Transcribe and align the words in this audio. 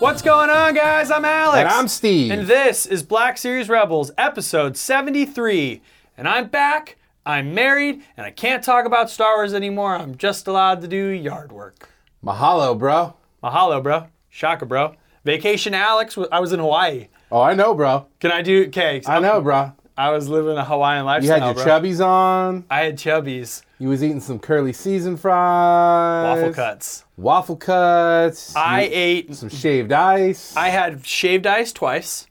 What's 0.00 0.22
going 0.22 0.48
on, 0.48 0.74
guys? 0.74 1.10
I'm 1.10 1.24
Alex. 1.24 1.58
And 1.58 1.68
I'm 1.68 1.88
Steve. 1.88 2.30
And 2.30 2.46
this 2.46 2.86
is 2.86 3.02
Black 3.02 3.36
Series 3.36 3.68
Rebels, 3.68 4.12
episode 4.16 4.76
73. 4.76 5.82
And 6.16 6.28
I'm 6.28 6.46
back, 6.46 6.98
I'm 7.26 7.52
married, 7.52 8.04
and 8.16 8.24
I 8.24 8.30
can't 8.30 8.62
talk 8.62 8.84
about 8.86 9.10
Star 9.10 9.34
Wars 9.36 9.52
anymore. 9.54 9.96
I'm 9.96 10.16
just 10.16 10.46
allowed 10.46 10.82
to 10.82 10.88
do 10.88 11.08
yard 11.08 11.50
work. 11.50 11.88
Mahalo, 12.24 12.78
bro. 12.78 13.14
Mahalo, 13.42 13.82
bro. 13.82 14.06
Shaka, 14.28 14.66
bro. 14.66 14.94
Vacation 15.24 15.74
Alex, 15.74 16.16
I 16.30 16.38
was 16.38 16.52
in 16.52 16.60
Hawaii. 16.60 17.08
Oh, 17.32 17.40
I 17.40 17.54
know, 17.54 17.74
bro. 17.74 18.06
Can 18.20 18.30
I 18.30 18.42
do, 18.42 18.66
okay. 18.68 19.02
I 19.04 19.18
know, 19.18 19.40
bro. 19.40 19.72
I 19.98 20.10
was 20.10 20.28
living 20.28 20.56
a 20.56 20.64
Hawaiian 20.64 21.00
You 21.02 21.06
lifestyle, 21.06 21.40
had 21.40 21.56
your 21.56 21.64
bro. 21.64 21.64
chubbies 21.80 22.04
on. 22.06 22.64
I 22.70 22.82
had 22.84 22.96
chubbies, 22.96 23.62
You 23.80 23.88
was 23.88 24.04
eating 24.04 24.20
some 24.20 24.38
curly 24.38 24.72
season 24.72 25.16
fries. 25.16 26.36
waffle 26.38 26.52
cuts. 26.54 27.04
Waffle 27.16 27.56
cuts. 27.56 28.54
I 28.54 28.82
you- 28.82 28.90
ate 28.92 29.34
some 29.34 29.48
shaved 29.48 29.90
ice. 29.90 30.56
I 30.56 30.68
had 30.68 31.04
shaved 31.04 31.48
ice 31.48 31.72
twice. 31.72 32.26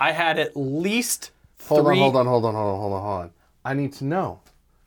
I 0.00 0.12
had 0.12 0.38
at 0.38 0.56
least 0.56 1.30
hold 1.68 1.84
three. 1.86 1.96
on, 1.96 2.02
hold 2.02 2.16
on, 2.16 2.26
hold 2.26 2.44
on, 2.46 2.54
hold 2.54 2.66
on, 2.74 2.80
hold 2.80 2.92
on, 2.94 3.02
hold 3.02 3.20
on. 3.24 3.30
I 3.66 3.74
need 3.74 3.92
to 3.94 4.04
know. 4.06 4.40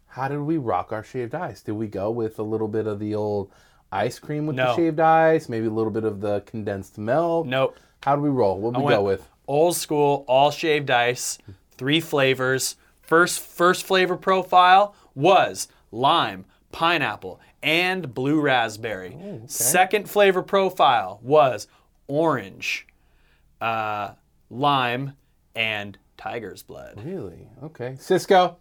How 0.07 0.27
did 0.27 0.39
we 0.39 0.57
rock 0.57 0.91
our 0.91 1.03
shaved 1.03 1.35
ice? 1.35 1.61
Did 1.61 1.73
we 1.73 1.85
go 1.87 2.09
with 2.09 2.39
a 2.39 2.43
little 2.43 2.67
bit 2.67 2.87
of 2.87 2.97
the 2.99 3.13
old 3.13 3.51
ice 3.91 4.17
cream 4.17 4.47
with 4.47 4.55
No. 4.55 4.67
the 4.69 4.75
shaved 4.75 4.99
ice? 4.99 5.49
Maybe 5.49 5.67
a 5.67 5.71
little 5.71 5.91
bit 5.91 6.03
of 6.03 6.19
the 6.21 6.41
condensed 6.47 6.97
milk? 6.97 7.45
Nope. 7.45 7.77
How 8.01 8.15
did 8.15 8.21
we 8.23 8.29
roll? 8.29 8.57
What 8.59 8.73
did 8.73 8.79
we 8.79 8.85
went 8.85 8.97
go 8.97 9.03
with? 9.03 9.29
Old 9.47 9.75
school, 9.75 10.25
all 10.27 10.49
shaved 10.51 10.89
ice, 10.89 11.37
three 11.83 11.99
flavors. 11.99 12.77
First 13.01 13.41
first 13.41 13.85
flavor 13.85 14.15
profile 14.15 14.95
was 15.15 15.67
lime, 15.91 16.45
pineapple, 16.71 17.41
and 17.61 18.13
blue 18.13 18.39
raspberry. 18.39 19.17
Second 19.47 20.09
flavor 20.09 20.41
profile 20.41 21.19
was 21.21 21.67
orange, 22.07 22.87
uh, 23.59 24.13
lime, 24.49 25.11
and 25.55 25.97
tiger's 26.15 26.63
blood. 26.63 27.03
Really? 27.03 27.49
Okay. 27.61 27.97
Cisco? 27.99 28.55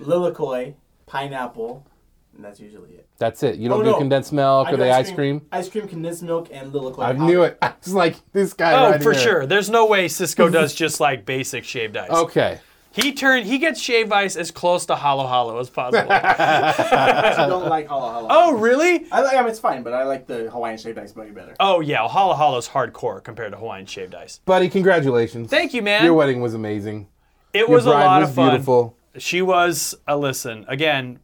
Lilikoi, 0.00 0.72
pineapple, 1.04 1.86
and 2.34 2.44
that's 2.44 2.60
usually 2.60 2.90
it. 2.90 3.06
That's 3.18 3.42
it. 3.42 3.56
You 3.56 3.68
oh, 3.68 3.74
don't 3.76 3.80
Oh, 3.80 3.84
do 3.84 3.90
no. 3.92 3.98
condensed 3.98 4.32
milk 4.32 4.68
I 4.68 4.72
or 4.72 4.76
the 4.76 4.90
ice 4.90 5.10
cream? 5.10 5.46
Ice 5.52 5.68
cream, 5.68 5.86
condensed 5.88 6.22
milk, 6.22 6.48
and 6.52 6.72
Lilikoi. 6.72 7.04
I 7.04 7.12
knew 7.12 7.42
it. 7.42 7.58
I 7.62 7.74
was 7.84 7.94
like, 7.94 8.16
this 8.32 8.52
guy 8.54 8.72
Oh, 8.72 8.90
right 8.90 9.02
for 9.02 9.12
here. 9.12 9.20
sure. 9.20 9.46
There's 9.46 9.68
no 9.70 9.86
way 9.86 10.08
Cisco 10.08 10.48
does 10.48 10.74
just 10.74 10.98
like 11.00 11.24
basic 11.26 11.64
shaved 11.64 11.96
ice. 11.96 12.10
Okay. 12.10 12.58
He 12.94 13.14
turned 13.14 13.46
he 13.46 13.56
gets 13.56 13.80
shaved 13.80 14.12
ice 14.12 14.36
as 14.36 14.50
close 14.50 14.84
to 14.86 14.96
halo 14.96 15.26
halo 15.26 15.58
as 15.58 15.70
possible. 15.70 16.12
I 16.12 17.46
don't 17.48 17.66
like 17.66 17.88
halo 17.88 18.12
halo. 18.12 18.26
oh, 18.30 18.52
really? 18.58 19.06
I 19.10 19.22
like. 19.22 19.34
I 19.34 19.40
mean, 19.40 19.48
it's 19.48 19.58
fine, 19.58 19.82
but 19.82 19.94
I 19.94 20.04
like 20.04 20.26
the 20.26 20.50
Hawaiian 20.50 20.76
shaved 20.76 20.98
ice 20.98 21.16
way 21.16 21.30
better. 21.30 21.54
Oh 21.58 21.80
yeah, 21.80 22.06
halo 22.06 22.34
halo's 22.34 22.68
hardcore 22.68 23.24
compared 23.24 23.52
to 23.52 23.58
Hawaiian 23.58 23.86
shaved 23.86 24.14
ice. 24.14 24.40
Buddy, 24.44 24.68
congratulations. 24.68 25.48
Thank 25.48 25.72
you, 25.72 25.80
man. 25.80 26.04
Your 26.04 26.12
wedding 26.12 26.42
was 26.42 26.52
amazing. 26.52 27.08
It 27.54 27.60
Your 27.60 27.68
was 27.70 27.86
a 27.86 27.90
lot 27.90 28.20
was 28.20 28.28
of 28.30 28.34
fun. 28.34 28.50
beautiful. 28.50 28.96
She 29.18 29.40
was 29.42 29.94
a 30.06 30.16
listen 30.16 30.64
again, 30.68 31.20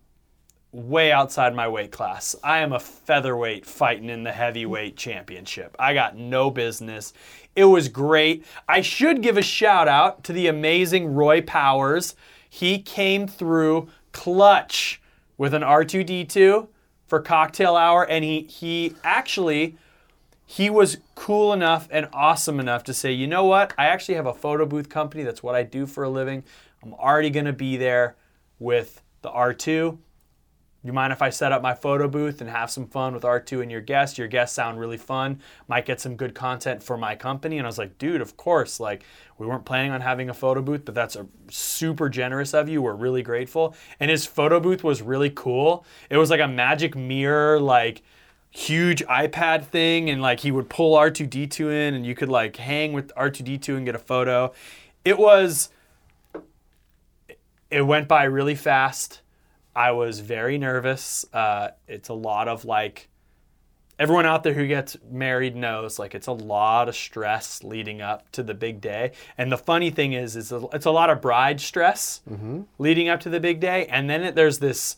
way 0.72 1.10
outside 1.10 1.54
my 1.54 1.66
weight 1.66 1.90
class. 1.90 2.36
I 2.42 2.58
am 2.58 2.72
a 2.72 2.80
featherweight 2.80 3.64
fighting 3.64 4.10
in 4.10 4.22
the 4.22 4.32
heavyweight 4.32 4.96
championship. 4.96 5.74
I 5.78 5.94
got 5.94 6.16
no 6.16 6.50
business. 6.50 7.12
It 7.56 7.64
was 7.64 7.88
great. 7.88 8.44
I 8.68 8.82
should 8.82 9.22
give 9.22 9.36
a 9.36 9.42
shout 9.42 9.88
out 9.88 10.24
to 10.24 10.32
the 10.32 10.46
amazing 10.46 11.14
Roy 11.14 11.40
Powers. 11.40 12.14
He 12.48 12.78
came 12.80 13.26
through 13.26 13.88
clutch 14.12 15.00
with 15.36 15.54
an 15.54 15.62
R2D2 15.62 16.68
for 17.06 17.20
cocktail 17.20 17.74
hour, 17.74 18.04
and 18.04 18.24
he 18.24 18.42
he 18.42 18.94
actually 19.02 19.76
he 20.44 20.70
was 20.70 20.98
cool 21.14 21.52
enough 21.52 21.88
and 21.90 22.08
awesome 22.12 22.58
enough 22.58 22.82
to 22.84 22.94
say, 22.94 23.12
you 23.12 23.26
know 23.26 23.44
what? 23.44 23.74
I 23.76 23.86
actually 23.86 24.14
have 24.14 24.26
a 24.26 24.32
photo 24.32 24.64
booth 24.64 24.88
company. 24.88 25.22
That's 25.22 25.42
what 25.42 25.54
I 25.54 25.62
do 25.62 25.86
for 25.86 26.04
a 26.04 26.08
living. 26.08 26.42
I'm 26.82 26.94
already 26.94 27.28
going 27.28 27.46
to 27.46 27.52
be 27.52 27.76
there 27.76 28.16
with 28.58 29.02
the 29.20 29.30
R2. 29.30 29.98
You 30.84 30.92
mind 30.92 31.12
if 31.12 31.22
I 31.22 31.30
set 31.30 31.50
up 31.50 31.60
my 31.60 31.74
photo 31.74 32.06
booth 32.06 32.40
and 32.40 32.48
have 32.48 32.70
some 32.70 32.86
fun 32.86 33.12
with 33.12 33.24
R2 33.24 33.62
and 33.62 33.70
your 33.70 33.80
guests? 33.80 34.16
Your 34.16 34.28
guests 34.28 34.54
sound 34.54 34.78
really 34.78 34.96
fun. 34.96 35.40
Might 35.66 35.86
get 35.86 36.00
some 36.00 36.14
good 36.14 36.34
content 36.34 36.84
for 36.84 36.96
my 36.96 37.16
company. 37.16 37.58
And 37.58 37.66
I 37.66 37.68
was 37.68 37.78
like, 37.78 37.98
dude, 37.98 38.20
of 38.20 38.36
course. 38.36 38.78
Like, 38.78 39.02
we 39.38 39.46
weren't 39.46 39.64
planning 39.64 39.90
on 39.90 40.00
having 40.00 40.30
a 40.30 40.34
photo 40.34 40.62
booth, 40.62 40.84
but 40.84 40.94
that's 40.94 41.16
a 41.16 41.26
super 41.50 42.08
generous 42.08 42.54
of 42.54 42.68
you. 42.68 42.80
We're 42.80 42.94
really 42.94 43.22
grateful. 43.22 43.74
And 43.98 44.08
his 44.08 44.24
photo 44.24 44.60
booth 44.60 44.84
was 44.84 45.02
really 45.02 45.30
cool. 45.30 45.84
It 46.10 46.16
was 46.16 46.30
like 46.30 46.40
a 46.40 46.48
magic 46.48 46.94
mirror, 46.94 47.58
like, 47.58 48.02
huge 48.50 49.04
iPad 49.04 49.64
thing 49.64 50.08
and 50.08 50.22
like 50.22 50.40
he 50.40 50.50
would 50.50 50.68
pull 50.70 50.96
R2D2 50.96 51.70
in 51.70 51.94
and 51.94 52.06
you 52.06 52.14
could 52.14 52.30
like 52.30 52.56
hang 52.56 52.94
with 52.94 53.14
R2D2 53.14 53.76
and 53.76 53.84
get 53.84 53.94
a 53.94 53.98
photo. 53.98 54.52
It 55.04 55.18
was 55.18 55.68
it 57.70 57.82
went 57.82 58.08
by 58.08 58.24
really 58.24 58.54
fast. 58.54 59.20
I 59.78 59.92
was 59.92 60.18
very 60.18 60.58
nervous. 60.58 61.24
Uh, 61.32 61.68
it's 61.86 62.08
a 62.08 62.14
lot 62.14 62.48
of 62.48 62.64
like 62.64 63.08
everyone 63.96 64.26
out 64.26 64.42
there 64.42 64.54
who 64.54 64.66
gets 64.66 64.96
married 65.08 65.54
knows 65.54 66.00
like 66.00 66.16
it's 66.16 66.26
a 66.26 66.32
lot 66.32 66.88
of 66.88 66.96
stress 66.96 67.62
leading 67.62 68.02
up 68.02 68.28
to 68.32 68.42
the 68.42 68.54
big 68.54 68.80
day. 68.80 69.12
And 69.38 69.52
the 69.52 69.56
funny 69.56 69.90
thing 69.90 70.14
is, 70.14 70.34
is 70.34 70.52
it's 70.72 70.86
a 70.86 70.90
lot 70.90 71.10
of 71.10 71.20
bride 71.20 71.60
stress 71.60 72.22
leading 72.78 73.08
up 73.08 73.20
to 73.20 73.30
the 73.30 73.38
big 73.38 73.60
day, 73.60 73.86
and 73.86 74.10
then 74.10 74.24
it, 74.24 74.34
there's 74.34 74.58
this 74.58 74.96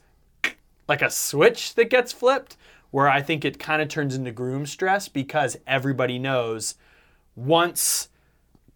like 0.89 1.03
a 1.03 1.11
switch 1.11 1.75
that 1.75 1.91
gets 1.91 2.11
flipped 2.11 2.57
where 2.91 3.07
I 3.07 3.21
think 3.21 3.45
it 3.45 3.59
kind 3.59 3.83
of 3.83 3.89
turns 3.89 4.17
into 4.17 4.31
groom 4.33 4.65
stress 4.65 5.09
because 5.09 5.59
everybody 5.67 6.19
knows 6.19 6.75
once 7.37 8.09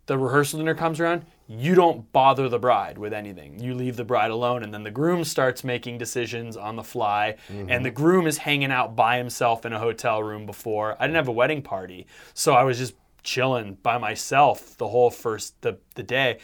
the 0.05 0.19
rehearsal 0.19 0.59
dinner 0.59 0.75
comes 0.75 1.01
around, 1.01 1.25
you 1.47 1.75
don't 1.75 2.11
bother 2.13 2.49
the 2.49 2.59
bride 2.59 2.97
with 2.97 3.13
anything. 3.13 3.59
You 3.59 3.75
leave 3.75 3.97
the 3.97 4.05
bride 4.05 4.31
alone, 4.31 4.63
and 4.63 4.73
then 4.73 4.83
the 4.83 4.91
groom 4.91 5.25
starts 5.25 5.63
making 5.63 5.99
decisions 5.99 6.57
on 6.57 6.77
the 6.77 6.83
fly. 6.83 7.37
And 7.71 7.85
the 7.85 7.91
groom 7.91 8.27
is 8.27 8.39
hanging 8.39 8.71
out 8.71 8.97
by 8.97 9.19
himself 9.19 9.67
in 9.67 9.73
a 9.73 9.79
hotel 9.79 10.23
room 10.23 10.47
before. 10.47 10.97
I 10.99 11.07
didn't 11.07 11.17
have 11.17 11.29
a 11.29 11.33
wedding 11.33 11.61
party, 11.61 12.07
so 12.33 12.55
I 12.55 12.63
was 12.63 12.79
just 12.79 12.95
chilling 13.23 13.79
by 13.83 13.99
myself 13.99 14.77
the 14.79 14.89
whole 14.89 15.11
first 15.11 15.61
the, 15.63 15.79
the 15.95 16.03
day. 16.03 16.39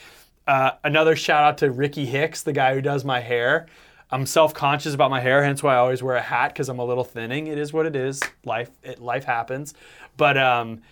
Uh, 0.46 0.72
another 0.84 1.16
shout 1.16 1.44
out 1.44 1.58
to 1.58 1.70
Ricky 1.70 2.06
Hicks, 2.06 2.42
the 2.42 2.52
guy 2.52 2.74
who 2.74 2.80
does 2.80 3.04
my 3.04 3.20
hair. 3.20 3.66
I'm 4.10 4.26
self-conscious 4.26 4.92
about 4.92 5.10
my 5.10 5.20
hair, 5.20 5.44
hence 5.44 5.62
why 5.62 5.74
I 5.74 5.78
always 5.78 6.02
wear 6.02 6.16
a 6.16 6.22
hat 6.22 6.48
because 6.52 6.68
I'm 6.68 6.80
a 6.80 6.84
little 6.84 7.04
thinning. 7.04 7.46
It 7.46 7.58
is 7.58 7.72
what 7.72 7.86
it 7.86 7.94
is. 7.94 8.20
Life 8.44 8.70
it, 8.82 9.00
life 9.00 9.24
happens. 9.24 9.72
But 10.16 10.36
um, 10.36 10.82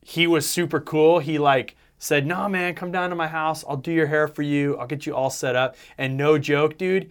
he 0.00 0.26
was 0.26 0.48
super 0.48 0.80
cool. 0.80 1.18
He 1.18 1.38
like 1.38 1.76
said, 2.02 2.26
"No, 2.26 2.48
man, 2.48 2.74
come 2.74 2.90
down 2.90 3.10
to 3.10 3.16
my 3.16 3.28
house. 3.28 3.64
I'll 3.68 3.76
do 3.76 3.92
your 3.92 4.08
hair 4.08 4.26
for 4.26 4.42
you. 4.42 4.76
I'll 4.76 4.88
get 4.88 5.06
you 5.06 5.14
all 5.14 5.30
set 5.30 5.54
up." 5.54 5.76
And 5.96 6.16
no 6.16 6.36
joke, 6.36 6.76
dude, 6.76 7.10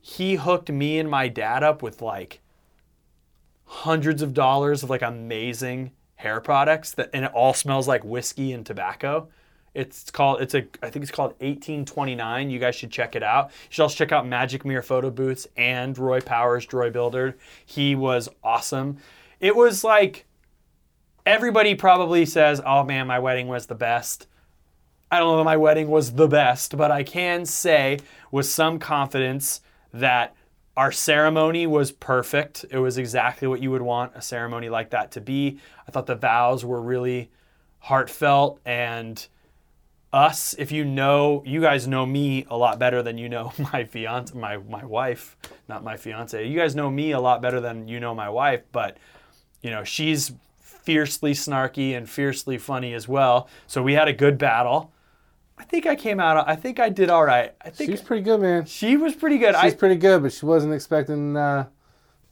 he 0.00 0.36
hooked 0.36 0.70
me 0.70 0.98
and 0.98 1.10
my 1.10 1.28
dad 1.28 1.62
up 1.62 1.82
with 1.82 2.00
like 2.00 2.40
hundreds 3.66 4.22
of 4.22 4.32
dollars 4.32 4.82
of 4.82 4.88
like 4.90 5.02
amazing 5.02 5.92
hair 6.16 6.40
products 6.40 6.92
that 6.92 7.10
and 7.12 7.26
it 7.26 7.32
all 7.32 7.52
smells 7.52 7.86
like 7.86 8.02
whiskey 8.02 8.52
and 8.52 8.64
tobacco. 8.64 9.28
It's 9.74 10.10
called 10.10 10.40
it's 10.40 10.54
a 10.54 10.66
I 10.82 10.88
think 10.88 11.02
it's 11.02 11.12
called 11.12 11.32
1829. 11.40 12.48
You 12.48 12.58
guys 12.58 12.74
should 12.74 12.90
check 12.90 13.14
it 13.14 13.22
out. 13.22 13.50
You 13.50 13.68
should 13.70 13.82
also 13.82 13.96
check 13.96 14.12
out 14.12 14.26
Magic 14.26 14.64
Mirror 14.64 14.82
Photo 14.82 15.10
Booths 15.10 15.46
and 15.56 15.96
Roy 15.98 16.20
Powers 16.20 16.66
Droid 16.66 16.94
Builder. 16.94 17.36
He 17.66 17.94
was 17.94 18.30
awesome. 18.42 18.96
It 19.40 19.54
was 19.54 19.84
like 19.84 20.24
everybody 21.26 21.74
probably 21.74 22.26
says, 22.26 22.60
"Oh 22.64 22.84
man, 22.84 23.06
my 23.06 23.18
wedding 23.18 23.48
was 23.48 23.66
the 23.66 23.74
best." 23.74 24.26
I 25.10 25.18
don't 25.18 25.28
know 25.28 25.36
that 25.38 25.44
my 25.44 25.56
wedding 25.56 25.88
was 25.88 26.14
the 26.14 26.26
best, 26.26 26.76
but 26.76 26.90
I 26.90 27.04
can 27.04 27.46
say 27.46 28.00
with 28.32 28.46
some 28.46 28.78
confidence 28.78 29.60
that 29.92 30.34
our 30.76 30.90
ceremony 30.90 31.66
was 31.66 31.92
perfect. 31.92 32.64
It 32.70 32.78
was 32.78 32.98
exactly 32.98 33.46
what 33.46 33.60
you 33.60 33.70
would 33.70 33.82
want 33.82 34.12
a 34.16 34.22
ceremony 34.22 34.68
like 34.68 34.90
that 34.90 35.12
to 35.12 35.20
be. 35.20 35.60
I 35.86 35.92
thought 35.92 36.06
the 36.06 36.16
vows 36.16 36.64
were 36.64 36.80
really 36.80 37.30
heartfelt 37.78 38.60
and 38.64 39.26
us 40.12 40.54
if 40.58 40.72
you 40.72 40.84
know 40.84 41.42
you 41.44 41.60
guys 41.60 41.86
know 41.88 42.06
me 42.06 42.46
a 42.48 42.56
lot 42.56 42.78
better 42.78 43.02
than 43.02 43.18
you 43.18 43.28
know 43.28 43.52
my 43.72 43.84
fiance 43.84 44.32
my 44.32 44.56
my 44.56 44.84
wife 44.84 45.36
not 45.68 45.82
my 45.82 45.96
fiance 45.96 46.46
you 46.46 46.56
guys 46.56 46.76
know 46.76 46.88
me 46.88 47.10
a 47.10 47.20
lot 47.20 47.42
better 47.42 47.60
than 47.60 47.88
you 47.88 47.98
know 47.98 48.14
my 48.14 48.30
wife 48.30 48.62
but 48.70 48.96
you 49.60 49.70
know 49.70 49.82
she's 49.82 50.32
fiercely 50.84 51.32
snarky 51.32 51.96
and 51.96 52.08
fiercely 52.08 52.58
funny 52.58 52.94
as 52.94 53.08
well 53.08 53.48
so 53.66 53.82
we 53.82 53.94
had 53.94 54.06
a 54.08 54.12
good 54.12 54.36
battle 54.38 54.92
i 55.58 55.64
think 55.64 55.86
i 55.86 55.94
came 55.96 56.20
out 56.20 56.48
i 56.48 56.54
think 56.54 56.78
i 56.78 56.88
did 56.88 57.08
all 57.10 57.24
right 57.24 57.54
i 57.62 57.70
think 57.70 57.90
She's 57.90 58.00
pretty 58.02 58.22
good, 58.22 58.40
man. 58.40 58.64
she 58.66 58.96
was 58.96 59.14
pretty 59.14 59.38
good 59.38 59.54
She's 59.54 59.72
I, 59.72 59.76
pretty 59.76 59.96
good, 59.96 60.22
but 60.22 60.32
she 60.32 60.44
wasn't 60.46 60.74
expecting. 60.74 61.36
Uh, 61.36 61.66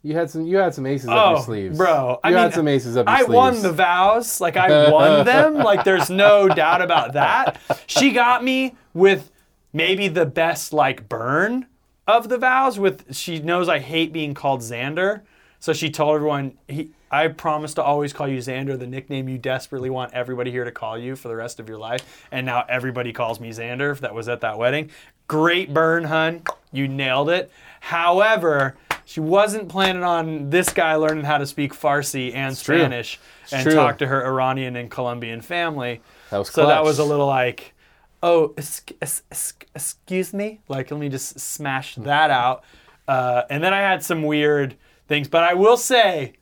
you 0.05 0.15
had 0.17 0.29
some. 0.31 0.45
You 0.45 0.57
had 0.57 0.75
some 0.75 0.85
aces 0.85 1.09
up 1.09 1.17
Oh, 1.17 1.31
your 1.35 1.43
sleeves, 1.43 1.79
bro! 1.79 2.19
I 2.25 2.31
You 2.31 2.35
mean, 2.35 2.43
had 2.43 2.55
some 2.55 2.67
aces 2.67 2.97
up 2.97 3.07
your 3.07 3.15
sleeves. 3.17 3.23
I 3.23 3.27
sleeves. 3.27 3.37
won 3.37 3.63
the 3.63 3.73
vows. 3.73 4.41
Like 4.41 4.57
I 4.57 4.91
won 4.91 5.25
them. 5.25 5.55
Like 5.55 5.85
there's 5.85 6.11
no 6.11 6.49
doubt 6.49 6.83
about 6.83 7.13
that. 7.13 7.61
She 7.87 8.11
got 8.11 8.43
me 8.43 8.75
with 8.95 9.31
maybe 9.73 10.09
the 10.09 10.27
best 10.27 10.73
like 10.73 11.09
burn 11.09 11.67
of 12.09 12.29
the 12.29 12.37
vows. 12.37 12.81
With 12.81 13.15
she 13.15 13.39
knows 13.39 13.69
I 13.69 13.79
hate 13.79 14.13
being 14.13 14.35
called 14.35 14.61
Xander, 14.61 15.21
So 15.61 15.73
she 15.73 15.89
told 15.89 16.17
everyone, 16.17 16.59
he, 16.67 16.91
I 17.13 17.29
promise 17.29 17.75
to 17.75 17.83
always 17.83 18.15
call 18.15 18.27
you 18.27 18.39
Xander, 18.39 18.79
the 18.79 18.87
nickname 18.87 19.29
you 19.29 19.37
desperately 19.37 19.91
want 19.91 20.15
everybody 20.15 20.51
here 20.51 20.65
to 20.65 20.73
call 20.73 20.97
you 20.97 21.15
for 21.15 21.29
the 21.29 21.37
rest 21.37 21.61
of 21.61 21.69
your 21.69 21.79
life. 21.79 22.27
And 22.33 22.47
now 22.47 22.65
everybody 22.69 23.13
calls 23.13 23.39
me 23.39 23.51
Xander 23.51 23.99
that 23.99 24.15
was 24.15 24.31
at 24.31 24.41
that 24.41 24.57
wedding. 24.57 24.91
Great 25.29 25.75
burn, 25.75 26.05
hun. 26.05 26.43
You 26.73 26.89
nailed 26.89 27.29
it. 27.29 27.53
However, 27.81 28.77
she 29.05 29.21
wasn't 29.21 29.69
planning 29.69 30.03
on 30.03 30.49
this 30.49 30.73
guy 30.73 30.95
learning 30.95 31.25
how 31.25 31.37
to 31.37 31.47
speak 31.47 31.75
Farsi 31.75 32.35
and 32.35 32.59
true. 32.59 32.79
Spanish 32.79 33.21
and 33.53 33.63
true. 33.63 33.75
talk 33.75 33.99
to 33.99 34.07
her 34.07 34.25
Iranian 34.25 34.77
and 34.77 34.91
Colombian 34.91 35.43
family. 35.43 36.01
That 36.31 36.39
was 36.39 36.51
so 36.51 36.67
that 36.67 36.83
was 36.83 36.99
a 36.99 37.05
little 37.05 37.27
like, 37.27 37.75
oh, 38.23 38.55
excuse 38.57 40.33
me. 40.33 40.61
Like, 40.67 40.91
let 40.91 40.99
me 40.99 41.11
just 41.11 41.39
smash 41.39 41.97
that 41.97 42.31
out. 42.31 42.65
Uh, 43.07 43.43
and 43.51 43.63
then 43.63 43.75
I 43.75 43.81
had 43.81 44.03
some 44.03 44.23
weird 44.23 44.77
things, 45.09 45.29
but 45.29 45.43
I 45.43 45.53
will 45.55 45.77
say, 45.77 46.35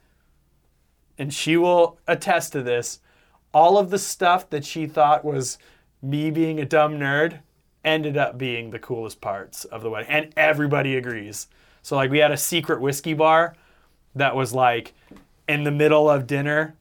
and 1.20 1.34
she 1.34 1.56
will 1.58 1.98
attest 2.08 2.52
to 2.52 2.62
this, 2.62 3.00
all 3.52 3.76
of 3.76 3.90
the 3.90 3.98
stuff 3.98 4.48
that 4.48 4.64
she 4.64 4.86
thought 4.86 5.22
was 5.22 5.58
me 6.00 6.30
being 6.30 6.58
a 6.58 6.64
dumb 6.64 6.94
nerd 6.94 7.40
ended 7.84 8.16
up 8.16 8.38
being 8.38 8.70
the 8.70 8.78
coolest 8.78 9.20
parts 9.20 9.66
of 9.66 9.82
the 9.82 9.90
wedding. 9.90 10.08
And 10.08 10.32
everybody 10.34 10.96
agrees. 10.96 11.46
So, 11.82 11.94
like, 11.94 12.10
we 12.10 12.18
had 12.18 12.30
a 12.30 12.38
secret 12.38 12.80
whiskey 12.80 13.12
bar 13.12 13.54
that 14.14 14.34
was 14.34 14.54
like 14.54 14.94
in 15.46 15.64
the 15.64 15.70
middle 15.70 16.08
of 16.08 16.26
dinner. 16.26 16.74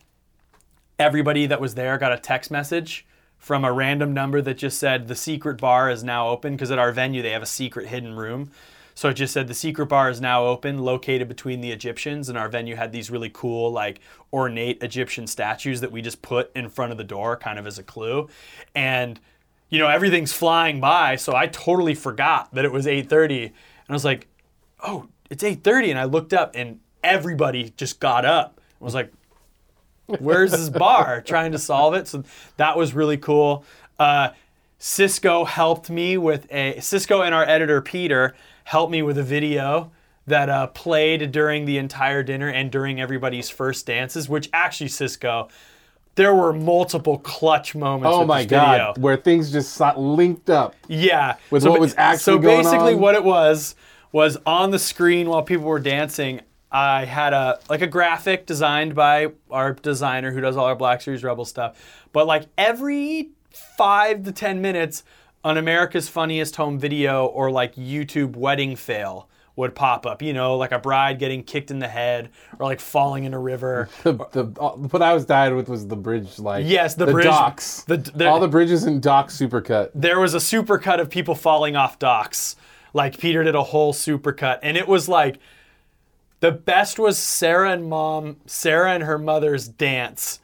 Everybody 0.98 1.46
that 1.46 1.60
was 1.60 1.76
there 1.76 1.98
got 1.98 2.14
a 2.14 2.18
text 2.18 2.50
message 2.50 3.06
from 3.38 3.66
a 3.66 3.74
random 3.74 4.14
number 4.14 4.42
that 4.42 4.58
just 4.58 4.80
said 4.80 5.08
the 5.08 5.16
secret 5.16 5.60
bar 5.60 5.90
is 5.90 6.02
now 6.02 6.30
open 6.30 6.54
because 6.54 6.72
at 6.72 6.80
our 6.80 6.94
venue 6.94 7.22
they 7.22 7.32
have 7.32 7.44
a 7.44 7.48
secret 7.48 7.88
hidden 7.88 8.16
room. 8.16 8.52
So 9.00 9.08
it 9.08 9.14
just 9.14 9.32
said 9.32 9.48
the 9.48 9.54
secret 9.54 9.86
bar 9.86 10.10
is 10.10 10.20
now 10.20 10.44
open, 10.44 10.80
located 10.80 11.30
between 11.30 11.62
the 11.62 11.72
Egyptians, 11.72 12.28
and 12.28 12.38
our 12.38 12.50
venue 12.50 12.76
had 12.76 12.92
these 12.92 13.10
really 13.10 13.30
cool, 13.30 13.72
like 13.72 14.02
ornate 14.34 14.84
Egyptian 14.84 15.26
statues 15.26 15.80
that 15.80 15.90
we 15.90 16.02
just 16.02 16.22
put 16.22 16.52
in 16.54 16.68
front 16.68 16.92
of 16.92 16.98
the 16.98 17.06
door, 17.06 17.38
kind 17.38 17.58
of 17.58 17.66
as 17.66 17.80
a 17.80 17.84
clue. 17.84 18.28
And 18.76 19.18
you 19.70 19.80
know 19.80 19.88
everything's 19.88 20.34
flying 20.34 20.82
by, 20.82 21.16
so 21.16 21.34
I 21.34 21.48
totally 21.48 21.96
forgot 21.96 22.54
that 22.54 22.66
it 22.66 22.74
was 22.74 22.86
8:30, 22.88 23.46
and 23.46 23.54
I 23.88 23.94
was 23.94 24.04
like, 24.04 24.28
"Oh, 24.82 25.08
it's 25.30 25.46
8:30," 25.46 25.92
and 25.92 25.98
I 25.98 26.04
looked 26.04 26.34
up, 26.34 26.52
and 26.54 26.82
everybody 27.02 27.72
just 27.78 28.02
got 28.02 28.26
up. 28.26 28.60
I 28.82 28.84
was 28.84 28.96
like, 28.96 29.14
where's 30.08 30.52
this 30.52 30.68
bar? 30.68 31.22
Trying 31.26 31.54
to 31.54 31.58
solve 31.58 31.94
it. 31.94 32.10
So 32.10 32.26
that 32.58 32.76
was 32.76 32.94
really 32.94 33.16
cool. 33.16 33.64
Uh, 33.98 34.32
cisco 34.78 35.46
helped 35.46 35.90
me 35.90 36.18
with 36.18 36.52
a 36.52 36.80
cisco 36.80 37.22
and 37.22 37.36
our 37.36 37.44
editor 37.44 37.82
peter 37.82 38.34
helped 38.70 38.92
me 38.92 39.02
with 39.02 39.18
a 39.18 39.24
video 39.24 39.92
that 40.28 40.48
uh, 40.50 40.68
played 40.68 41.32
during 41.32 41.66
the 41.66 41.78
entire 41.80 42.22
dinner 42.22 42.48
and 42.50 42.72
during 42.72 43.02
everybody's 43.02 43.50
first 43.50 43.86
dances 43.88 44.30
which 44.30 44.48
actually 44.54 44.88
cisco 44.88 45.48
there 46.16 46.36
were 46.36 46.52
multiple 46.54 47.18
clutch 47.18 47.74
moments 47.76 48.14
Oh 48.14 48.26
my 48.26 48.44
god, 48.44 48.98
where 48.98 49.16
things 49.16 49.52
just 49.54 49.80
linked 49.98 50.50
up. 50.50 50.76
Yeah. 50.90 51.38
With 51.50 51.64
so, 51.64 51.72
what 51.72 51.80
was 51.80 51.96
actually 51.98 52.20
So 52.20 52.38
going 52.40 52.64
basically, 52.64 52.94
on? 52.96 53.00
what 53.00 53.16
it 53.16 53.24
was 53.24 53.74
was 54.12 54.38
on 54.46 54.72
the 54.72 54.80
screen 54.80 55.30
while 55.30 55.44
people 55.44 55.66
were 55.66 55.80
dancing. 55.80 56.42
I 56.72 57.06
had 57.06 57.32
a 57.34 57.60
like 57.70 57.82
a 57.82 57.88
graphic 57.88 58.46
designed 58.46 58.96
by 58.96 59.28
our 59.50 59.74
designer 59.74 60.32
who 60.32 60.42
does 60.42 60.58
all 60.58 60.66
our 60.66 60.76
Black 60.76 61.00
Series 61.02 61.24
Rebel 61.24 61.46
stuff. 61.46 61.78
But 62.12 62.28
like 62.28 62.48
every 62.58 63.30
five 63.78 64.24
to 64.24 64.34
ten 64.34 64.62
minutes, 64.62 65.04
an 65.44 65.58
America's 65.58 66.10
Funniest 66.10 66.56
Home 66.58 66.78
Video 66.80 67.26
or 67.26 67.52
like 67.52 67.76
YouTube 67.76 68.36
wedding 68.36 68.76
fail 68.76 69.28
would 69.56 69.76
pop 69.76 70.06
up. 70.06 70.22
You 70.22 70.34
know, 70.34 70.56
like 70.58 70.72
a 70.72 70.80
bride 70.80 71.20
getting 71.20 71.44
kicked 71.44 71.70
in 71.72 71.80
the 71.80 71.88
head 71.88 72.30
or 72.60 72.66
like 72.66 72.80
falling 72.80 73.24
in 73.26 73.34
a 73.34 73.40
river. 73.40 73.90
The, 74.04 74.14
the 74.32 74.62
uh, 74.62 74.72
what 74.76 75.02
I 75.02 75.14
was 75.14 75.26
dying 75.26 75.56
with 75.56 75.68
was 75.70 75.88
the 75.88 75.96
bridge, 75.96 76.40
like 76.40 76.66
Yes, 76.68 76.96
the 76.96 77.08
bridge- 77.08 77.26
docks, 77.26 77.82
the- 77.84 77.98
the- 77.98 78.28
all 78.28 78.40
the 78.40 78.48
bridges 78.48 78.84
and 78.84 79.02
docks 79.02 79.38
supercut. 79.38 79.92
there 79.96 80.20
was 80.20 80.34
a 80.34 80.38
supercut 80.38 81.00
of 81.00 81.10
people 81.10 81.36
falling 81.36 81.76
off 81.76 82.00
docks. 82.00 82.56
Like 82.94 83.20
Peter 83.20 83.44
did 83.44 83.54
a 83.56 83.64
whole 83.64 83.94
supercut, 83.94 84.60
and 84.64 84.76
it 84.78 84.88
was 84.88 85.08
like 85.08 85.40
the 86.40 86.52
best 86.52 86.98
was 86.98 87.18
Sarah 87.18 87.72
and 87.72 87.88
mom, 87.90 88.38
Sarah 88.46 88.94
and 88.94 89.04
her 89.04 89.18
mother's 89.18 89.68
dance. 89.68 90.40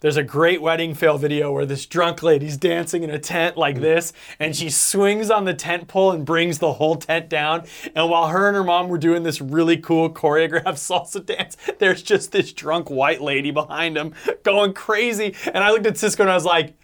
There's 0.00 0.16
a 0.16 0.22
great 0.22 0.62
wedding 0.62 0.94
fail 0.94 1.18
video 1.18 1.52
where 1.52 1.66
this 1.66 1.84
drunk 1.84 2.22
lady's 2.22 2.56
dancing 2.56 3.02
in 3.02 3.10
a 3.10 3.18
tent 3.18 3.58
like 3.58 3.76
mm. 3.76 3.82
this, 3.82 4.14
and 4.38 4.56
she 4.56 4.70
swings 4.70 5.30
on 5.30 5.44
the 5.44 5.52
tent 5.52 5.88
pole 5.88 6.10
and 6.10 6.24
brings 6.24 6.58
the 6.58 6.74
whole 6.74 6.96
tent 6.96 7.28
down. 7.28 7.66
And 7.94 8.08
while 8.08 8.28
her 8.28 8.48
and 8.48 8.56
her 8.56 8.64
mom 8.64 8.88
were 8.88 8.98
doing 8.98 9.24
this 9.24 9.42
really 9.42 9.76
cool 9.76 10.10
choreographed 10.10 10.62
salsa 10.64 11.24
dance, 11.24 11.56
there's 11.78 12.02
just 12.02 12.32
this 12.32 12.52
drunk 12.52 12.88
white 12.88 13.20
lady 13.20 13.50
behind 13.50 13.96
them 13.96 14.14
going 14.42 14.72
crazy. 14.72 15.34
And 15.52 15.62
I 15.62 15.70
looked 15.70 15.86
at 15.86 15.98
Cisco 15.98 16.22
and 16.22 16.30
I 16.30 16.34
was 16.34 16.46
like, 16.46 16.74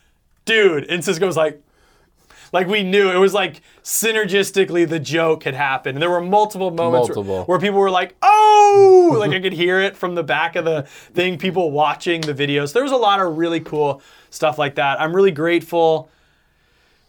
dude. 0.45 0.85
And 0.85 1.03
Cisco 1.03 1.27
was 1.27 1.37
like, 1.37 1.63
like 2.57 2.69
we 2.69 2.83
knew 2.83 3.11
it 3.11 3.19
was 3.19 3.35
like 3.35 3.61
synergistically 3.83 4.89
the 4.89 4.99
joke 4.99 5.45
had 5.45 5.55
happened. 5.55 5.97
And 5.97 6.03
there 6.03 6.11
were 6.11 6.21
multiple 6.21 6.71
moments 6.71 7.09
where- 7.09 7.25
Where, 7.45 7.59
people 7.59 7.79
were 7.81 7.91
like, 7.91 8.15
"Oh!" 8.23 9.17
like 9.19 9.33
I 9.33 9.41
could 9.41 9.53
hear 9.53 9.81
it 9.81 9.97
from 9.97 10.15
the 10.15 10.23
back 10.23 10.57
of 10.57 10.65
the 10.65 10.83
thing. 11.15 11.39
People 11.39 11.71
watching 11.71 12.21
the 12.23 12.35
videos. 12.35 12.73
There 12.73 12.83
was 12.83 12.93
a 12.93 12.97
lot 12.97 13.21
of 13.21 13.37
really 13.37 13.61
cool 13.61 14.01
stuff 14.31 14.59
like 14.59 14.77
that. 14.77 15.01
I'm 15.01 15.15
really 15.15 15.31
grateful 15.33 16.09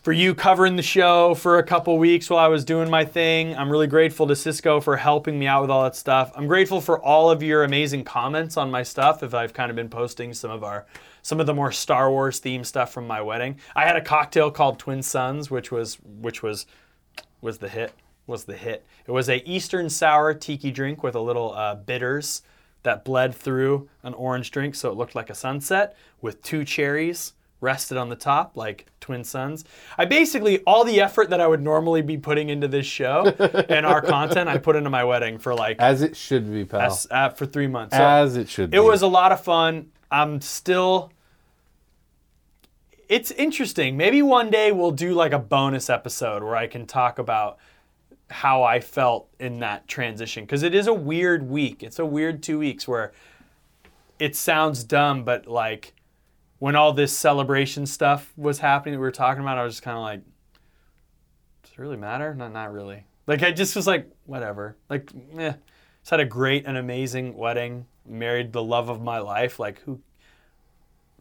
for 0.03 0.11
you 0.13 0.33
covering 0.33 0.75
the 0.77 0.81
show 0.83 1.33
for 1.35 1.57
a 1.59 1.63
couple 1.63 1.97
weeks 1.97 2.29
while 2.29 2.39
I 2.43 2.47
was 2.47 2.63
doing 2.63 2.89
my 2.89 3.03
thing. 3.03 3.55
I'm 3.57 3.69
really 3.69 3.87
grateful 3.87 4.25
to 4.27 4.35
Cisco 4.35 4.79
for 4.79 4.95
helping 4.95 5.37
me 5.37 5.47
out 5.47 5.61
with 5.61 5.69
all 5.71 5.83
that 5.83 5.95
stuff. 5.97 6.31
I'm 6.35 6.47
grateful 6.47 6.79
for 6.81 6.99
all 7.03 7.29
of 7.29 7.43
your 7.43 7.63
amazing 7.63 8.03
comments 8.05 8.55
on 8.57 8.71
my 8.71 8.83
stuff. 8.83 9.21
If 9.23 9.33
I've 9.33 9.53
kind 9.53 9.69
of 9.69 9.75
been 9.75 9.89
posting 9.89 10.33
some 10.33 10.51
of 10.51 10.63
our 10.63 10.85
some 11.27 11.41
of 11.41 11.45
the 11.45 11.53
more 11.53 11.73
Star 11.73 12.09
Wars 12.09 12.39
themed 12.39 12.65
stuff 12.65 12.93
from 12.93 13.05
my 13.05 13.19
wedding. 13.21 13.57
I 13.75 13.83
had 13.83 13.97
a 13.97 14.01
cocktail 14.01 14.49
called 14.49 14.79
Twin 14.79 15.01
Suns, 15.03 15.51
which 15.51 15.73
was 15.73 15.95
which 16.21 16.41
was 16.41 16.65
was 17.41 17.57
the 17.57 17.67
hit. 17.67 17.91
Was 18.27 18.45
the 18.45 18.55
hit. 18.55 18.85
It 19.05 19.11
was 19.11 19.27
a 19.27 19.45
Eastern 19.49 19.89
sour 19.89 20.33
tiki 20.33 20.71
drink 20.71 21.03
with 21.03 21.15
a 21.15 21.19
little 21.19 21.53
uh, 21.53 21.75
bitters 21.75 22.43
that 22.83 23.03
bled 23.03 23.35
through 23.35 23.89
an 24.03 24.13
orange 24.13 24.51
drink, 24.51 24.73
so 24.75 24.89
it 24.89 24.95
looked 24.95 25.15
like 25.15 25.29
a 25.29 25.35
sunset 25.35 25.97
with 26.21 26.41
two 26.41 26.63
cherries 26.63 27.33
rested 27.59 27.97
on 27.97 28.07
the 28.07 28.15
top 28.15 28.55
like 28.55 28.85
twin 29.01 29.23
suns. 29.25 29.65
I 29.97 30.05
basically 30.05 30.59
all 30.59 30.85
the 30.85 31.01
effort 31.01 31.29
that 31.31 31.41
I 31.41 31.47
would 31.47 31.61
normally 31.61 32.01
be 32.03 32.17
putting 32.17 32.47
into 32.47 32.69
this 32.69 32.85
show 32.85 33.25
and 33.69 33.85
our 33.85 34.01
content, 34.01 34.47
I 34.47 34.59
put 34.59 34.77
into 34.77 34.89
my 34.89 35.03
wedding 35.03 35.39
for 35.39 35.53
like 35.53 35.75
As 35.79 36.01
it 36.01 36.15
should 36.15 36.49
be, 36.49 36.63
pal. 36.63 36.81
s- 36.83 37.07
uh, 37.11 37.29
for 37.31 37.45
three 37.45 37.67
months. 37.67 37.97
So 37.97 38.01
As 38.03 38.37
it 38.37 38.47
should 38.47 38.69
be. 38.71 38.77
it 38.77 38.81
was 38.81 39.01
a 39.01 39.07
lot 39.07 39.33
of 39.33 39.41
fun. 39.43 39.87
I'm 40.09 40.39
still. 40.39 41.11
It's 43.09 43.31
interesting. 43.31 43.95
Maybe 43.95 44.21
one 44.21 44.49
day 44.49 44.71
we'll 44.71 44.91
do 44.91 45.13
like 45.13 45.31
a 45.31 45.39
bonus 45.39 45.89
episode 45.89 46.43
where 46.43 46.55
I 46.55 46.67
can 46.67 46.85
talk 46.85 47.19
about 47.19 47.57
how 48.29 48.63
I 48.63 48.81
felt 48.81 49.29
in 49.39 49.59
that 49.59 49.87
transition 49.87 50.43
because 50.43 50.63
it 50.63 50.75
is 50.75 50.87
a 50.87 50.93
weird 50.93 51.49
week. 51.49 51.83
It's 51.83 51.99
a 51.99 52.05
weird 52.05 52.43
two 52.43 52.59
weeks 52.59 52.85
where 52.87 53.13
it 54.19 54.35
sounds 54.35 54.83
dumb, 54.83 55.23
but 55.23 55.47
like 55.47 55.93
when 56.59 56.75
all 56.75 56.91
this 56.91 57.15
celebration 57.15 57.85
stuff 57.85 58.33
was 58.35 58.59
happening 58.59 58.93
that 58.93 58.99
we 58.99 59.05
were 59.05 59.11
talking 59.11 59.41
about, 59.41 59.57
I 59.57 59.63
was 59.63 59.75
just 59.75 59.83
kind 59.83 59.95
of 59.95 60.03
like, 60.03 60.21
does 61.63 61.71
it 61.71 61.79
really 61.79 61.97
matter? 61.97 62.35
Not, 62.35 62.51
not 62.51 62.73
really. 62.73 63.05
Like 63.25 63.41
I 63.41 63.51
just 63.51 63.75
was 63.75 63.87
like, 63.87 64.09
whatever. 64.25 64.75
Like, 64.89 65.09
eh. 65.37 65.53
Just 66.01 66.11
had 66.11 66.19
a 66.19 66.25
great 66.25 66.65
and 66.65 66.77
amazing 66.77 67.35
wedding. 67.35 67.85
Married 68.05 68.53
the 68.53 68.63
love 68.63 68.89
of 68.89 69.01
my 69.01 69.19
life. 69.19 69.59
Like 69.59 69.81
who? 69.81 70.01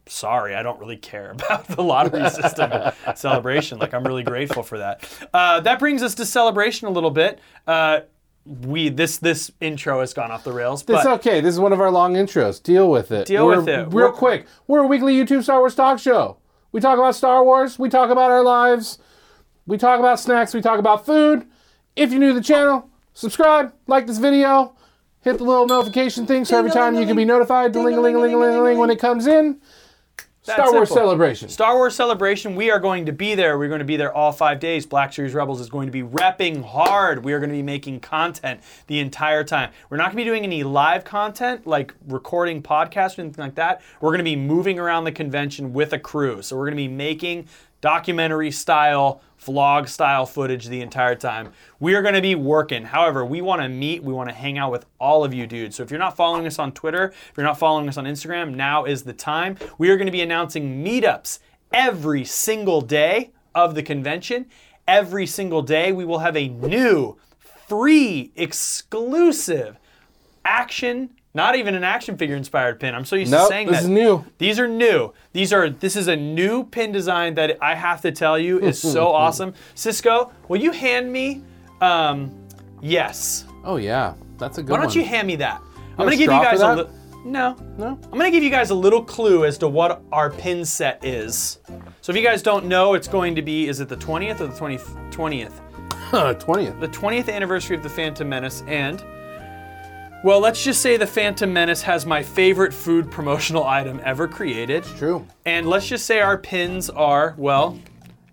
Sorry, 0.07 0.55
I 0.55 0.63
don't 0.63 0.79
really 0.79 0.97
care 0.97 1.31
about 1.39 1.67
the 1.67 1.81
lottery 1.83 2.29
system 2.29 2.71
celebration. 3.15 3.79
Like 3.79 3.93
I'm 3.93 4.03
really 4.03 4.23
grateful 4.23 4.63
for 4.63 4.77
that. 4.79 5.07
Uh, 5.33 5.59
that 5.61 5.79
brings 5.79 6.01
us 6.03 6.15
to 6.15 6.25
celebration 6.25 6.87
a 6.87 6.91
little 6.91 7.11
bit. 7.11 7.39
Uh, 7.65 8.01
we 8.45 8.87
this 8.89 9.17
this 9.17 9.51
intro 9.59 9.99
has 9.99 10.13
gone 10.13 10.31
off 10.31 10.43
the 10.45 10.53
rails, 10.53 10.81
It's 10.81 10.87
but 10.87 11.05
okay. 11.05 11.41
This 11.41 11.53
is 11.53 11.59
one 11.59 11.73
of 11.73 11.81
our 11.81 11.91
long 11.91 12.13
intros. 12.13 12.63
Deal 12.63 12.89
with 12.89 13.11
it. 13.11 13.27
Deal 13.27 13.45
We're- 13.45 13.57
with 13.59 13.67
it. 13.67 13.79
Real 13.87 13.91
We're- 13.91 14.11
quick. 14.13 14.47
We're 14.67 14.83
a 14.83 14.87
weekly 14.87 15.15
YouTube 15.15 15.43
Star 15.43 15.59
Wars 15.59 15.75
talk 15.75 15.99
show. 15.99 16.37
We 16.71 16.79
talk 16.81 16.97
about 16.97 17.15
Star 17.15 17.43
Wars. 17.43 17.77
We 17.77 17.89
talk 17.89 18.09
about 18.09 18.31
our 18.31 18.43
lives. 18.43 18.99
We 19.65 19.77
talk 19.77 19.99
about 19.99 20.19
snacks. 20.19 20.53
We 20.53 20.61
talk 20.61 20.79
about 20.79 21.05
food. 21.05 21.45
If 21.97 22.11
you're 22.11 22.19
new 22.21 22.29
to 22.29 22.33
the 22.35 22.41
channel, 22.41 22.89
subscribe, 23.13 23.73
like 23.87 24.07
this 24.07 24.17
video, 24.17 24.75
hit 25.21 25.39
the 25.39 25.43
little 25.43 25.65
notification 25.65 26.25
thing 26.25 26.45
so 26.45 26.57
every 26.57 26.71
time 26.71 26.95
you 26.95 27.05
can 27.05 27.17
be 27.17 27.25
notified, 27.25 27.73
ding 27.73 27.81
a 27.81 27.85
ling 27.85 27.95
a 28.15 28.19
ling 28.19 28.33
a 28.33 28.37
ling 28.37 28.55
a 28.55 28.61
ling 28.61 28.77
when 28.77 28.89
it 28.91 28.99
comes 28.99 29.27
in. 29.27 29.59
Star 30.53 30.71
Wars 30.71 30.89
simple. 30.89 31.03
celebration. 31.03 31.49
Star 31.49 31.75
Wars 31.75 31.95
Celebration, 31.95 32.55
we 32.55 32.71
are 32.71 32.79
going 32.79 33.05
to 33.05 33.11
be 33.11 33.35
there. 33.35 33.57
We're 33.57 33.67
going 33.67 33.79
to 33.79 33.85
be 33.85 33.97
there 33.97 34.13
all 34.13 34.31
five 34.31 34.59
days. 34.59 34.85
Black 34.85 35.11
Series 35.11 35.33
Rebels 35.33 35.59
is 35.59 35.69
going 35.69 35.87
to 35.87 35.91
be 35.91 36.03
repping 36.03 36.63
hard. 36.63 37.25
We 37.25 37.33
are 37.33 37.39
going 37.39 37.49
to 37.49 37.55
be 37.55 37.63
making 37.63 37.99
content 37.99 38.61
the 38.87 38.99
entire 38.99 39.43
time. 39.43 39.71
We're 39.89 39.97
not 39.97 40.05
going 40.05 40.17
to 40.17 40.23
be 40.23 40.23
doing 40.23 40.43
any 40.43 40.63
live 40.63 41.03
content 41.03 41.67
like 41.67 41.93
recording 42.07 42.63
podcasts 42.63 43.17
or 43.17 43.23
anything 43.23 43.43
like 43.43 43.55
that. 43.55 43.81
We're 43.99 44.11
going 44.11 44.19
to 44.19 44.23
be 44.23 44.35
moving 44.35 44.79
around 44.79 45.03
the 45.03 45.11
convention 45.11 45.73
with 45.73 45.91
a 45.93 45.99
crew. 45.99 46.41
So 46.41 46.55
we're 46.55 46.65
going 46.65 46.77
to 46.77 46.83
be 46.83 46.87
making 46.87 47.47
documentary 47.81 48.51
style, 48.51 49.21
vlog 49.41 49.87
style 49.87 50.25
footage 50.25 50.67
the 50.67 50.81
entire 50.81 51.15
time. 51.15 51.51
We 51.79 51.95
are 51.95 52.01
going 52.01 52.15
to 52.15 52.21
be 52.21 52.35
working. 52.35 52.85
However, 52.85 53.25
we 53.25 53.41
want 53.41 53.61
to 53.61 53.69
meet, 53.69 54.03
we 54.03 54.13
want 54.13 54.29
to 54.29 54.35
hang 54.35 54.57
out 54.57 54.71
with 54.71 54.85
all 54.99 55.23
of 55.23 55.33
you 55.33 55.47
dudes. 55.47 55.75
So 55.75 55.83
if 55.83 55.91
you're 55.91 55.99
not 55.99 56.17
following 56.17 56.45
us 56.45 56.59
on 56.59 56.71
Twitter, 56.71 57.05
if 57.07 57.33
you're 57.37 57.45
not 57.45 57.59
following 57.59 57.87
us 57.87 57.97
on 57.97 58.05
Instagram, 58.05 58.55
now 58.55 58.85
is 58.85 59.03
the 59.03 59.13
time. 59.13 59.57
We 59.77 59.89
are 59.89 59.97
going 59.97 60.07
to 60.07 60.11
be 60.11 60.21
announcing 60.21 60.83
meetups 60.83 61.39
every 61.71 62.25
single 62.25 62.81
day 62.81 63.31
of 63.53 63.75
the 63.75 63.83
convention. 63.83 64.47
Every 64.87 65.27
single 65.27 65.61
day, 65.61 65.91
we 65.91 66.05
will 66.05 66.19
have 66.19 66.37
a 66.37 66.47
new, 66.47 67.17
free, 67.67 68.31
exclusive 68.35 69.77
action, 70.45 71.09
not 71.33 71.55
even 71.55 71.75
an 71.75 71.83
action 71.83 72.17
figure 72.17 72.35
inspired 72.35 72.79
pin. 72.79 72.95
I'm 72.95 73.05
so 73.05 73.15
used 73.15 73.31
to 73.31 73.37
Nope, 73.37 73.49
saying 73.49 73.67
this 73.67 73.81
is 73.81 73.87
new. 73.87 74.25
These 74.37 74.59
are 74.59 74.67
new. 74.67 75.13
These 75.33 75.53
are 75.53 75.69
this 75.69 75.95
is 75.95 76.07
a 76.07 76.15
new 76.15 76.63
pin 76.63 76.91
design 76.91 77.35
that 77.35 77.57
I 77.61 77.75
have 77.75 78.01
to 78.01 78.11
tell 78.11 78.39
you 78.39 78.59
is 78.59 78.81
so 78.81 79.07
awesome. 79.13 79.53
Cisco, 79.75 80.31
will 80.47 80.59
you 80.59 80.71
hand 80.71 81.11
me 81.11 81.43
um 81.81 82.31
yes. 82.81 83.45
Oh 83.63 83.77
yeah, 83.77 84.13
that's 84.37 84.57
a 84.57 84.63
good 84.63 84.71
one. 84.71 84.79
Why 84.79 84.85
don't 84.85 84.95
one. 84.95 85.03
you 85.03 85.05
hand 85.05 85.27
me 85.27 85.35
that? 85.37 85.61
I'm 85.91 86.05
going 86.05 86.11
to 86.11 86.15
give 86.17 86.31
you 86.31 86.39
guys 86.41 86.61
a 86.61 86.75
little 86.75 86.91
No. 87.25 87.55
no? 87.77 87.99
I'm 88.11 88.19
to 88.19 88.31
give 88.31 88.43
you 88.43 88.51
guys 88.51 88.69
a 88.69 88.75
little 88.75 89.03
clue 89.03 89.45
as 89.45 89.57
to 89.59 89.67
what 89.67 90.03
our 90.11 90.29
pin 90.29 90.63
set 90.63 91.03
is. 91.03 91.59
So 92.01 92.11
if 92.11 92.15
you 92.17 92.23
guys 92.23 92.41
don't 92.43 92.65
know, 92.67 92.93
it's 92.93 93.07
going 93.07 93.35
to 93.35 93.41
be 93.41 93.67
is 93.67 93.79
it 93.79 93.89
the 93.89 93.97
20th 93.97 94.39
or 94.39 94.47
the 94.47 94.55
20, 94.55 94.77
20th? 95.09 95.59
Twentieth. 96.39 96.79
the 96.79 96.87
20th 96.87 97.29
anniversary 97.29 97.75
of 97.75 97.83
the 97.83 97.89
Phantom 97.89 98.29
Menace, 98.29 98.63
and 98.67 99.03
well, 100.23 100.39
let's 100.39 100.63
just 100.63 100.81
say 100.81 100.97
the 100.97 101.07
Phantom 101.07 101.51
Menace 101.51 101.81
has 101.83 102.05
my 102.05 102.23
favorite 102.23 102.73
food 102.73 103.11
promotional 103.11 103.63
item 103.67 104.01
ever 104.03 104.27
created. 104.27 104.83
True. 104.83 105.27
And 105.45 105.69
let's 105.69 105.87
just 105.87 106.05
say 106.05 106.19
our 106.19 106.37
pins 106.37 106.89
are, 106.89 107.35
well, 107.37 107.79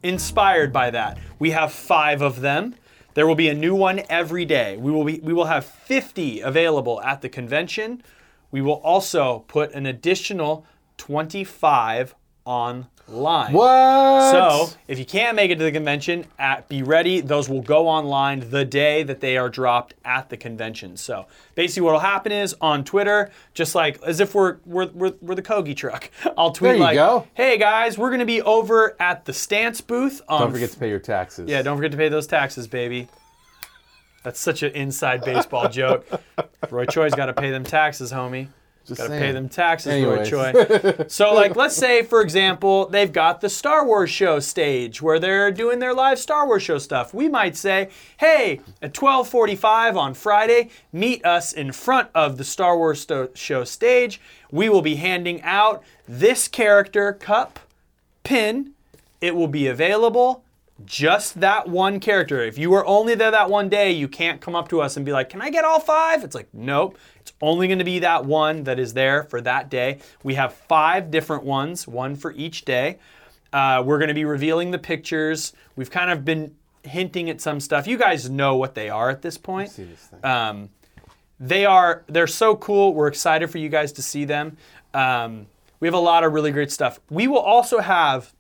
inspired 0.02 0.72
by 0.72 0.90
that. 0.90 1.18
We 1.38 1.50
have 1.50 1.72
five 1.72 2.22
of 2.22 2.40
them. 2.40 2.74
There 3.14 3.26
will 3.26 3.34
be 3.34 3.48
a 3.48 3.54
new 3.54 3.74
one 3.74 4.02
every 4.08 4.44
day. 4.44 4.76
We 4.76 4.90
will 4.90 5.04
be, 5.04 5.20
we 5.20 5.32
will 5.32 5.44
have 5.44 5.64
50 5.64 6.40
available 6.40 7.00
at 7.02 7.22
the 7.22 7.28
convention. 7.28 8.02
We 8.50 8.60
will 8.60 8.80
also 8.82 9.44
put 9.46 9.72
an 9.72 9.86
additional 9.86 10.66
25 10.96 12.14
online. 13.08 13.52
What? 13.52 14.30
So, 14.30 14.70
if 14.88 14.98
you 14.98 15.04
can't 15.04 15.36
make 15.36 15.50
it 15.50 15.58
to 15.58 15.64
the 15.64 15.72
convention, 15.72 16.26
at, 16.38 16.68
be 16.68 16.82
ready. 16.82 17.20
Those 17.20 17.48
will 17.48 17.62
go 17.62 17.88
online 17.88 18.50
the 18.50 18.64
day 18.64 19.02
that 19.02 19.20
they 19.20 19.36
are 19.36 19.48
dropped 19.48 19.94
at 20.04 20.28
the 20.30 20.36
convention. 20.36 20.96
So, 20.96 21.26
basically, 21.54 21.82
what 21.82 21.92
will 21.92 22.00
happen 22.00 22.32
is 22.32 22.54
on 22.60 22.84
Twitter, 22.84 23.30
just 23.52 23.74
like 23.74 24.02
as 24.02 24.20
if 24.20 24.34
we're 24.34 24.56
we're, 24.64 24.88
we're, 24.92 25.12
we're 25.20 25.34
the 25.34 25.42
Kogi 25.42 25.76
truck, 25.76 26.10
I'll 26.38 26.52
tweet 26.52 26.78
like, 26.78 26.94
go. 26.94 27.26
"Hey 27.34 27.58
guys, 27.58 27.98
we're 27.98 28.10
gonna 28.10 28.24
be 28.24 28.42
over 28.42 28.96
at 29.00 29.24
the 29.24 29.32
Stance 29.32 29.80
booth 29.80 30.22
on 30.28 30.40
don't 30.40 30.52
forget 30.52 30.70
to 30.70 30.78
pay 30.78 30.88
your 30.88 30.98
taxes. 30.98 31.48
yeah, 31.48 31.62
don't 31.62 31.76
forget 31.76 31.92
to 31.92 31.98
pay 31.98 32.08
those 32.08 32.26
taxes, 32.26 32.66
baby." 32.66 33.08
That's 34.22 34.40
such 34.40 34.62
an 34.62 34.72
inside 34.72 35.22
baseball 35.22 35.68
joke. 35.70 36.06
Roy 36.70 36.86
Choi's 36.86 37.14
got 37.14 37.26
to 37.26 37.34
pay 37.34 37.50
them 37.50 37.62
taxes, 37.62 38.10
homie. 38.10 38.48
Just 38.86 38.98
Got 38.98 39.04
to 39.04 39.10
saying. 39.10 39.22
pay 39.22 39.32
them 39.32 39.48
taxes, 39.48 39.92
Anyways. 39.92 40.30
Roy 40.30 40.52
Choi. 40.52 41.04
so, 41.08 41.32
like, 41.32 41.56
let's 41.56 41.74
say, 41.74 42.02
for 42.02 42.20
example, 42.20 42.86
they've 42.86 43.12
got 43.12 43.40
the 43.40 43.48
Star 43.48 43.86
Wars 43.86 44.10
show 44.10 44.40
stage 44.40 45.00
where 45.00 45.18
they're 45.18 45.50
doing 45.50 45.78
their 45.78 45.94
live 45.94 46.18
Star 46.18 46.46
Wars 46.46 46.62
show 46.62 46.76
stuff. 46.76 47.14
We 47.14 47.28
might 47.28 47.56
say, 47.56 47.88
hey, 48.18 48.60
at 48.82 48.92
12:45 48.92 49.96
on 49.96 50.12
Friday, 50.12 50.68
meet 50.92 51.24
us 51.24 51.52
in 51.52 51.72
front 51.72 52.10
of 52.14 52.36
the 52.36 52.44
Star 52.44 52.76
Wars 52.76 53.06
show 53.34 53.64
stage. 53.64 54.20
We 54.50 54.68
will 54.68 54.82
be 54.82 54.96
handing 54.96 55.40
out 55.42 55.82
this 56.06 56.46
character 56.46 57.12
cup 57.14 57.58
pin. 58.22 58.72
It 59.20 59.34
will 59.34 59.48
be 59.48 59.66
available. 59.66 60.42
Just 60.84 61.40
that 61.40 61.68
one 61.68 62.00
character. 62.00 62.42
If 62.42 62.58
you 62.58 62.68
were 62.68 62.84
only 62.84 63.14
there 63.14 63.30
that 63.30 63.48
one 63.48 63.68
day, 63.68 63.92
you 63.92 64.08
can't 64.08 64.40
come 64.40 64.56
up 64.56 64.68
to 64.70 64.80
us 64.80 64.96
and 64.96 65.06
be 65.06 65.12
like, 65.12 65.30
Can 65.30 65.40
I 65.40 65.48
get 65.48 65.64
all 65.64 65.78
five? 65.80 66.24
It's 66.24 66.34
like, 66.34 66.48
Nope. 66.52 66.98
Only 67.44 67.66
going 67.66 67.78
to 67.78 67.84
be 67.84 67.98
that 67.98 68.24
one 68.24 68.64
that 68.64 68.78
is 68.78 68.94
there 68.94 69.24
for 69.24 69.38
that 69.42 69.68
day. 69.68 69.98
We 70.22 70.32
have 70.34 70.54
five 70.54 71.10
different 71.10 71.44
ones, 71.44 71.86
one 71.86 72.16
for 72.16 72.32
each 72.32 72.64
day. 72.64 72.98
Uh, 73.52 73.82
we're 73.84 73.98
going 73.98 74.08
to 74.08 74.14
be 74.14 74.24
revealing 74.24 74.70
the 74.70 74.78
pictures. 74.78 75.52
We've 75.76 75.90
kind 75.90 76.10
of 76.10 76.24
been 76.24 76.54
hinting 76.84 77.28
at 77.28 77.42
some 77.42 77.60
stuff. 77.60 77.86
You 77.86 77.98
guys 77.98 78.30
know 78.30 78.56
what 78.56 78.74
they 78.74 78.88
are 78.88 79.10
at 79.10 79.20
this 79.20 79.36
point. 79.36 79.70
See 79.70 79.84
this 79.84 80.06
thing. 80.06 80.24
Um, 80.24 80.70
they 81.38 81.66
are 81.66 82.02
they're 82.06 82.26
so 82.26 82.56
cool. 82.56 82.94
We're 82.94 83.08
excited 83.08 83.50
for 83.50 83.58
you 83.58 83.68
guys 83.68 83.92
to 83.92 84.02
see 84.02 84.24
them. 84.24 84.56
Um, 84.94 85.46
we 85.80 85.86
have 85.86 85.94
a 85.94 85.98
lot 85.98 86.24
of 86.24 86.32
really 86.32 86.50
great 86.50 86.72
stuff. 86.72 86.98
We 87.10 87.28
will 87.28 87.40
also 87.40 87.80
have 87.80 88.32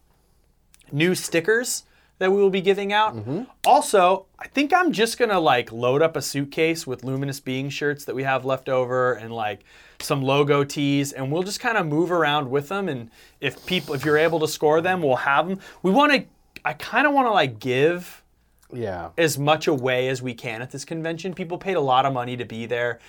new 0.92 1.14
stickers 1.14 1.84
that 2.18 2.30
we 2.30 2.36
will 2.36 2.50
be 2.50 2.60
giving 2.60 2.92
out. 2.92 3.16
Mm-hmm. 3.16 3.42
Also, 3.64 4.26
I 4.38 4.48
think 4.48 4.72
I'm 4.72 4.92
just 4.92 5.18
gonna 5.18 5.40
like 5.40 5.72
load 5.72 6.02
up 6.02 6.16
a 6.16 6.22
suitcase 6.22 6.86
with 6.86 7.04
Luminous 7.04 7.40
Being 7.40 7.68
shirts 7.70 8.04
that 8.04 8.14
we 8.14 8.22
have 8.22 8.44
left 8.44 8.68
over 8.68 9.14
and 9.14 9.32
like 9.32 9.64
some 10.00 10.22
logo 10.22 10.64
tees, 10.64 11.12
and 11.12 11.32
we'll 11.32 11.42
just 11.42 11.60
kind 11.60 11.76
of 11.76 11.86
move 11.86 12.12
around 12.12 12.50
with 12.50 12.68
them. 12.68 12.88
And 12.88 13.10
if 13.40 13.64
people, 13.66 13.94
if 13.94 14.04
you're 14.04 14.18
able 14.18 14.40
to 14.40 14.48
score 14.48 14.80
them, 14.80 15.02
we'll 15.02 15.16
have 15.16 15.48
them. 15.48 15.58
We 15.82 15.90
want 15.90 16.12
to. 16.12 16.24
I 16.64 16.72
kind 16.72 17.06
of 17.06 17.12
want 17.12 17.26
to 17.26 17.32
like 17.32 17.58
give 17.58 18.22
yeah. 18.72 19.10
as 19.18 19.38
much 19.38 19.66
away 19.66 20.08
as 20.08 20.22
we 20.22 20.34
can 20.34 20.62
at 20.62 20.70
this 20.70 20.84
convention. 20.84 21.34
People 21.34 21.58
paid 21.58 21.74
a 21.76 21.80
lot 21.80 22.06
of 22.06 22.12
money 22.12 22.36
to 22.36 22.44
be 22.44 22.66
there. 22.66 23.00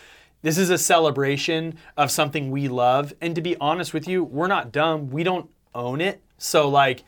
This 0.41 0.57
is 0.57 0.69
a 0.69 0.77
celebration 0.77 1.77
of 1.97 2.11
something 2.11 2.51
we 2.51 2.67
love. 2.67 3.13
And 3.21 3.33
to 3.35 3.41
be 3.41 3.55
honest 3.57 3.93
with 3.93 4.07
you, 4.07 4.23
we're 4.23 4.47
not 4.47 4.71
dumb. 4.71 5.09
We 5.09 5.23
don't 5.23 5.49
own 5.73 6.01
it. 6.01 6.21
So, 6.37 6.69
like, 6.69 7.03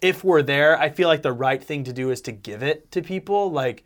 if 0.00 0.22
we're 0.24 0.42
there, 0.42 0.78
I 0.78 0.90
feel 0.90 1.08
like 1.08 1.22
the 1.22 1.32
right 1.32 1.62
thing 1.62 1.84
to 1.84 1.92
do 1.92 2.10
is 2.10 2.20
to 2.22 2.32
give 2.32 2.62
it 2.62 2.90
to 2.92 3.02
people. 3.02 3.50
Like, 3.50 3.84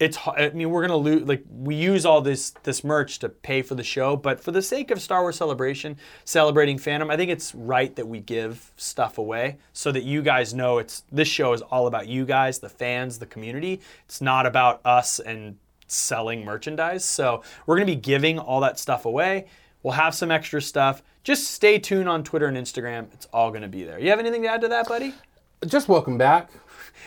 it's 0.00 0.16
i 0.26 0.48
mean 0.54 0.70
we're 0.70 0.80
gonna 0.80 0.96
lose 0.96 1.28
like 1.28 1.44
we 1.50 1.74
use 1.74 2.06
all 2.06 2.22
this 2.22 2.52
this 2.62 2.82
merch 2.82 3.18
to 3.18 3.28
pay 3.28 3.60
for 3.60 3.74
the 3.74 3.84
show, 3.84 4.16
but 4.16 4.40
for 4.40 4.50
the 4.50 4.62
sake 4.62 4.90
of 4.90 5.00
Star 5.00 5.20
Wars 5.20 5.36
Celebration, 5.36 5.96
celebrating 6.24 6.78
fandom, 6.78 7.12
I 7.12 7.18
think 7.18 7.30
it's 7.30 7.54
right 7.54 7.94
that 7.96 8.08
we 8.08 8.18
give 8.18 8.72
stuff 8.76 9.18
away 9.18 9.58
so 9.74 9.92
that 9.92 10.02
you 10.02 10.22
guys 10.22 10.54
know 10.54 10.78
it's 10.78 11.04
this 11.12 11.28
show 11.28 11.52
is 11.52 11.60
all 11.60 11.86
about 11.86 12.08
you 12.08 12.24
guys, 12.24 12.58
the 12.58 12.70
fans, 12.70 13.18
the 13.18 13.26
community. 13.26 13.82
It's 14.06 14.22
not 14.22 14.46
about 14.46 14.80
us 14.86 15.20
and 15.20 15.58
selling 15.86 16.46
merchandise. 16.46 17.04
So 17.04 17.42
we're 17.66 17.76
gonna 17.76 17.84
be 17.84 17.94
giving 17.94 18.38
all 18.38 18.60
that 18.60 18.78
stuff 18.78 19.04
away. 19.04 19.48
We'll 19.82 19.94
have 19.94 20.14
some 20.14 20.30
extra 20.30 20.62
stuff. 20.62 21.02
Just 21.22 21.50
stay 21.50 21.78
tuned 21.78 22.08
on 22.08 22.24
Twitter 22.24 22.46
and 22.46 22.56
Instagram. 22.56 23.12
It's 23.12 23.26
all 23.32 23.50
gonna 23.50 23.68
be 23.68 23.84
there. 23.84 23.98
You 23.98 24.10
have 24.10 24.18
anything 24.18 24.42
to 24.42 24.48
add 24.48 24.62
to 24.62 24.68
that, 24.68 24.88
buddy? 24.88 25.14
Just 25.66 25.88
welcome 25.88 26.16
back. 26.16 26.50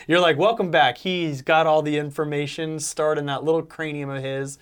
You're 0.07 0.19
like, 0.19 0.37
welcome 0.37 0.69
back. 0.69 0.97
He's 0.99 1.41
got 1.41 1.65
all 1.65 1.81
the 1.81 1.97
information 1.97 2.79
stored 2.79 3.17
in 3.17 3.25
that 3.25 3.43
little 3.43 3.63
cranium 3.63 4.09
of 4.09 4.21
his. 4.21 4.59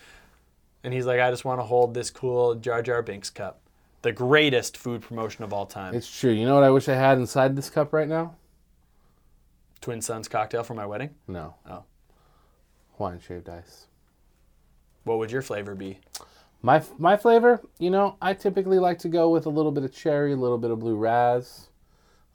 And 0.83 0.93
he's 0.93 1.05
like, 1.05 1.19
I 1.19 1.29
just 1.29 1.45
want 1.45 1.59
to 1.59 1.63
hold 1.63 1.93
this 1.93 2.09
cool 2.09 2.55
Jar 2.55 2.81
Jar 2.81 3.01
Binks 3.01 3.29
cup. 3.29 3.59
The 4.01 4.11
greatest 4.11 4.77
food 4.77 5.01
promotion 5.01 5.43
of 5.43 5.53
all 5.53 5.65
time. 5.65 5.93
It's 5.93 6.19
true. 6.19 6.31
You 6.31 6.45
know 6.45 6.55
what 6.55 6.63
I 6.63 6.69
wish 6.71 6.87
I 6.89 6.95
had 6.95 7.17
inside 7.17 7.55
this 7.55 7.69
cup 7.69 7.93
right 7.93 8.07
now? 8.07 8.35
Twin 9.79 10.01
Suns 10.01 10.27
cocktail 10.27 10.63
for 10.63 10.73
my 10.73 10.85
wedding. 10.85 11.11
No. 11.27 11.55
Oh. 11.69 11.83
Hawaiian 12.97 13.19
shaved 13.19 13.49
ice. 13.49 13.87
What 15.03 15.17
would 15.17 15.31
your 15.31 15.41
flavor 15.41 15.75
be? 15.75 15.99
My 16.61 16.83
my 16.97 17.17
flavor, 17.17 17.61
you 17.79 17.89
know, 17.89 18.17
I 18.21 18.33
typically 18.33 18.77
like 18.79 18.99
to 18.99 19.09
go 19.09 19.29
with 19.29 19.45
a 19.45 19.49
little 19.49 19.71
bit 19.71 19.83
of 19.83 19.93
cherry, 19.93 20.33
a 20.33 20.37
little 20.37 20.57
bit 20.59 20.69
of 20.71 20.79
blue 20.79 20.95
raz. 20.95 21.69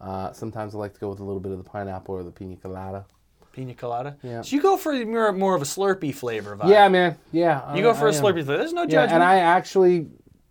Uh, 0.00 0.32
sometimes 0.32 0.74
I 0.74 0.78
like 0.78 0.94
to 0.94 1.00
go 1.00 1.08
with 1.08 1.20
a 1.20 1.24
little 1.24 1.40
bit 1.40 1.52
of 1.52 1.58
the 1.58 1.64
pineapple 1.64 2.14
or 2.16 2.22
the 2.24 2.30
pina 2.32 2.56
colada. 2.56 3.06
Pina 3.52 3.72
colada? 3.72 4.16
Yeah. 4.22 4.42
So 4.42 4.54
you 4.54 4.60
go 4.60 4.76
for 4.76 4.92
more, 5.06 5.32
more 5.32 5.54
of 5.54 5.62
a 5.62 5.64
Slurpee 5.64 6.14
flavor 6.14 6.54
vibe. 6.56 6.68
Yeah, 6.68 6.88
man. 6.88 7.16
Yeah. 7.32 7.74
You 7.74 7.82
go 7.82 7.94
for 7.94 8.06
a 8.08 8.12
I 8.12 8.14
am. 8.16 8.22
Slurpee 8.22 8.44
flavor. 8.44 8.58
There's 8.58 8.72
no 8.74 8.82
Yeah, 8.82 8.88
judgment. 8.88 9.12
and 9.14 9.22
I 9.22 9.36
actually 9.38 10.08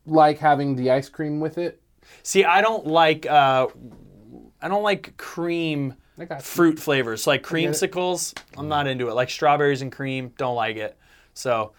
like 0.07 0.39
having 0.39 0.75
the 0.75 0.89
ice 0.91 1.09
cream 1.09 1.39
with 1.39 1.57
it. 1.59 1.79
See, 2.23 2.43
I 2.43 2.61
don't 2.61 2.87
like 2.87 3.25
uh, 3.27 3.67
I 4.61 4.67
don't 4.67 4.83
like 4.83 5.17
cream 5.17 5.93
I 6.17 6.25
fruit 6.39 6.79
flavors 6.79 7.27
like 7.27 7.43
get 7.43 7.51
it. 7.51 7.53
creamsicles. 7.69 8.35
I'm 8.57 8.67
not 8.69 8.87
into 8.87 9.09
it. 9.09 9.13
Like 9.13 9.29
strawberries 9.29 9.81
and 9.83 9.91
cream, 9.91 10.31
don't 10.37 10.55
like 10.55 10.77
it. 10.77 10.97
So 11.35 11.73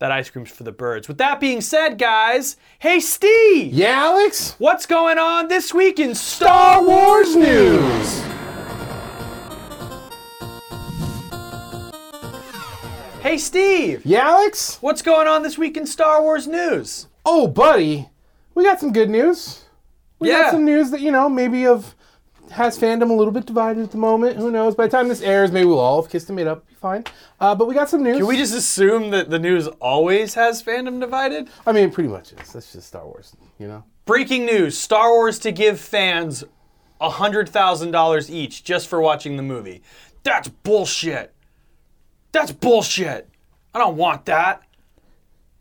that 0.00 0.10
ice 0.10 0.28
cream's 0.30 0.50
for 0.50 0.64
the 0.64 0.72
birds. 0.72 1.06
With 1.08 1.18
that 1.18 1.38
being 1.40 1.60
said, 1.60 1.98
guys, 1.98 2.56
hey 2.80 3.00
Steve, 3.00 3.72
Yeah, 3.72 4.06
Alex. 4.06 4.54
what's 4.58 4.86
going 4.86 5.18
on 5.18 5.48
this 5.48 5.72
week 5.72 5.98
in 6.00 6.14
Star 6.14 6.82
Wars 6.82 7.36
news? 7.36 8.22
Hey 13.22 13.36
Steve, 13.36 14.00
Yeah, 14.04 14.26
Alex. 14.30 14.78
what's 14.80 15.02
going 15.02 15.28
on 15.28 15.42
this 15.42 15.58
week 15.58 15.76
in 15.76 15.86
Star 15.86 16.22
Wars 16.22 16.46
news? 16.48 17.06
Oh, 17.26 17.46
buddy, 17.46 18.08
we 18.54 18.64
got 18.64 18.80
some 18.80 18.92
good 18.92 19.10
news. 19.10 19.64
We 20.18 20.28
Yeah. 20.28 20.44
got 20.44 20.52
some 20.52 20.64
news 20.64 20.90
that 20.90 21.00
you 21.02 21.12
know 21.12 21.28
maybe 21.28 21.66
of 21.66 21.94
has 22.50 22.78
fandom 22.78 23.10
a 23.10 23.12
little 23.12 23.32
bit 23.32 23.46
divided 23.46 23.82
at 23.82 23.90
the 23.90 23.98
moment. 23.98 24.36
Who 24.36 24.50
knows? 24.50 24.74
By 24.74 24.86
the 24.86 24.90
time 24.90 25.08
this 25.08 25.22
airs, 25.22 25.52
maybe 25.52 25.66
we'll 25.66 25.78
all 25.78 26.02
have 26.02 26.10
kissed 26.10 26.28
and 26.28 26.36
made 26.36 26.46
up. 26.46 26.66
Be 26.66 26.74
fine. 26.74 27.04
Uh, 27.38 27.54
but 27.54 27.66
we 27.66 27.74
got 27.74 27.88
some 27.88 28.02
news. 28.02 28.18
Can 28.18 28.26
we 28.26 28.36
just 28.36 28.54
assume 28.54 29.10
that 29.10 29.30
the 29.30 29.38
news 29.38 29.66
always 29.80 30.34
has 30.34 30.62
fandom 30.62 31.00
divided? 31.00 31.48
I 31.66 31.72
mean, 31.72 31.88
it 31.88 31.94
pretty 31.94 32.08
much 32.08 32.32
is. 32.32 32.52
That's 32.52 32.72
just 32.72 32.88
Star 32.88 33.04
Wars. 33.04 33.36
You 33.58 33.68
know. 33.68 33.84
Breaking 34.04 34.44
news 34.46 34.76
Star 34.76 35.10
Wars 35.10 35.38
to 35.40 35.52
give 35.52 35.80
fans 35.80 36.44
$100,000 37.00 38.30
each 38.30 38.64
just 38.64 38.88
for 38.88 39.00
watching 39.00 39.36
the 39.36 39.42
movie. 39.42 39.82
That's 40.22 40.48
bullshit. 40.48 41.34
That's 42.32 42.52
bullshit. 42.52 43.28
I 43.74 43.78
don't 43.78 43.96
want 43.96 44.26
that. 44.26 44.62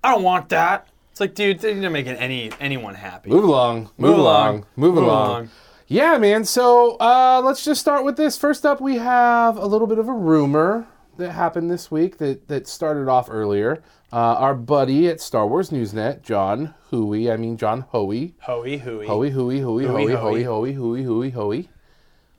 I 0.03 0.13
don't 0.13 0.23
want 0.23 0.49
that. 0.49 0.87
It's 1.11 1.19
like, 1.19 1.35
dude, 1.35 1.59
they're 1.59 1.75
not 1.75 1.91
making 1.91 2.15
any 2.15 2.51
anyone 2.59 2.95
happy. 2.95 3.29
Move 3.29 3.43
along. 3.43 3.89
Move, 3.97 4.17
along. 4.17 4.65
Move, 4.75 4.97
along. 4.97 5.49
Yeah, 5.91 6.19
man. 6.19 6.45
So 6.45 6.97
uh, 6.99 7.41
let's 7.43 7.65
just 7.65 7.81
start 7.81 8.05
with 8.05 8.15
this. 8.15 8.37
First 8.37 8.63
up, 8.63 8.79
we 8.79 8.97
have 8.97 9.57
a 9.57 9.65
little 9.65 9.87
bit 9.87 9.97
of 9.97 10.07
a 10.07 10.13
rumor 10.13 10.85
that 11.17 11.31
happened 11.31 11.71
this 11.71 11.89
week 11.89 12.19
that, 12.19 12.47
that 12.47 12.67
started 12.67 13.09
off 13.09 13.27
earlier. 13.27 13.81
Uh, 14.13 14.35
our 14.37 14.53
buddy 14.53 15.07
at 15.07 15.19
Star 15.19 15.47
Wars 15.47 15.71
Newsnet, 15.71 16.21
John 16.21 16.75
Hooey, 16.91 17.31
I 17.31 17.37
mean 17.37 17.57
John 17.57 17.81
Hoey. 17.89 18.35
Hoey, 18.41 18.77
hooey. 18.77 19.07
Hoey, 19.07 19.31
Hooey, 19.31 19.59
Hooey, 19.61 19.85
Hoey, 19.87 20.13
Hoey, 20.13 20.43
Hoey, 20.43 20.73
Hooey, 20.73 21.03
Hooey, 21.03 21.31
Hoey. 21.31 21.69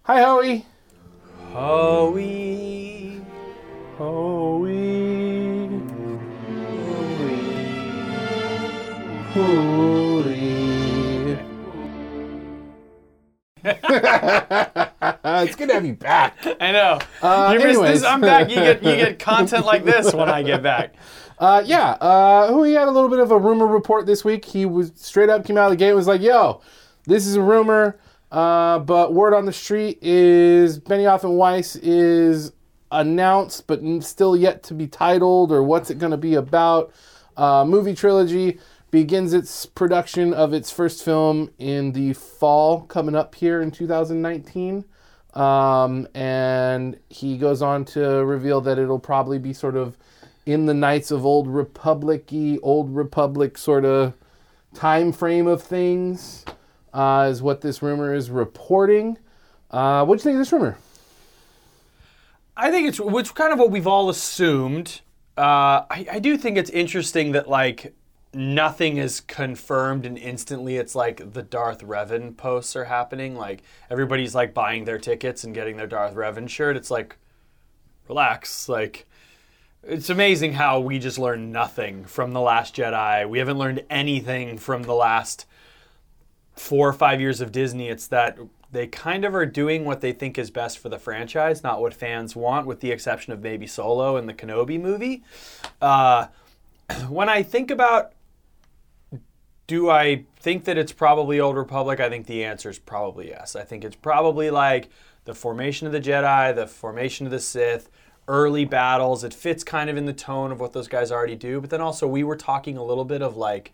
Hi, 0.04 0.22
Hoey. 0.22 0.64
Hoey. 1.52 3.20
Hoey. 3.98 5.70
Hooey. 9.34 10.59
it's 13.64 15.56
good 15.56 15.68
to 15.68 15.74
have 15.74 15.84
you 15.84 15.94
back. 15.94 16.36
I 16.60 16.72
know. 16.72 16.98
Uh, 17.22 17.54
you 17.54 17.60
anyways. 17.60 18.00
this. 18.00 18.04
I'm 18.04 18.20
back. 18.20 18.48
You 18.48 18.56
get 18.56 18.82
you 18.82 18.96
get 18.96 19.18
content 19.20 19.66
like 19.66 19.84
this 19.84 20.14
when 20.14 20.28
I 20.28 20.42
get 20.42 20.62
back. 20.62 20.94
Uh, 21.40 21.62
yeah, 21.64 21.92
uh, 21.92 22.48
Hoey 22.48 22.74
had 22.74 22.86
a 22.86 22.90
little 22.90 23.08
bit 23.08 23.18
of 23.18 23.30
a 23.30 23.38
rumor 23.38 23.66
report 23.66 24.04
this 24.04 24.22
week. 24.22 24.44
He 24.44 24.66
was 24.66 24.92
straight 24.96 25.30
up 25.30 25.42
came 25.46 25.56
out 25.56 25.64
of 25.64 25.70
the 25.70 25.76
gate 25.76 25.88
and 25.88 25.96
was 25.96 26.06
like, 26.06 26.20
"Yo, 26.20 26.60
this 27.06 27.26
is 27.26 27.34
a 27.34 27.40
rumor, 27.40 27.98
uh, 28.30 28.78
but 28.80 29.14
word 29.14 29.32
on 29.32 29.46
the 29.46 29.52
street 29.54 29.98
is 30.02 30.78
Benioff 30.78 31.24
and 31.24 31.38
Weiss 31.38 31.76
is 31.76 32.52
announced, 32.92 33.66
but 33.66 33.80
still 34.02 34.36
yet 34.36 34.62
to 34.64 34.74
be 34.74 34.86
titled 34.86 35.50
or 35.50 35.62
what's 35.62 35.88
it 35.88 35.98
going 35.98 36.10
to 36.12 36.18
be 36.18 36.34
about. 36.34 36.92
Uh, 37.38 37.64
movie 37.64 37.94
trilogy 37.94 38.58
begins 38.90 39.32
its 39.32 39.66
production 39.66 40.34
of 40.34 40.52
its 40.52 40.70
first 40.70 41.04
film 41.04 41.50
in 41.58 41.92
the 41.92 42.12
fall 42.12 42.82
coming 42.82 43.14
up 43.14 43.34
here 43.34 43.60
in 43.60 43.70
2019." 43.70 44.84
Um, 45.34 46.08
and 46.14 46.98
he 47.08 47.38
goes 47.38 47.62
on 47.62 47.84
to 47.86 48.24
reveal 48.24 48.60
that 48.62 48.78
it'll 48.78 48.98
probably 48.98 49.38
be 49.38 49.52
sort 49.52 49.76
of 49.76 49.96
in 50.46 50.66
the 50.66 50.74
Knights 50.74 51.10
of 51.10 51.24
Old 51.24 51.46
Republic-y, 51.46 52.58
Old 52.62 52.94
Republic 52.94 53.56
sort 53.56 53.84
of 53.84 54.14
time 54.74 55.12
frame 55.12 55.46
of 55.46 55.62
things, 55.62 56.44
uh, 56.92 57.28
is 57.30 57.42
what 57.42 57.60
this 57.60 57.82
rumor 57.82 58.14
is 58.14 58.30
reporting. 58.30 59.18
Uh, 59.70 60.04
what 60.04 60.16
do 60.16 60.20
you 60.20 60.24
think 60.24 60.34
of 60.34 60.40
this 60.40 60.52
rumor? 60.52 60.76
I 62.56 62.70
think 62.70 62.88
it's 62.88 63.00
which 63.00 63.34
kind 63.34 63.52
of 63.52 63.58
what 63.58 63.70
we've 63.70 63.86
all 63.86 64.10
assumed. 64.10 65.00
Uh, 65.38 65.86
I, 65.88 66.06
I 66.12 66.18
do 66.18 66.36
think 66.36 66.58
it's 66.58 66.70
interesting 66.70 67.32
that 67.32 67.48
like 67.48 67.94
nothing 68.32 68.96
is 68.96 69.20
confirmed 69.20 70.06
and 70.06 70.16
instantly 70.16 70.76
it's 70.76 70.94
like 70.94 71.32
the 71.32 71.42
Darth 71.42 71.82
Revan 71.82 72.36
posts 72.36 72.76
are 72.76 72.84
happening. 72.84 73.36
Like 73.36 73.62
everybody's 73.90 74.34
like 74.34 74.54
buying 74.54 74.84
their 74.84 74.98
tickets 74.98 75.44
and 75.44 75.54
getting 75.54 75.76
their 75.76 75.86
Darth 75.86 76.14
Revan 76.14 76.48
shirt. 76.48 76.76
It's 76.76 76.90
like 76.90 77.16
relax, 78.08 78.68
like. 78.68 79.06
It's 79.82 80.10
amazing 80.10 80.52
how 80.52 80.78
we 80.78 80.98
just 80.98 81.18
learned 81.18 81.52
nothing 81.52 82.04
from 82.04 82.32
The 82.32 82.40
Last 82.40 82.76
Jedi. 82.76 83.26
We 83.26 83.38
haven't 83.38 83.56
learned 83.56 83.82
anything 83.88 84.58
from 84.58 84.82
the 84.82 84.92
last 84.94 85.46
four 86.54 86.86
or 86.86 86.92
five 86.92 87.18
years 87.18 87.40
of 87.40 87.50
Disney. 87.50 87.88
It's 87.88 88.06
that 88.08 88.38
they 88.70 88.86
kind 88.86 89.24
of 89.24 89.34
are 89.34 89.46
doing 89.46 89.86
what 89.86 90.02
they 90.02 90.12
think 90.12 90.38
is 90.38 90.50
best 90.50 90.78
for 90.78 90.90
the 90.90 90.98
franchise, 90.98 91.62
not 91.62 91.80
what 91.80 91.94
fans 91.94 92.36
want, 92.36 92.66
with 92.66 92.80
the 92.80 92.90
exception 92.90 93.32
of 93.32 93.40
maybe 93.40 93.66
Solo 93.66 94.16
and 94.16 94.28
the 94.28 94.34
Kenobi 94.34 94.78
movie. 94.78 95.24
Uh, 95.80 96.26
when 97.08 97.30
I 97.30 97.42
think 97.42 97.70
about 97.70 98.12
do 99.70 99.88
I 99.88 100.24
think 100.40 100.64
that 100.64 100.76
it's 100.76 100.90
probably 100.90 101.38
Old 101.38 101.56
Republic? 101.56 102.00
I 102.00 102.08
think 102.08 102.26
the 102.26 102.42
answer 102.42 102.70
is 102.70 102.80
probably 102.80 103.28
yes. 103.28 103.54
I 103.54 103.62
think 103.62 103.84
it's 103.84 103.94
probably 103.94 104.50
like 104.50 104.88
the 105.26 105.32
formation 105.32 105.86
of 105.86 105.92
the 105.92 106.00
Jedi, 106.00 106.52
the 106.52 106.66
formation 106.66 107.24
of 107.24 107.30
the 107.30 107.38
Sith, 107.38 107.88
early 108.26 108.64
battles. 108.64 109.22
It 109.22 109.32
fits 109.32 109.62
kind 109.62 109.88
of 109.88 109.96
in 109.96 110.06
the 110.06 110.12
tone 110.12 110.50
of 110.50 110.58
what 110.58 110.72
those 110.72 110.88
guys 110.88 111.12
already 111.12 111.36
do. 111.36 111.60
But 111.60 111.70
then 111.70 111.80
also, 111.80 112.08
we 112.08 112.24
were 112.24 112.34
talking 112.34 112.76
a 112.76 112.82
little 112.82 113.04
bit 113.04 113.22
of 113.22 113.36
like, 113.36 113.72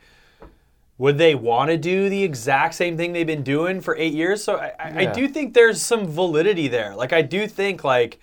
would 0.99 1.17
they 1.17 1.35
want 1.35 1.71
to 1.71 1.79
do 1.79 2.11
the 2.11 2.23
exact 2.23 2.75
same 2.75 2.99
thing 2.99 3.15
they've 3.15 3.27
been 3.27 3.43
doing 3.43 3.81
for 3.81 3.97
eight 3.97 4.13
years? 4.13 4.45
So 4.45 4.57
I, 4.57 4.75
I, 4.79 4.99
I 4.99 5.07
do 5.07 5.27
think 5.27 5.55
there's 5.55 5.81
some 5.81 6.07
validity 6.07 6.69
there. 6.69 6.95
Like, 6.95 7.15
I 7.15 7.23
do 7.23 7.49
think 7.49 7.85
like 7.85 8.21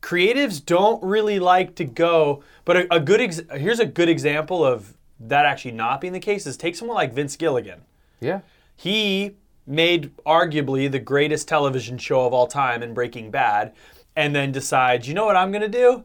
creatives 0.00 0.64
don't 0.64 1.02
really 1.02 1.38
like 1.38 1.74
to 1.74 1.84
go. 1.84 2.42
But 2.64 2.76
a, 2.78 2.94
a 2.94 3.00
good 3.00 3.20
ex- 3.20 3.42
here's 3.52 3.80
a 3.80 3.86
good 3.86 4.08
example 4.08 4.64
of 4.64 4.95
that 5.20 5.46
actually 5.46 5.72
not 5.72 6.00
being 6.00 6.12
the 6.12 6.20
case 6.20 6.46
is 6.46 6.56
take 6.56 6.76
someone 6.76 6.94
like 6.96 7.12
Vince 7.12 7.36
Gilligan. 7.36 7.82
Yeah. 8.20 8.40
He 8.74 9.36
made 9.66 10.14
arguably 10.24 10.90
the 10.90 10.98
greatest 10.98 11.48
television 11.48 11.98
show 11.98 12.26
of 12.26 12.32
all 12.32 12.46
time 12.46 12.82
in 12.82 12.94
Breaking 12.94 13.30
Bad, 13.30 13.72
and 14.14 14.34
then 14.34 14.52
decides, 14.52 15.08
you 15.08 15.14
know 15.14 15.24
what 15.26 15.36
I'm 15.36 15.50
gonna 15.52 15.68
do? 15.68 16.02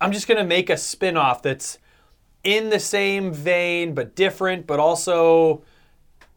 I'm 0.00 0.12
just 0.12 0.28
gonna 0.28 0.44
make 0.44 0.70
a 0.70 0.76
spin-off 0.76 1.42
that's 1.42 1.78
in 2.44 2.70
the 2.70 2.78
same 2.78 3.32
vein 3.32 3.94
but 3.94 4.14
different, 4.14 4.66
but 4.66 4.78
also 4.78 5.62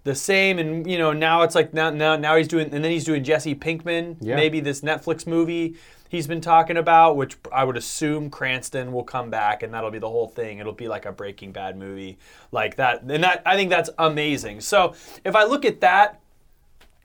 the 0.03 0.15
same. 0.15 0.57
And 0.57 0.89
you 0.89 0.97
know, 0.97 1.13
now 1.13 1.43
it's 1.43 1.53
like 1.55 1.73
now 1.73 1.89
now 1.91 2.15
now 2.15 2.35
he's 2.35 2.47
doing, 2.47 2.73
and 2.73 2.83
then 2.83 2.91
he's 2.91 3.05
doing 3.05 3.23
Jesse 3.23 3.53
Pinkman, 3.53 4.17
Yeah. 4.19 4.35
maybe 4.35 4.59
this 4.61 4.81
Netflix 4.81 5.27
movie 5.27 5.75
he's 6.11 6.27
been 6.27 6.41
talking 6.41 6.75
about, 6.75 7.15
which 7.15 7.37
I 7.53 7.63
would 7.63 7.77
assume 7.77 8.29
Cranston 8.29 8.91
will 8.91 9.05
come 9.05 9.29
back, 9.29 9.63
and 9.63 9.73
that'll 9.73 9.91
be 9.91 9.97
the 9.97 10.09
whole 10.09 10.27
thing. 10.27 10.59
It'll 10.59 10.73
be 10.73 10.89
like 10.89 11.05
a 11.05 11.11
Breaking 11.13 11.53
Bad 11.53 11.77
movie, 11.77 12.17
like 12.51 12.75
that. 12.75 13.03
And 13.03 13.23
that 13.23 13.41
I 13.45 13.55
think 13.55 13.69
that's 13.69 13.89
amazing. 13.97 14.59
So 14.59 14.93
if 15.23 15.37
I 15.37 15.45
look 15.45 15.63
at 15.63 15.79
that, 15.79 16.19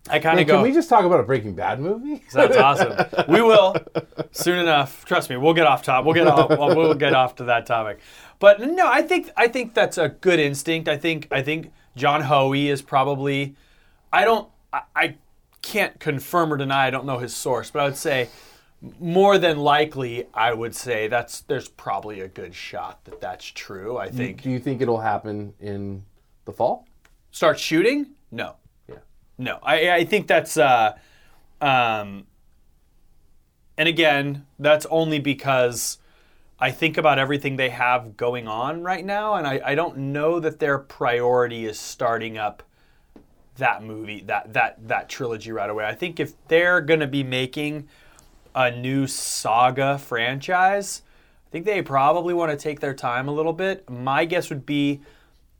I 0.08 0.18
kind 0.18 0.40
of 0.40 0.46
go. 0.48 0.54
can 0.54 0.62
we 0.62 0.72
just 0.72 0.88
talk 0.88 1.04
about 1.04 1.20
a 1.20 1.22
Breaking 1.22 1.54
Bad 1.54 1.80
movie? 1.80 2.22
That's 2.32 2.56
awesome. 2.56 2.96
We 3.28 3.42
will 3.42 3.74
soon 4.30 4.58
enough. 4.58 5.04
Trust 5.04 5.30
me, 5.30 5.36
we'll 5.36 5.54
get 5.54 5.66
off 5.66 5.82
top. 5.82 6.04
We'll 6.04 6.14
get 6.14 6.28
off. 6.28 6.48
We'll 6.48 6.94
get 6.94 7.12
off 7.12 7.34
to 7.36 7.44
that 7.44 7.66
topic. 7.66 7.98
But 8.38 8.60
no, 8.60 8.86
I 8.86 9.02
think 9.02 9.30
I 9.36 9.48
think 9.48 9.74
that's 9.74 9.98
a 9.98 10.10
good 10.10 10.38
instinct. 10.38 10.88
I 10.88 10.96
think 10.96 11.26
I 11.32 11.42
think 11.42 11.72
John 11.96 12.22
Hoey 12.22 12.68
is 12.68 12.82
probably. 12.82 13.56
I 14.12 14.24
don't. 14.24 14.48
I, 14.72 14.82
I 14.94 15.14
can't 15.62 15.98
confirm 15.98 16.52
or 16.52 16.56
deny. 16.56 16.86
I 16.86 16.90
don't 16.90 17.06
know 17.06 17.18
his 17.18 17.34
source, 17.34 17.72
but 17.72 17.80
I 17.80 17.84
would 17.86 17.96
say 17.96 18.28
more 19.00 19.38
than 19.38 19.58
likely, 19.58 20.26
I 20.34 20.52
would 20.52 20.74
say 20.74 21.08
that's 21.08 21.40
there's 21.42 21.68
probably 21.68 22.20
a 22.20 22.28
good 22.28 22.54
shot 22.54 23.04
that 23.04 23.20
that's 23.20 23.44
true. 23.44 23.96
I 23.96 24.10
think 24.10 24.42
Do 24.42 24.50
you 24.50 24.58
think 24.58 24.80
it'll 24.80 25.00
happen 25.00 25.54
in 25.60 26.04
the 26.44 26.52
fall? 26.52 26.86
start 27.30 27.58
shooting? 27.58 28.06
No. 28.30 28.56
Yeah. 28.88 28.96
No. 29.36 29.58
I, 29.62 29.90
I 29.90 30.04
think 30.04 30.26
that's 30.26 30.56
uh 30.56 30.96
um 31.60 32.26
and 33.78 33.88
again, 33.88 34.46
that's 34.58 34.86
only 34.86 35.18
because 35.18 35.98
I 36.58 36.70
think 36.70 36.96
about 36.96 37.18
everything 37.18 37.56
they 37.56 37.68
have 37.68 38.16
going 38.16 38.48
on 38.48 38.82
right 38.82 39.04
now, 39.04 39.34
and 39.34 39.46
I, 39.46 39.60
I 39.62 39.74
don't 39.74 39.98
know 39.98 40.40
that 40.40 40.58
their 40.58 40.78
priority 40.78 41.66
is 41.66 41.78
starting 41.78 42.38
up 42.38 42.62
that 43.56 43.82
movie, 43.82 44.22
that 44.26 44.54
that 44.54 44.88
that 44.88 45.08
trilogy 45.08 45.52
right 45.52 45.68
away. 45.68 45.84
I 45.84 45.94
think 45.94 46.18
if 46.18 46.32
they're 46.48 46.80
gonna 46.80 47.06
be 47.06 47.22
making 47.22 47.88
a 48.56 48.70
new 48.70 49.06
saga 49.06 49.98
franchise, 49.98 51.02
I 51.46 51.50
think 51.50 51.66
they 51.66 51.82
probably 51.82 52.32
want 52.34 52.50
to 52.50 52.56
take 52.56 52.80
their 52.80 52.94
time 52.94 53.28
a 53.28 53.32
little 53.32 53.52
bit. 53.52 53.88
My 53.88 54.24
guess 54.24 54.48
would 54.48 54.64
be 54.66 55.02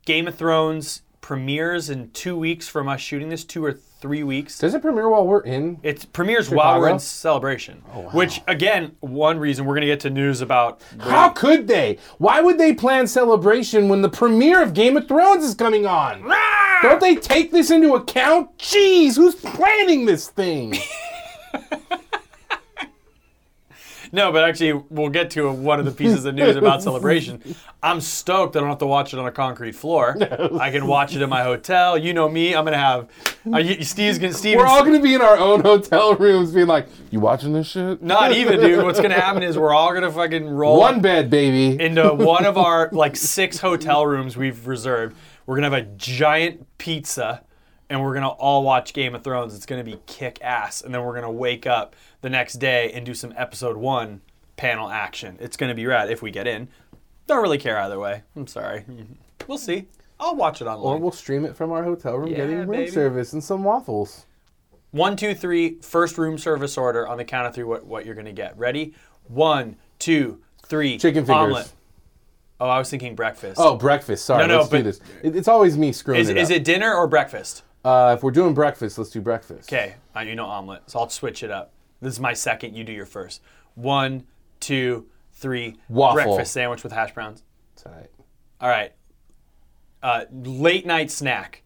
Game 0.05 0.27
of 0.27 0.35
Thrones 0.35 1.03
premieres 1.21 1.89
in 1.89 2.09
two 2.11 2.37
weeks 2.37 2.67
from 2.67 2.87
us 2.87 2.99
shooting 2.99 3.29
this, 3.29 3.43
two 3.43 3.63
or 3.63 3.73
three 3.73 4.23
weeks. 4.23 4.57
Does 4.57 4.73
it 4.73 4.81
premiere 4.81 5.09
while 5.09 5.27
we're 5.27 5.41
in? 5.41 5.77
It 5.83 6.11
premieres 6.11 6.49
while 6.49 6.79
we're 6.79 6.87
in 6.87 6.93
Chicago? 6.93 6.97
celebration. 6.99 7.83
Oh, 7.93 8.01
which 8.09 8.41
again, 8.47 8.95
one 9.01 9.37
reason 9.37 9.65
we're 9.65 9.75
gonna 9.75 9.85
get 9.87 9.99
to 10.01 10.09
news 10.09 10.41
about 10.41 10.81
How 10.99 11.29
could 11.29 11.67
they? 11.67 11.99
Why 12.17 12.41
would 12.41 12.57
they 12.57 12.73
plan 12.73 13.05
celebration 13.07 13.89
when 13.89 14.01
the 14.01 14.09
premiere 14.09 14.63
of 14.63 14.73
Game 14.73 14.97
of 14.97 15.07
Thrones 15.07 15.43
is 15.43 15.53
coming 15.55 15.85
on? 15.85 16.23
Don't 16.81 17.01
they 17.01 17.15
take 17.15 17.51
this 17.51 17.69
into 17.71 17.93
account? 17.95 18.57
Jeez, 18.57 19.15
who's 19.15 19.35
planning 19.35 20.05
this 20.05 20.29
thing? 20.29 20.73
No, 24.11 24.31
but 24.31 24.43
actually 24.43 24.73
we'll 24.89 25.09
get 25.09 25.29
to 25.31 25.51
one 25.51 25.79
of 25.79 25.85
the 25.85 25.91
pieces 25.91 26.25
of 26.25 26.35
news 26.35 26.55
about 26.55 26.81
celebration. 26.83 27.41
I'm 27.83 28.01
stoked 28.01 28.55
I 28.55 28.59
don't 28.59 28.69
have 28.69 28.77
to 28.79 28.87
watch 28.87 29.13
it 29.13 29.19
on 29.19 29.25
a 29.27 29.31
concrete 29.31 29.73
floor. 29.73 30.15
I 30.59 30.71
can 30.71 30.87
watch 30.87 31.15
it 31.15 31.21
in 31.21 31.29
my 31.29 31.43
hotel. 31.43 31.97
You 31.97 32.13
know 32.13 32.27
me, 32.29 32.55
I'm 32.55 32.65
gonna 32.65 32.77
have 32.77 33.09
uh, 33.51 33.57
you- 33.57 33.83
Steve's 33.83 34.17
gonna 34.19 34.33
Steve's 34.33 34.57
We're 34.57 34.65
all 34.65 34.83
gonna 34.83 34.99
be 35.01 35.13
in 35.13 35.21
our 35.21 35.37
own 35.37 35.61
hotel 35.61 36.15
rooms 36.15 36.51
being 36.51 36.67
like, 36.67 36.87
you 37.11 37.19
watching 37.19 37.53
this 37.53 37.67
shit? 37.67 38.01
not 38.01 38.31
even 38.31 38.59
dude. 38.59 38.83
What's 38.83 38.99
gonna 38.99 39.19
happen 39.19 39.43
is 39.43 39.57
we're 39.57 39.73
all 39.73 39.93
gonna 39.93 40.11
fucking 40.11 40.47
roll 40.47 40.79
One 40.79 41.01
bed, 41.01 41.29
baby. 41.29 41.81
into 41.83 42.13
one 42.13 42.45
of 42.45 42.57
our 42.57 42.89
like 42.91 43.15
six 43.15 43.57
hotel 43.59 44.05
rooms 44.05 44.35
we've 44.37 44.67
reserved. 44.67 45.15
We're 45.45 45.55
gonna 45.55 45.69
have 45.69 45.81
a 45.87 45.89
giant 45.97 46.65
pizza 46.77 47.43
and 47.89 48.01
we're 48.03 48.13
gonna 48.13 48.29
all 48.29 48.63
watch 48.63 48.93
Game 48.93 49.15
of 49.15 49.23
Thrones. 49.23 49.55
It's 49.55 49.65
gonna 49.65 49.83
be 49.83 49.99
kick 50.05 50.39
ass, 50.41 50.81
and 50.81 50.93
then 50.93 51.03
we're 51.03 51.15
gonna 51.15 51.31
wake 51.31 51.65
up 51.67 51.95
the 52.21 52.29
next 52.29 52.55
day 52.55 52.91
and 52.93 53.05
do 53.05 53.13
some 53.13 53.33
episode 53.37 53.77
one 53.77 54.21
panel 54.57 54.89
action. 54.89 55.37
It's 55.39 55.57
gonna 55.57 55.75
be 55.75 55.85
rad 55.85 56.09
if 56.09 56.21
we 56.21 56.31
get 56.31 56.47
in. 56.47 56.67
Don't 57.27 57.41
really 57.41 57.57
care 57.57 57.77
either 57.79 57.99
way. 57.99 58.23
I'm 58.35 58.47
sorry. 58.47 58.85
We'll 59.47 59.57
see. 59.57 59.87
I'll 60.19 60.35
watch 60.35 60.61
it 60.61 60.65
online. 60.65 60.95
Or 60.95 60.97
we'll 60.97 61.11
stream 61.11 61.45
it 61.45 61.55
from 61.55 61.71
our 61.71 61.83
hotel 61.83 62.15
room, 62.17 62.29
Yeah, 62.29 62.37
getting 62.37 62.57
room 62.59 62.71
baby. 62.71 62.89
service 62.91 63.33
and 63.33 63.43
some 63.43 63.63
waffles. 63.63 64.25
One, 64.91 65.15
two, 65.15 65.35
three. 65.35 65.75
First 65.81 66.17
room 66.17 66.37
service 66.37 66.77
order 66.77 67.07
on 67.07 67.17
the 67.17 67.25
count 67.25 67.47
of 67.47 67.53
three. 67.53 67.65
What 67.65 67.85
what 67.85 68.05
you're 68.05 68.15
gonna 68.15 68.31
get? 68.33 68.57
Ready? 68.57 68.93
One, 69.27 69.75
two, 69.99 70.39
three. 70.65 70.97
Chicken 70.97 71.25
fingers. 71.25 71.43
Omelet. 71.43 71.71
Oh, 72.59 72.67
I 72.67 72.79
was 72.79 72.89
thinking 72.89 73.13
breakfast. 73.13 73.61
Oh, 73.61 73.75
breakfast. 73.75 74.25
Sorry, 74.25 74.47
No, 74.47 74.55
no, 74.55 74.57
let's 74.61 74.69
do 74.69 74.81
this. 74.81 74.99
It, 75.21 75.35
it's 75.35 75.47
always 75.47 75.77
me 75.77 75.91
screwing 75.91 76.21
is 76.21 76.29
it 76.29 76.37
is 76.37 76.49
up. 76.49 76.57
it 76.57 76.63
dinner 76.63 76.91
or 76.91 77.05
breakfast? 77.07 77.61
Uh, 77.87 78.13
if 78.13 78.21
we're 78.21 78.31
doing 78.31 78.53
breakfast, 78.53 78.97
let's 78.97 79.11
do 79.11 79.21
breakfast. 79.21 79.71
Okay, 79.71 79.95
uh, 80.13 80.19
you 80.19 80.35
know 80.35 80.45
omelet, 80.45 80.81
so 80.87 80.99
I'll 80.99 81.07
switch 81.07 81.41
it 81.41 81.49
up. 81.49 81.71
This 82.01 82.11
is 82.11 82.19
my 82.19 82.33
second. 82.33 82.75
You 82.75 82.83
do 82.83 82.91
your 82.91 83.05
first. 83.05 83.41
One, 83.75 84.25
two, 84.59 85.05
three. 85.31 85.77
Waffle. 85.87 86.15
Breakfast 86.15 86.51
sandwich 86.51 86.83
with 86.83 86.91
hash 86.91 87.13
browns. 87.13 87.43
Tight. 87.77 88.09
All 88.59 88.67
right. 88.67 88.91
Uh, 90.03 90.25
late 90.33 90.85
night 90.85 91.09
snack. 91.09 91.63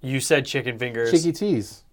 You 0.00 0.20
said 0.20 0.46
chicken 0.46 0.78
fingers. 0.78 1.10
Chicky 1.10 1.32
teas. 1.32 1.84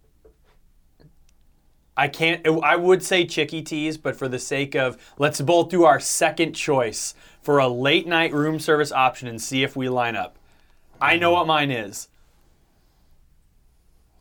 I 1.97 2.07
can't. 2.07 2.47
I 2.63 2.77
would 2.77 3.03
say 3.03 3.25
chicky 3.25 3.61
teas, 3.61 3.97
but 3.97 4.15
for 4.15 4.29
the 4.29 4.39
sake 4.39 4.73
of 4.73 4.95
let's 5.17 5.41
both 5.41 5.67
do 5.67 5.83
our 5.83 5.99
second 5.99 6.53
choice 6.53 7.13
for 7.41 7.57
a 7.57 7.67
late 7.67 8.07
night 8.07 8.31
room 8.31 8.57
service 8.57 8.93
option 8.93 9.27
and 9.27 9.41
see 9.41 9.63
if 9.63 9.75
we 9.75 9.89
line 9.89 10.15
up. 10.15 10.37
I 11.01 11.17
know 11.17 11.31
what 11.31 11.45
mine 11.45 11.71
is. 11.71 12.07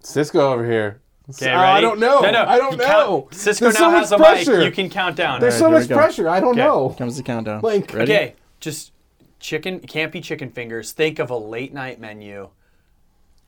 Cisco 0.04 0.52
over 0.52 0.64
here. 0.64 1.00
Okay, 1.30 1.46
ready? 1.46 1.56
I 1.58 1.80
don't 1.80 1.98
know. 1.98 2.20
No, 2.20 2.30
no. 2.30 2.44
I 2.44 2.58
don't 2.58 2.72
you 2.72 2.78
know. 2.78 3.22
count- 3.22 3.34
Cisco 3.34 3.64
There's 3.66 3.74
now 3.76 3.80
so 3.80 3.90
much 3.90 4.00
has 4.00 4.12
a 4.12 4.16
pressure. 4.18 4.56
mic. 4.58 4.64
You 4.66 4.72
can 4.72 4.90
count 4.90 5.16
down. 5.16 5.40
There's 5.40 5.54
so 5.54 5.66
here 5.66 5.74
we 5.76 5.80
much 5.80 5.88
go. 5.88 5.96
pressure. 5.96 6.28
I 6.28 6.40
don't 6.40 6.50
Okay. 6.50 6.60
know. 6.60 6.90
Comes 6.90 7.16
the 7.16 7.22
countdown. 7.22 7.62
Like- 7.62 7.92
Ready? 7.94 8.12
Okay, 8.12 8.34
just 8.60 8.92
chicken. 9.40 9.76
It 9.76 9.88
can't 9.88 10.12
be 10.12 10.20
chicken 10.20 10.50
fingers. 10.50 10.92
Think 10.92 11.18
of 11.18 11.30
a 11.30 11.36
late 11.36 11.72
night 11.72 11.98
menu. 11.98 12.50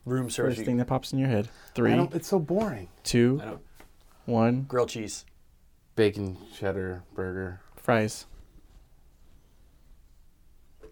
Room 0.05 0.29
service. 0.31 0.55
First 0.55 0.65
thing 0.65 0.77
that 0.77 0.85
pops 0.87 1.13
in 1.13 1.19
your 1.19 1.27
head. 1.27 1.49
I 1.51 1.71
Three, 1.75 1.95
don't, 1.95 2.13
it's 2.15 2.27
so 2.27 2.39
boring. 2.39 2.87
two, 3.03 3.37
don't- 3.43 3.61
one. 4.25 4.63
Grilled 4.63 4.89
cheese. 4.89 5.25
Bacon 5.95 6.37
cheddar 6.57 7.03
burger. 7.13 7.59
Fries. 7.75 8.25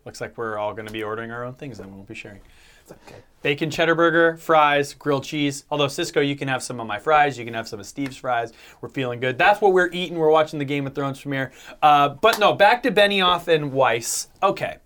Looks 0.06 0.22
like 0.22 0.38
we're 0.38 0.58
all 0.60 0.74
going 0.74 0.86
to 0.86 0.94
be 0.94 1.02
ordering 1.02 1.32
our 1.32 1.44
own 1.44 1.56
things, 1.56 1.80
and 1.80 1.90
we 1.90 1.96
won't 1.96 2.08
be 2.08 2.14
sharing. 2.14 2.42
Bacon 3.42 3.70
cheddar 3.70 3.94
burger, 3.94 4.38
fries, 4.38 4.96
grilled 4.96 5.24
cheese. 5.24 5.66
Although 5.70 5.88
Cisco, 5.88 6.20
you 6.20 6.36
can 6.36 6.48
have 6.48 6.64
some 6.64 6.80
of 6.80 6.88
my 6.88 6.98
fries. 6.98 7.38
You 7.38 7.46
can 7.46 7.54
have 7.54 7.68
some 7.68 7.80
of 7.80 7.86
Steve's 7.86 8.18
fries. 8.18 8.52
We're 8.82 8.90
feeling 8.90 9.20
good. 9.20 9.38
That's 9.38 9.62
what 9.62 9.72
we're 9.72 9.92
eating. 9.92 10.18
We're 10.18 10.32
watching 10.32 10.58
the 10.58 10.66
Game 10.66 10.88
of 10.88 10.96
Thrones 10.96 11.22
premiere. 11.22 11.52
Uh, 11.82 12.10
but 12.10 12.40
no, 12.40 12.54
back 12.54 12.82
to 12.84 12.92
Benioff 12.92 13.48
and 13.48 13.72
Weiss. 13.72 14.30
Okay. 14.42 14.78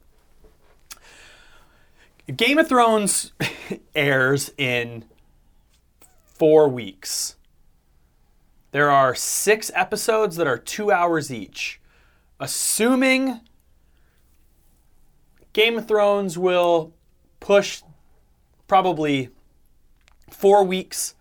Game 2.35 2.57
of 2.57 2.67
Thrones 2.67 3.31
airs 3.95 4.51
in 4.57 5.05
four 6.25 6.67
weeks. 6.67 7.37
There 8.71 8.91
are 8.91 9.15
six 9.15 9.71
episodes 9.73 10.35
that 10.35 10.47
are 10.47 10.57
two 10.57 10.91
hours 10.91 11.31
each. 11.31 11.79
Assuming 12.41 13.39
Game 15.53 15.77
of 15.77 15.87
Thrones 15.87 16.37
will 16.37 16.93
push 17.39 17.81
probably 18.69 19.29
four 20.29 20.63
weeks, 20.63 21.15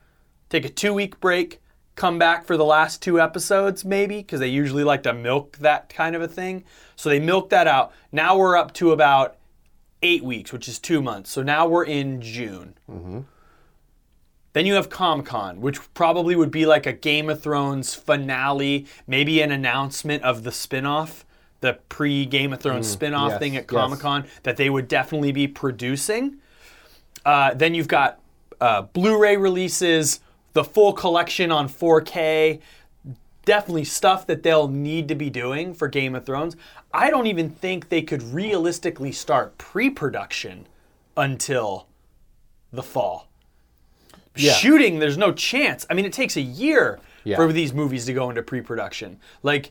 take 0.49 0.65
a 0.65 0.69
two 0.69 0.95
week 0.95 1.19
break, 1.19 1.61
come 1.97 2.17
back 2.17 2.47
for 2.47 2.57
the 2.57 2.65
last 2.65 3.03
two 3.03 3.21
episodes, 3.21 3.85
maybe, 3.85 4.19
because 4.19 4.39
they 4.39 4.47
usually 4.47 4.85
like 4.85 5.03
to 5.03 5.13
milk 5.13 5.59
that 5.59 5.89
kind 5.89 6.15
of 6.15 6.23
a 6.23 6.29
thing. 6.29 6.63
So 6.95 7.09
they 7.09 7.19
milk 7.19 7.51
that 7.51 7.67
out. 7.67 7.93
Now 8.13 8.37
we're 8.39 8.57
up 8.57 8.73
to 8.75 8.93
about 8.93 9.37
eight 10.03 10.23
weeks, 10.23 10.53
which 10.53 10.69
is 10.69 10.79
two 10.79 11.03
months. 11.03 11.31
So 11.31 11.43
now 11.43 11.67
we're 11.67 11.85
in 11.85 12.21
June. 12.21 12.75
Mm-hmm. 12.89 13.21
Then 14.53 14.67
you 14.67 14.75
have 14.75 14.89
Comic 14.89 15.27
Con, 15.27 15.61
which 15.61 15.79
probably 15.95 16.37
would 16.37 16.51
be 16.51 16.67
like 16.67 16.87
a 16.87 16.93
Game 16.93 17.29
of 17.29 17.43
Thrones 17.43 17.95
finale, 17.95 18.87
maybe 19.07 19.41
an 19.41 19.51
announcement 19.51 20.23
of 20.23 20.43
the 20.43 20.53
spin-off, 20.53 21.25
the 21.61 21.79
pre-Game 21.89 22.53
of 22.53 22.61
Thrones 22.61 22.89
mm, 22.89 22.93
spin-off 22.93 23.31
yes, 23.33 23.39
thing 23.39 23.57
at 23.57 23.65
yes. 23.65 23.71
Comic 23.71 24.01
Con 24.01 24.27
that 24.45 24.57
they 24.57 24.71
would 24.71 24.89
definitely 24.89 25.33
be 25.33 25.49
producing. 25.49 26.39
Uh, 27.29 27.53
then 27.53 27.75
you've 27.75 27.89
got 27.89 28.19
uh, 28.59 28.81
Blu-ray 28.81 29.37
releases, 29.37 30.21
the 30.55 30.65
full 30.65 30.95
collection 30.95 31.53
on 31.53 31.69
4K. 31.69 32.59
Definitely 33.45 33.85
stuff 33.85 34.27
that 34.29 34.43
they'll 34.43 34.67
need 34.67 35.09
to 35.09 35.15
be 35.15 35.29
doing 35.29 35.75
for 35.75 35.89
Game 35.89 36.15
of 36.15 36.25
Thrones. 36.25 36.57
I 36.91 37.11
don't 37.11 37.27
even 37.27 37.51
think 37.51 37.91
they 37.91 38.01
could 38.01 38.23
realistically 38.23 39.13
start 39.13 39.59
pre-production 39.59 40.67
until 41.19 41.87
the 42.73 42.83
fall. 42.83 43.29
Yeah. 44.35 44.55
Shooting, 44.55 44.99
there's 44.99 45.19
no 45.19 45.31
chance. 45.31 45.85
I 45.91 45.95
mean, 45.95 46.07
it 46.07 46.15
takes 46.15 46.35
a 46.39 46.41
year 46.41 46.99
Yeah. 47.25 47.37
for 47.37 47.53
these 47.53 47.75
movies 47.75 48.07
to 48.07 48.15
go 48.15 48.31
into 48.31 48.43
pre-production. 48.43 49.21
Like 49.43 49.71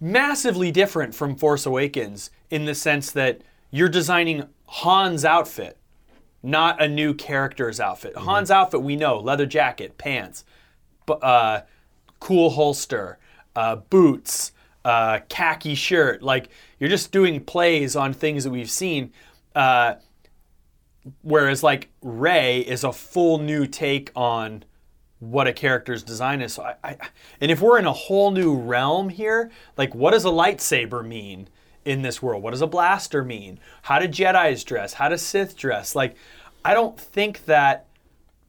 massively 0.00 0.72
different 0.72 1.14
from 1.14 1.36
Force 1.36 1.66
Awakens 1.66 2.30
in 2.48 2.64
the 2.64 2.74
sense 2.74 3.10
that 3.10 3.42
you're 3.70 3.90
designing 3.90 4.48
Han's 4.68 5.24
outfit, 5.24 5.78
not 6.42 6.82
a 6.82 6.88
new 6.88 7.14
character's 7.14 7.80
outfit. 7.80 8.14
Mm-hmm. 8.14 8.28
Han's 8.28 8.50
outfit, 8.50 8.82
we 8.82 8.96
know 8.96 9.18
leather 9.18 9.46
jacket, 9.46 9.98
pants, 9.98 10.44
uh, 11.08 11.60
cool 12.20 12.50
holster, 12.50 13.18
uh, 13.54 13.76
boots, 13.76 14.52
uh, 14.84 15.20
khaki 15.28 15.74
shirt. 15.74 16.22
Like 16.22 16.48
you're 16.78 16.90
just 16.90 17.12
doing 17.12 17.42
plays 17.44 17.96
on 17.96 18.12
things 18.12 18.44
that 18.44 18.50
we've 18.50 18.70
seen. 18.70 19.12
Uh, 19.54 19.94
whereas 21.22 21.62
like 21.62 21.90
Rey 22.02 22.60
is 22.60 22.84
a 22.84 22.92
full 22.92 23.38
new 23.38 23.66
take 23.66 24.10
on 24.14 24.64
what 25.18 25.46
a 25.46 25.52
character's 25.52 26.02
design 26.02 26.42
is. 26.42 26.54
So 26.54 26.62
I, 26.62 26.74
I, 26.84 26.96
and 27.40 27.50
if 27.50 27.60
we're 27.60 27.78
in 27.78 27.86
a 27.86 27.92
whole 27.92 28.30
new 28.30 28.56
realm 28.56 29.08
here, 29.08 29.50
like 29.76 29.94
what 29.94 30.12
does 30.12 30.24
a 30.24 30.30
lightsaber 30.30 31.06
mean 31.06 31.48
in 31.86 32.02
this 32.02 32.20
world? 32.20 32.42
What 32.42 32.50
does 32.50 32.60
a 32.60 32.66
blaster 32.66 33.24
mean? 33.24 33.58
How 33.82 33.98
do 33.98 34.08
Jedi's 34.08 34.64
dress? 34.64 34.94
How 34.94 35.08
do 35.08 35.16
Sith 35.16 35.56
dress? 35.56 35.94
Like, 35.94 36.16
I 36.64 36.74
don't 36.74 36.98
think 36.98 37.46
that 37.46 37.86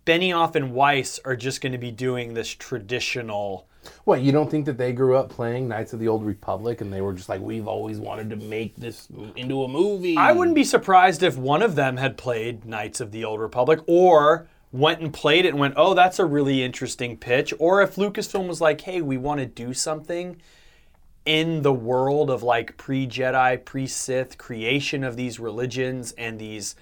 Benioff 0.05 0.55
and 0.55 0.73
Weiss 0.73 1.19
are 1.23 1.35
just 1.35 1.61
going 1.61 1.71
to 1.71 1.77
be 1.77 1.91
doing 1.91 2.33
this 2.33 2.49
traditional. 2.49 3.67
What, 4.03 4.21
you 4.21 4.31
don't 4.31 4.49
think 4.49 4.65
that 4.65 4.77
they 4.77 4.91
grew 4.91 5.15
up 5.15 5.29
playing 5.29 5.67
Knights 5.67 5.93
of 5.93 5.99
the 5.99 6.07
Old 6.07 6.25
Republic 6.25 6.81
and 6.81 6.91
they 6.91 6.99
were 6.99 7.13
just 7.13 7.29
like, 7.29 7.41
we've 7.41 7.67
always 7.67 7.99
wanted 7.99 8.29
to 8.31 8.35
make 8.35 8.75
this 8.75 9.07
into 9.35 9.63
a 9.63 9.67
movie? 9.67 10.17
I 10.17 10.31
wouldn't 10.31 10.55
be 10.55 10.63
surprised 10.63 11.23
if 11.23 11.37
one 11.37 11.61
of 11.61 11.75
them 11.75 11.97
had 11.97 12.17
played 12.17 12.65
Knights 12.65 12.99
of 12.99 13.11
the 13.11 13.23
Old 13.23 13.39
Republic 13.39 13.79
or 13.85 14.47
went 14.71 14.99
and 14.99 15.13
played 15.13 15.45
it 15.45 15.49
and 15.49 15.59
went, 15.59 15.75
oh, 15.77 15.93
that's 15.93 16.19
a 16.19 16.25
really 16.25 16.63
interesting 16.63 17.17
pitch. 17.17 17.53
Or 17.59 17.81
if 17.81 17.95
Lucasfilm 17.95 18.47
was 18.47 18.59
like, 18.59 18.81
hey, 18.81 19.01
we 19.01 19.17
want 19.17 19.39
to 19.39 19.45
do 19.45 19.73
something 19.73 20.41
in 21.27 21.61
the 21.61 21.73
world 21.73 22.29
of 22.29 22.41
like 22.41 22.77
pre 22.77 23.05
Jedi, 23.05 23.63
pre 23.63 23.85
Sith 23.85 24.37
creation 24.37 25.03
of 25.03 25.17
these 25.17 25.39
religions 25.39 26.13
and 26.17 26.39
these 26.39 26.75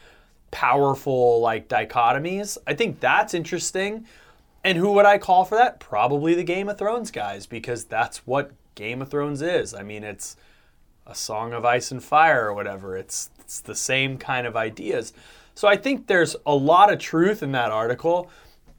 powerful 0.51 1.41
like 1.41 1.67
dichotomies. 1.67 2.57
I 2.67 2.75
think 2.75 2.99
that's 2.99 3.33
interesting. 3.33 4.05
And 4.63 4.77
who 4.77 4.93
would 4.93 5.05
I 5.05 5.17
call 5.17 5.45
for 5.45 5.55
that? 5.55 5.79
Probably 5.79 6.35
the 6.35 6.43
Game 6.43 6.69
of 6.69 6.77
Thrones 6.77 7.09
guys, 7.09 7.47
because 7.47 7.85
that's 7.85 8.19
what 8.27 8.51
Game 8.75 9.01
of 9.01 9.09
Thrones 9.09 9.41
is. 9.41 9.73
I 9.73 9.81
mean, 9.81 10.03
it's 10.03 10.37
a 11.07 11.15
song 11.15 11.51
of 11.51 11.65
ice 11.65 11.91
and 11.91 12.03
fire 12.03 12.45
or 12.45 12.53
whatever. 12.53 12.95
It's 12.95 13.31
it's 13.39 13.59
the 13.59 13.75
same 13.75 14.17
kind 14.17 14.45
of 14.45 14.55
ideas. 14.55 15.11
So 15.55 15.67
I 15.67 15.75
think 15.75 16.05
there's 16.05 16.35
a 16.45 16.53
lot 16.53 16.93
of 16.93 16.99
truth 16.99 17.41
in 17.41 17.51
that 17.53 17.71
article. 17.71 18.29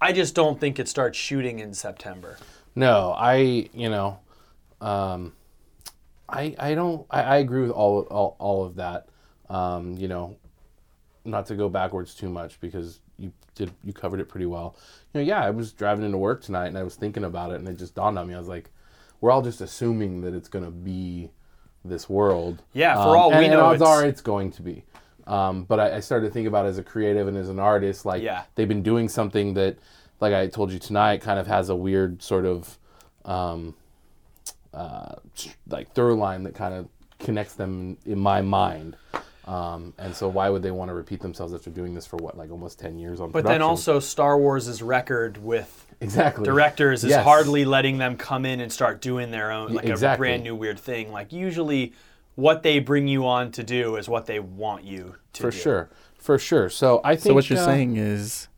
I 0.01 0.13
just 0.13 0.35
don't 0.35 0.61
think 0.61 0.79
it 0.79 0.89
starts 0.89 1.19
shooting 1.19 1.59
in 1.59 1.75
September. 1.75 2.39
No, 2.75 3.15
I, 3.17 3.71
you 3.73 3.89
know, 3.89 4.21
um, 4.81 5.33
I, 6.29 6.55
I 6.59 6.75
don't, 6.75 7.07
I, 7.11 7.23
I 7.23 7.37
agree 7.39 7.63
with 7.63 7.71
all, 7.71 8.01
all, 8.03 8.37
all 8.39 8.65
of 8.65 8.77
that. 8.77 9.09
Um, 9.49 9.95
you 9.97 10.09
know, 10.09 10.37
not 11.25 11.47
to 11.47 11.55
go 11.55 11.69
backwards 11.69 12.15
too 12.15 12.29
much 12.29 12.61
because 12.61 13.01
you 13.19 13.33
did, 13.55 13.71
you 13.85 13.93
covered 13.93 14.21
it 14.21 14.29
pretty 14.29 14.47
well. 14.47 14.77
You 15.15 15.21
know, 15.21 15.27
yeah, 15.27 15.41
I 15.45 15.51
was 15.51 15.73
driving 15.73 16.05
into 16.05 16.19
work 16.19 16.43
tonight 16.43 16.67
and 16.67 16.79
I 16.79 16.83
was 16.83 16.97
thinking 16.97 17.25
about 17.25 17.53
it 17.53 17.57
and 17.57 17.69
it 17.69 17.75
just 17.79 17.95
dawned 17.95 18.19
on 18.19 18.27
me. 18.27 18.35
I 18.35 18.39
was 18.39 18.49
like, 18.49 18.71
we're 19.21 19.31
all 19.31 19.43
just 19.43 19.61
assuming 19.61 20.21
that 20.23 20.35
it's 20.35 20.49
going 20.49 20.65
to 20.65 20.71
be 20.71 21.31
this 21.85 22.09
world. 22.09 22.63
Yeah, 22.73 22.95
for 22.95 23.11
Um, 23.11 23.17
all 23.17 23.29
we 23.31 23.37
and, 23.37 23.45
and 23.47 23.53
know, 23.55 23.67
odds 23.67 23.81
it's- 23.81 23.89
are 23.89 24.05
it's 24.05 24.21
going 24.21 24.51
to 24.53 24.63
be. 24.63 24.85
Um, 25.29 25.65
but 25.65 25.81
I, 25.81 25.97
I 25.97 26.01
started 26.01 26.27
to 26.29 26.33
think 26.33 26.47
about 26.47 26.67
it 26.67 26.69
as 26.69 26.79
a 26.79 26.85
creative 26.85 27.27
and 27.27 27.37
as 27.37 27.49
an 27.49 27.59
artist, 27.59 28.05
like 28.07 28.23
Yeah. 28.23 28.43
they've 28.55 28.69
been 28.69 28.83
doing 28.85 29.09
something 29.09 29.55
that, 29.55 29.77
like 30.21 30.33
I 30.33 30.47
told 30.47 30.71
you 30.73 30.79
tonight, 30.79 31.21
kind 31.21 31.39
of 31.41 31.47
has 31.49 31.69
a 31.69 31.75
weird 31.75 32.23
sort 32.23 32.47
of 32.47 32.79
um, 33.25 33.75
uh, 34.77 35.17
like 35.69 35.93
through 35.95 36.17
line 36.17 36.43
that 36.45 36.55
kind 36.55 36.75
of 36.75 36.89
connects 37.19 37.55
them 37.55 37.97
in 38.05 38.19
my 38.19 38.43
mind. 38.43 38.97
Um, 39.47 39.95
and 39.99 40.15
so 40.15 40.29
why 40.29 40.51
would 40.51 40.63
they 40.63 40.73
want 40.73 40.89
to 40.91 40.95
repeat 40.95 41.21
themselves 41.21 41.55
after 41.55 41.71
doing 41.71 41.95
this 41.95 42.05
for 42.05 42.17
what, 42.17 42.37
like 42.37 42.51
almost 42.51 42.79
ten 42.79 42.99
years 42.99 43.21
on? 43.21 43.31
But 43.31 43.45
then 43.45 43.63
also 43.63 44.01
Star 44.01 44.39
Wars' 44.39 44.83
record 44.83 45.39
with 45.43 45.87
exactly 46.01 46.45
directors 46.45 47.05
is 47.05 47.11
Yes. 47.11 47.25
hardly 47.25 47.65
letting 47.65 47.99
them 47.99 48.17
come 48.17 48.45
in 48.45 48.61
and 48.61 48.71
start 48.73 49.01
doing 49.01 49.31
their 49.31 49.51
own 49.51 49.73
like 49.73 49.89
a 49.89 50.17
brand 50.17 50.43
new 50.43 50.55
weird 50.55 50.79
thing. 50.79 51.13
Like 51.13 51.33
usually 51.33 51.95
what 52.35 52.63
they 52.63 52.81
bring 52.81 53.09
you 53.09 53.27
on 53.27 53.51
to 53.53 53.63
do 53.63 53.97
is 53.97 54.09
what 54.09 54.27
they 54.27 54.41
want 54.41 54.85
you 54.85 55.15
to 55.35 55.43
for 55.43 55.51
do. 55.51 55.57
sure, 55.57 55.91
for 56.19 56.39
sure. 56.39 56.69
So 56.69 57.01
I 57.05 57.15
think. 57.15 57.23
So 57.23 57.35
what 57.35 57.49
you're 57.49 57.59
uh, 57.61 57.65
saying 57.65 57.97
is, 57.97 58.49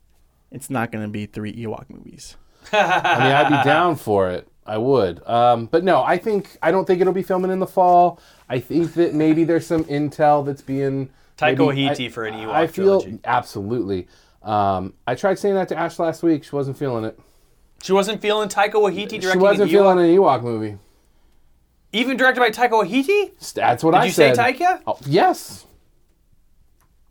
it's 0.51 0.71
not 0.71 0.91
going 0.91 1.05
to 1.05 1.11
be 1.11 1.27
three 1.27 1.53
Ewok 1.55 1.91
movies. 1.91 2.37
I 2.73 3.25
mean, 3.25 3.33
I'd 3.33 3.63
be 3.63 3.69
down 3.69 3.97
for 3.97 4.31
it. 4.31 4.48
I 4.69 4.79
would. 4.79 5.27
Um, 5.27 5.67
but 5.67 5.83
no, 5.83 6.03
I 6.03 6.19
think 6.19 6.57
I 6.63 6.71
don't 6.71 6.85
think 6.85 7.01
it'll 7.01 7.13
be 7.13 7.23
filming 7.23 7.51
in 7.51 7.59
the 7.59 7.67
fall. 7.67 8.21
I 8.49 8.61
think 8.61 8.93
that 8.95 9.15
maybe 9.15 9.45
there's 9.45 9.67
some 9.67 9.85
intel 9.85 10.45
that's 10.45 10.63
being 10.63 11.11
Taika 11.37 11.57
Waititi 11.59 12.11
for 12.11 12.25
an 12.25 12.35
Ewok 12.35 12.51
I 12.53 12.67
feel 12.67 13.01
trilogy. 13.01 13.21
absolutely. 13.25 14.09
Um, 14.43 14.95
I 15.07 15.15
tried 15.15 15.39
saying 15.39 15.55
that 15.55 15.69
to 15.69 15.77
Ash 15.77 15.99
last 15.99 16.23
week. 16.23 16.45
She 16.45 16.55
wasn't 16.55 16.77
feeling 16.79 17.05
it. 17.05 17.19
She 17.83 17.93
wasn't 17.93 18.21
feeling 18.21 18.49
Taika 18.49 18.73
Waititi 18.75 19.21
directing 19.21 19.33
She 19.33 19.39
wasn't 19.39 19.63
an 19.63 19.69
feeling 19.69 19.99
an 19.99 20.07
Ewok 20.17 20.43
movie. 20.43 20.79
even 21.93 22.17
directed 22.17 22.41
by 22.41 22.51
Taika 22.51 22.73
Waititi? 22.85 23.53
That's 23.55 23.83
what 23.83 23.93
Did 23.93 24.01
I 24.01 24.05
you 24.07 24.11
say. 24.13 24.33
Taika? 24.33 24.83
Oh, 24.87 24.99
yes. 25.07 25.65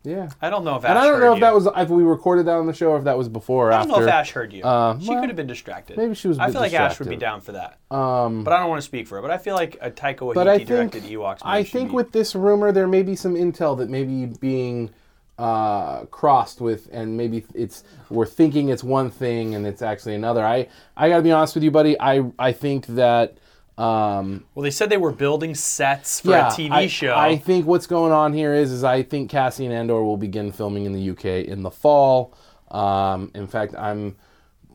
Yeah. 0.04 0.30
I 0.40 0.48
don't 0.48 0.64
know 0.64 0.76
if 0.76 0.84
Ash 0.84 0.90
And 0.90 0.98
I 0.98 1.06
don't 1.06 1.20
know 1.20 1.28
you. 1.30 1.34
if 1.34 1.40
that 1.40 1.54
was 1.54 1.66
if 1.76 1.88
we 1.90 2.02
recorded 2.02 2.46
that 2.46 2.54
on 2.54 2.66
the 2.66 2.72
show 2.72 2.90
or 2.90 2.98
if 2.98 3.04
that 3.04 3.18
was 3.18 3.28
before 3.28 3.68
or 3.68 3.72
I 3.72 3.78
don't 3.82 3.90
after. 3.90 4.00
know 4.02 4.06
if 4.06 4.12
Ash 4.12 4.30
heard 4.30 4.52
you. 4.52 4.62
Uh, 4.62 4.98
she 4.98 5.08
well, 5.08 5.20
could 5.20 5.28
have 5.28 5.36
been 5.36 5.46
distracted. 5.48 5.96
maybe 5.98 6.14
she 6.14 6.28
was 6.28 6.38
a 6.38 6.42
I 6.42 6.46
bit 6.46 6.52
feel 6.52 6.60
like 6.62 6.72
Ash 6.72 6.98
would 6.98 7.08
be 7.08 7.16
distracted. 7.16 7.20
down 7.20 7.40
for 7.40 7.52
that. 7.52 7.78
Um, 7.94 8.44
But 8.44 8.52
I 8.54 8.60
don't 8.60 8.68
want 8.70 8.78
to 8.80 8.86
speak 8.86 9.06
for 9.08 9.16
her. 9.16 9.22
But 9.22 9.32
I 9.32 9.38
feel 9.38 9.54
like 9.54 9.76
a 9.80 9.90
Taika 9.90 10.18
Waititi 10.20 10.34
but 10.34 10.48
I 10.48 10.56
think 10.58 10.68
directed 10.92 11.02
Ewoks 11.04 11.10
movie 11.10 11.40
I 11.44 11.62
should 11.64 11.72
think 11.72 11.88
be- 11.90 11.96
with 11.96 12.12
this 12.12 12.34
rumor 12.34 12.72
there 12.72 12.86
may 12.86 13.02
be 13.02 13.16
some 13.16 13.34
intel 13.34 13.76
that 13.78 13.90
may 13.90 14.04
be 14.04 14.26
being 14.26 14.90
uh, 15.38 16.04
crossed 16.06 16.60
with, 16.60 16.88
and 16.92 17.16
maybe 17.16 17.44
it's 17.54 17.84
we're 18.10 18.26
thinking 18.26 18.70
it's 18.70 18.82
one 18.82 19.10
thing 19.10 19.54
and 19.54 19.66
it's 19.66 19.82
actually 19.82 20.14
another. 20.14 20.44
I 20.44 20.68
I 20.96 21.08
gotta 21.08 21.22
be 21.22 21.30
honest 21.32 21.54
with 21.54 21.64
you, 21.64 21.70
buddy. 21.70 22.00
I 22.00 22.24
I 22.38 22.52
think 22.52 22.86
that. 22.86 23.36
Um, 23.78 24.44
Well, 24.54 24.64
they 24.64 24.70
said 24.70 24.90
they 24.90 24.96
were 24.96 25.12
building 25.12 25.54
sets 25.54 26.20
for 26.20 26.30
yeah, 26.30 26.48
a 26.48 26.50
TV 26.50 26.70
I, 26.72 26.86
show. 26.88 27.14
I 27.14 27.36
think 27.36 27.64
what's 27.66 27.86
going 27.86 28.12
on 28.12 28.32
here 28.32 28.52
is 28.54 28.72
is 28.72 28.82
I 28.84 29.02
think 29.02 29.30
Cassian 29.30 29.70
Andor 29.72 30.02
will 30.02 30.16
begin 30.16 30.50
filming 30.52 30.84
in 30.84 30.92
the 30.92 31.10
UK 31.10 31.46
in 31.46 31.62
the 31.62 31.70
fall. 31.70 32.34
Um, 32.70 33.30
in 33.34 33.46
fact, 33.46 33.74
I'm 33.76 34.16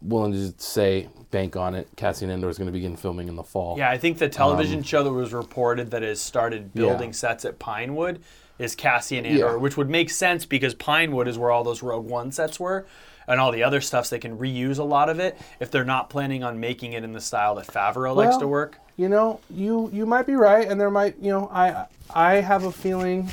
willing 0.01 0.31
to 0.33 0.53
say 0.57 1.09
bank 1.31 1.55
on 1.55 1.75
it. 1.75 1.87
Cassian 1.95 2.29
Andor 2.29 2.49
is 2.49 2.57
going 2.57 2.67
to 2.67 2.71
begin 2.71 2.95
filming 2.95 3.27
in 3.27 3.35
the 3.35 3.43
fall. 3.43 3.77
yeah, 3.77 3.89
I 3.89 3.97
think 3.97 4.17
the 4.19 4.29
television 4.29 4.83
show 4.83 5.03
that 5.03 5.11
was 5.11 5.33
reported 5.33 5.91
that 5.91 6.01
has 6.01 6.21
started 6.21 6.73
building 6.73 6.95
Um, 6.95 7.07
Yeah. 7.07 7.11
sets 7.11 7.45
at 7.45 7.59
Pinewood 7.59 8.21
is 8.59 8.75
Cassian 8.75 9.25
Andor, 9.25 9.37
Yeah. 9.53 9.55
which 9.55 9.75
would 9.77 9.89
make 9.89 10.09
sense 10.09 10.45
because 10.45 10.73
Pinewood 10.75 11.27
is 11.27 11.37
where 11.37 11.51
all 11.51 11.63
those 11.63 11.81
Rogue 11.83 12.07
One 12.09 12.31
sets 12.31 12.59
were. 12.59 12.85
And 13.25 13.39
all 13.39 13.53
the 13.53 13.63
other 13.63 13.79
stuff, 13.79 14.07
so 14.07 14.17
they 14.17 14.19
can 14.19 14.37
reuse 14.37 14.77
a 14.79 14.83
lot 14.83 15.07
of 15.07 15.17
it 15.17 15.37
if 15.61 15.71
they're 15.71 15.85
not 15.85 16.09
planning 16.09 16.43
on 16.43 16.59
making 16.59 16.91
it 16.91 17.05
in 17.05 17.13
the 17.13 17.21
style 17.21 17.55
that 17.55 17.67
Favreau 17.67 18.13
likes 18.13 18.35
to 18.35 18.47
work. 18.49 18.79
You 18.97 19.09
know, 19.09 19.39
you 19.49 19.89
you 19.93 20.05
might 20.05 20.25
be 20.27 20.35
right, 20.35 20.67
and 20.67 20.79
there 20.79 20.91
might, 20.91 21.17
you 21.19 21.31
know, 21.31 21.49
I 21.51 21.85
I 22.13 22.35
have 22.35 22.63
a 22.65 22.71
feeling 22.71 23.29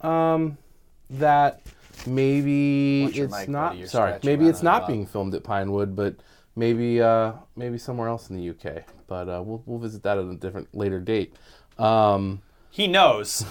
um, 0.00 0.56
that 1.10 1.60
maybe 2.06 3.04
it's 3.04 3.32
mic, 3.32 3.48
not. 3.48 3.76
sorry, 3.88 4.18
maybe 4.22 4.48
it's 4.48 4.62
not 4.62 4.86
being 4.86 5.06
filmed 5.06 5.34
at 5.34 5.42
Pinewood, 5.44 5.94
but 5.94 6.14
maybe 6.56 7.00
uh, 7.00 7.32
maybe 7.56 7.78
somewhere 7.78 8.08
else 8.08 8.30
in 8.30 8.36
the 8.36 8.50
UK. 8.50 8.84
But 9.06 9.28
uh, 9.28 9.42
we'll 9.44 9.62
we'll 9.66 9.78
visit 9.78 10.02
that 10.04 10.18
at 10.18 10.24
a 10.24 10.34
different 10.34 10.74
later 10.74 10.98
date. 11.00 11.34
Um, 11.78 12.40
He 12.70 12.86
knows. 12.86 13.44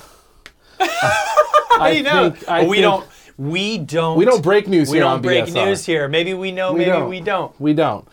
I 0.80 1.94
he 1.96 2.02
knows. 2.02 2.34
think- 2.34 2.50
I 2.50 2.62
But 2.62 2.70
we 2.70 2.78
think- 2.78 2.84
don't. 2.84 3.08
We 3.38 3.78
don't. 3.80 4.18
We 4.18 4.26
don't 4.26 4.44
break 4.44 4.68
news 4.68 4.90
We 4.90 4.98
here 4.98 5.04
don't 5.04 5.14
on 5.14 5.22
break 5.22 5.46
BSR. 5.46 5.66
news 5.66 5.86
here. 5.86 6.08
Maybe 6.08 6.34
we 6.34 6.52
know. 6.52 6.74
We 6.74 6.80
maybe 6.80 6.92
don't. 6.92 7.10
we 7.10 7.22
don't. 7.22 7.62
We 7.62 7.74
don't. 7.74 8.08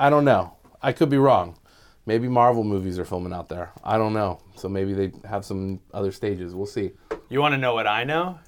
I 0.00 0.08
don't 0.08 0.24
know. 0.24 0.56
I 0.80 0.92
could 0.92 1.10
be 1.10 1.18
wrong. 1.18 1.56
Maybe 2.04 2.26
Marvel 2.28 2.64
movies 2.64 2.98
are 2.98 3.04
filming 3.04 3.32
out 3.32 3.48
there. 3.48 3.70
I 3.84 3.96
don't 3.96 4.12
know. 4.12 4.40
So 4.56 4.68
maybe 4.68 4.92
they 4.92 5.12
have 5.28 5.44
some 5.44 5.80
other 5.94 6.10
stages. 6.10 6.54
We'll 6.54 6.66
see. 6.66 6.92
You 7.28 7.40
want 7.40 7.52
to 7.52 7.58
know 7.58 7.74
what 7.74 7.86
I 7.86 8.04
know? 8.04 8.38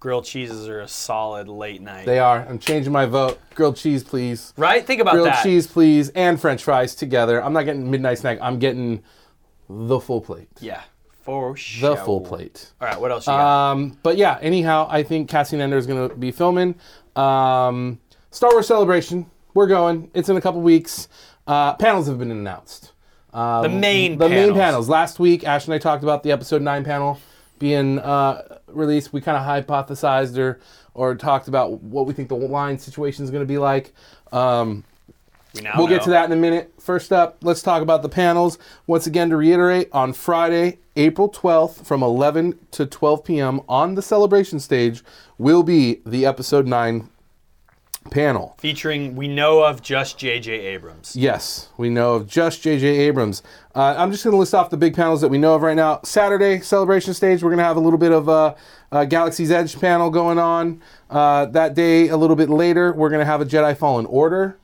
Grilled 0.00 0.24
cheeses 0.24 0.66
are 0.68 0.80
a 0.80 0.88
solid 0.88 1.48
late 1.48 1.80
night. 1.80 2.06
They 2.06 2.18
are. 2.18 2.44
I'm 2.48 2.58
changing 2.58 2.92
my 2.92 3.06
vote. 3.06 3.40
Grilled 3.54 3.76
cheese, 3.76 4.02
please. 4.02 4.52
right? 4.56 4.84
Think 4.84 5.00
about 5.00 5.12
Grilled 5.12 5.28
that. 5.28 5.42
Grilled 5.42 5.54
cheese, 5.54 5.66
please, 5.68 6.08
and 6.10 6.40
French 6.40 6.64
fries 6.64 6.96
together. 6.96 7.40
I'm 7.42 7.52
not 7.52 7.66
getting 7.66 7.88
midnight 7.88 8.18
snack. 8.18 8.38
I'm 8.42 8.58
getting 8.58 9.04
the 9.68 10.00
full 10.00 10.20
plate. 10.20 10.48
Yeah, 10.60 10.82
for 11.20 11.56
sure. 11.56 11.94
The 11.94 12.02
full 12.02 12.20
plate. 12.20 12.72
All 12.80 12.88
right. 12.88 13.00
What 13.00 13.12
else 13.12 13.28
you 13.28 13.32
got? 13.32 13.70
Um, 13.70 13.96
but 14.02 14.16
yeah, 14.16 14.38
anyhow, 14.42 14.88
I 14.90 15.04
think 15.04 15.28
Cassian 15.28 15.60
Andor 15.60 15.76
is 15.76 15.86
going 15.86 16.08
to 16.08 16.16
be 16.16 16.32
filming. 16.32 16.74
Um, 17.14 18.00
Star 18.32 18.50
Wars 18.50 18.66
Celebration. 18.66 19.30
We're 19.54 19.66
going. 19.66 20.10
It's 20.14 20.28
in 20.28 20.36
a 20.36 20.40
couple 20.40 20.60
weeks. 20.60 21.08
Uh, 21.46 21.74
panels 21.74 22.06
have 22.06 22.18
been 22.18 22.30
announced. 22.30 22.92
Um, 23.32 23.62
The 23.62 23.68
main 23.68 24.18
the 24.18 24.28
main 24.28 24.38
panels. 24.52 24.58
panels. 24.58 24.88
Last 24.88 25.18
week, 25.18 25.44
Ash 25.44 25.64
and 25.66 25.74
I 25.74 25.78
talked 25.78 26.02
about 26.02 26.22
the 26.22 26.32
episode 26.32 26.62
nine 26.62 26.84
panel 26.84 27.18
being 27.58 27.98
uh, 27.98 28.58
released. 28.68 29.12
We 29.12 29.20
kind 29.20 29.36
of 29.36 29.44
hypothesized 29.66 30.38
or 30.38 30.60
or 30.94 31.14
talked 31.14 31.48
about 31.48 31.80
what 31.82 32.06
we 32.06 32.12
think 32.12 32.28
the 32.28 32.36
line 32.36 32.78
situation 32.78 33.24
is 33.24 33.30
going 33.30 33.42
to 33.42 33.46
be 33.48 33.58
like. 33.58 33.92
Um, 34.32 34.84
we 35.54 35.62
We'll 35.76 35.86
get 35.86 36.02
to 36.04 36.10
that 36.10 36.24
in 36.26 36.32
a 36.32 36.36
minute. 36.40 36.72
First 36.78 37.12
up, 37.12 37.36
let's 37.42 37.60
talk 37.62 37.82
about 37.82 38.00
the 38.02 38.08
panels. 38.08 38.58
Once 38.86 39.06
again, 39.06 39.28
to 39.30 39.36
reiterate, 39.36 39.88
on 39.92 40.14
Friday, 40.14 40.78
April 40.96 41.30
12th, 41.30 41.84
from 41.84 42.02
11 42.02 42.58
to 42.70 42.86
12 42.86 43.22
p.m. 43.24 43.60
on 43.68 43.94
the 43.94 44.00
celebration 44.02 44.58
stage, 44.60 45.02
will 45.36 45.62
be 45.62 46.00
the 46.06 46.24
episode 46.24 46.66
9 46.66 47.08
panel. 48.10 48.54
Featuring, 48.58 49.16
we 49.16 49.28
know 49.28 49.62
of 49.62 49.82
just 49.82 50.18
J.J. 50.18 50.52
Abrams. 50.52 51.16
Yes, 51.16 51.68
we 51.76 51.88
know 51.88 52.14
of 52.14 52.28
just 52.28 52.62
J.J. 52.62 52.86
Abrams. 52.86 53.42
Uh, 53.74 53.94
I'm 53.96 54.10
just 54.10 54.24
going 54.24 54.32
to 54.32 54.38
list 54.38 54.54
off 54.54 54.70
the 54.70 54.76
big 54.76 54.94
panels 54.94 55.20
that 55.20 55.28
we 55.28 55.38
know 55.38 55.54
of 55.54 55.62
right 55.62 55.76
now. 55.76 56.00
Saturday, 56.04 56.60
celebration 56.60 57.14
stage, 57.14 57.42
we're 57.42 57.50
going 57.50 57.58
to 57.58 57.64
have 57.64 57.76
a 57.76 57.80
little 57.80 57.98
bit 57.98 58.12
of 58.12 58.28
a, 58.28 58.56
uh, 58.90 59.04
Galaxy's 59.06 59.50
Edge 59.50 59.78
panel 59.80 60.10
going 60.10 60.38
on. 60.38 60.82
Uh, 61.08 61.46
that 61.46 61.74
day, 61.74 62.08
a 62.08 62.16
little 62.16 62.36
bit 62.36 62.50
later, 62.50 62.92
we're 62.92 63.08
going 63.08 63.20
to 63.20 63.26
have 63.26 63.40
a 63.40 63.46
Jedi 63.46 63.76
Fallen 63.76 64.06
Order 64.06 64.58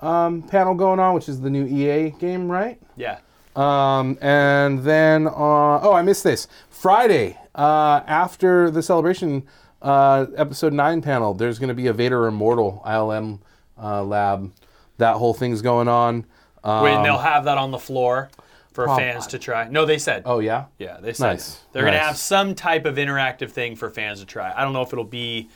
um, 0.00 0.42
panel 0.42 0.74
going 0.74 1.00
on, 1.00 1.14
which 1.14 1.28
is 1.28 1.40
the 1.40 1.50
new 1.50 1.66
EA 1.66 2.10
game, 2.10 2.50
right? 2.50 2.80
Yeah. 2.96 3.18
Um, 3.54 4.18
and 4.20 4.80
then, 4.80 5.26
uh, 5.26 5.30
oh, 5.32 5.92
I 5.92 6.02
missed 6.02 6.24
this. 6.24 6.46
Friday, 6.68 7.38
uh, 7.54 8.02
after 8.06 8.70
the 8.70 8.82
celebration 8.82 9.46
uh, 9.86 10.26
episode 10.36 10.72
9 10.72 11.00
panel, 11.00 11.32
there's 11.32 11.58
going 11.58 11.68
to 11.68 11.74
be 11.74 11.86
a 11.86 11.92
Vader 11.92 12.26
Immortal 12.26 12.82
ILM 12.84 13.38
uh, 13.80 14.02
lab. 14.02 14.52
That 14.98 15.14
whole 15.14 15.32
thing's 15.32 15.62
going 15.62 15.86
on. 15.88 16.26
Um, 16.64 16.82
Wait, 16.82 16.94
and 16.94 17.04
they'll 17.04 17.18
have 17.18 17.44
that 17.44 17.56
on 17.56 17.70
the 17.70 17.78
floor 17.78 18.30
for 18.72 18.84
prob- 18.84 18.98
fans 18.98 19.28
to 19.28 19.38
try. 19.38 19.68
No, 19.68 19.84
they 19.86 19.98
said. 19.98 20.22
oh, 20.26 20.40
yeah? 20.40 20.64
Yeah, 20.78 20.98
they 21.00 21.12
said 21.12 21.26
Nice, 21.26 21.60
they're 21.72 21.82
going 21.82 21.94
to 21.94 22.00
have 22.00 22.16
some 22.16 22.54
type 22.56 22.84
of 22.84 22.96
interactive 22.96 23.50
thing 23.52 23.76
for 23.76 23.88
fans 23.88 24.20
to 24.20 24.26
try. 24.26 24.52
I 24.54 24.64
don't 24.64 24.72
know 24.72 24.82
if 24.82 24.92
it'll 24.92 25.04
be. 25.04 25.48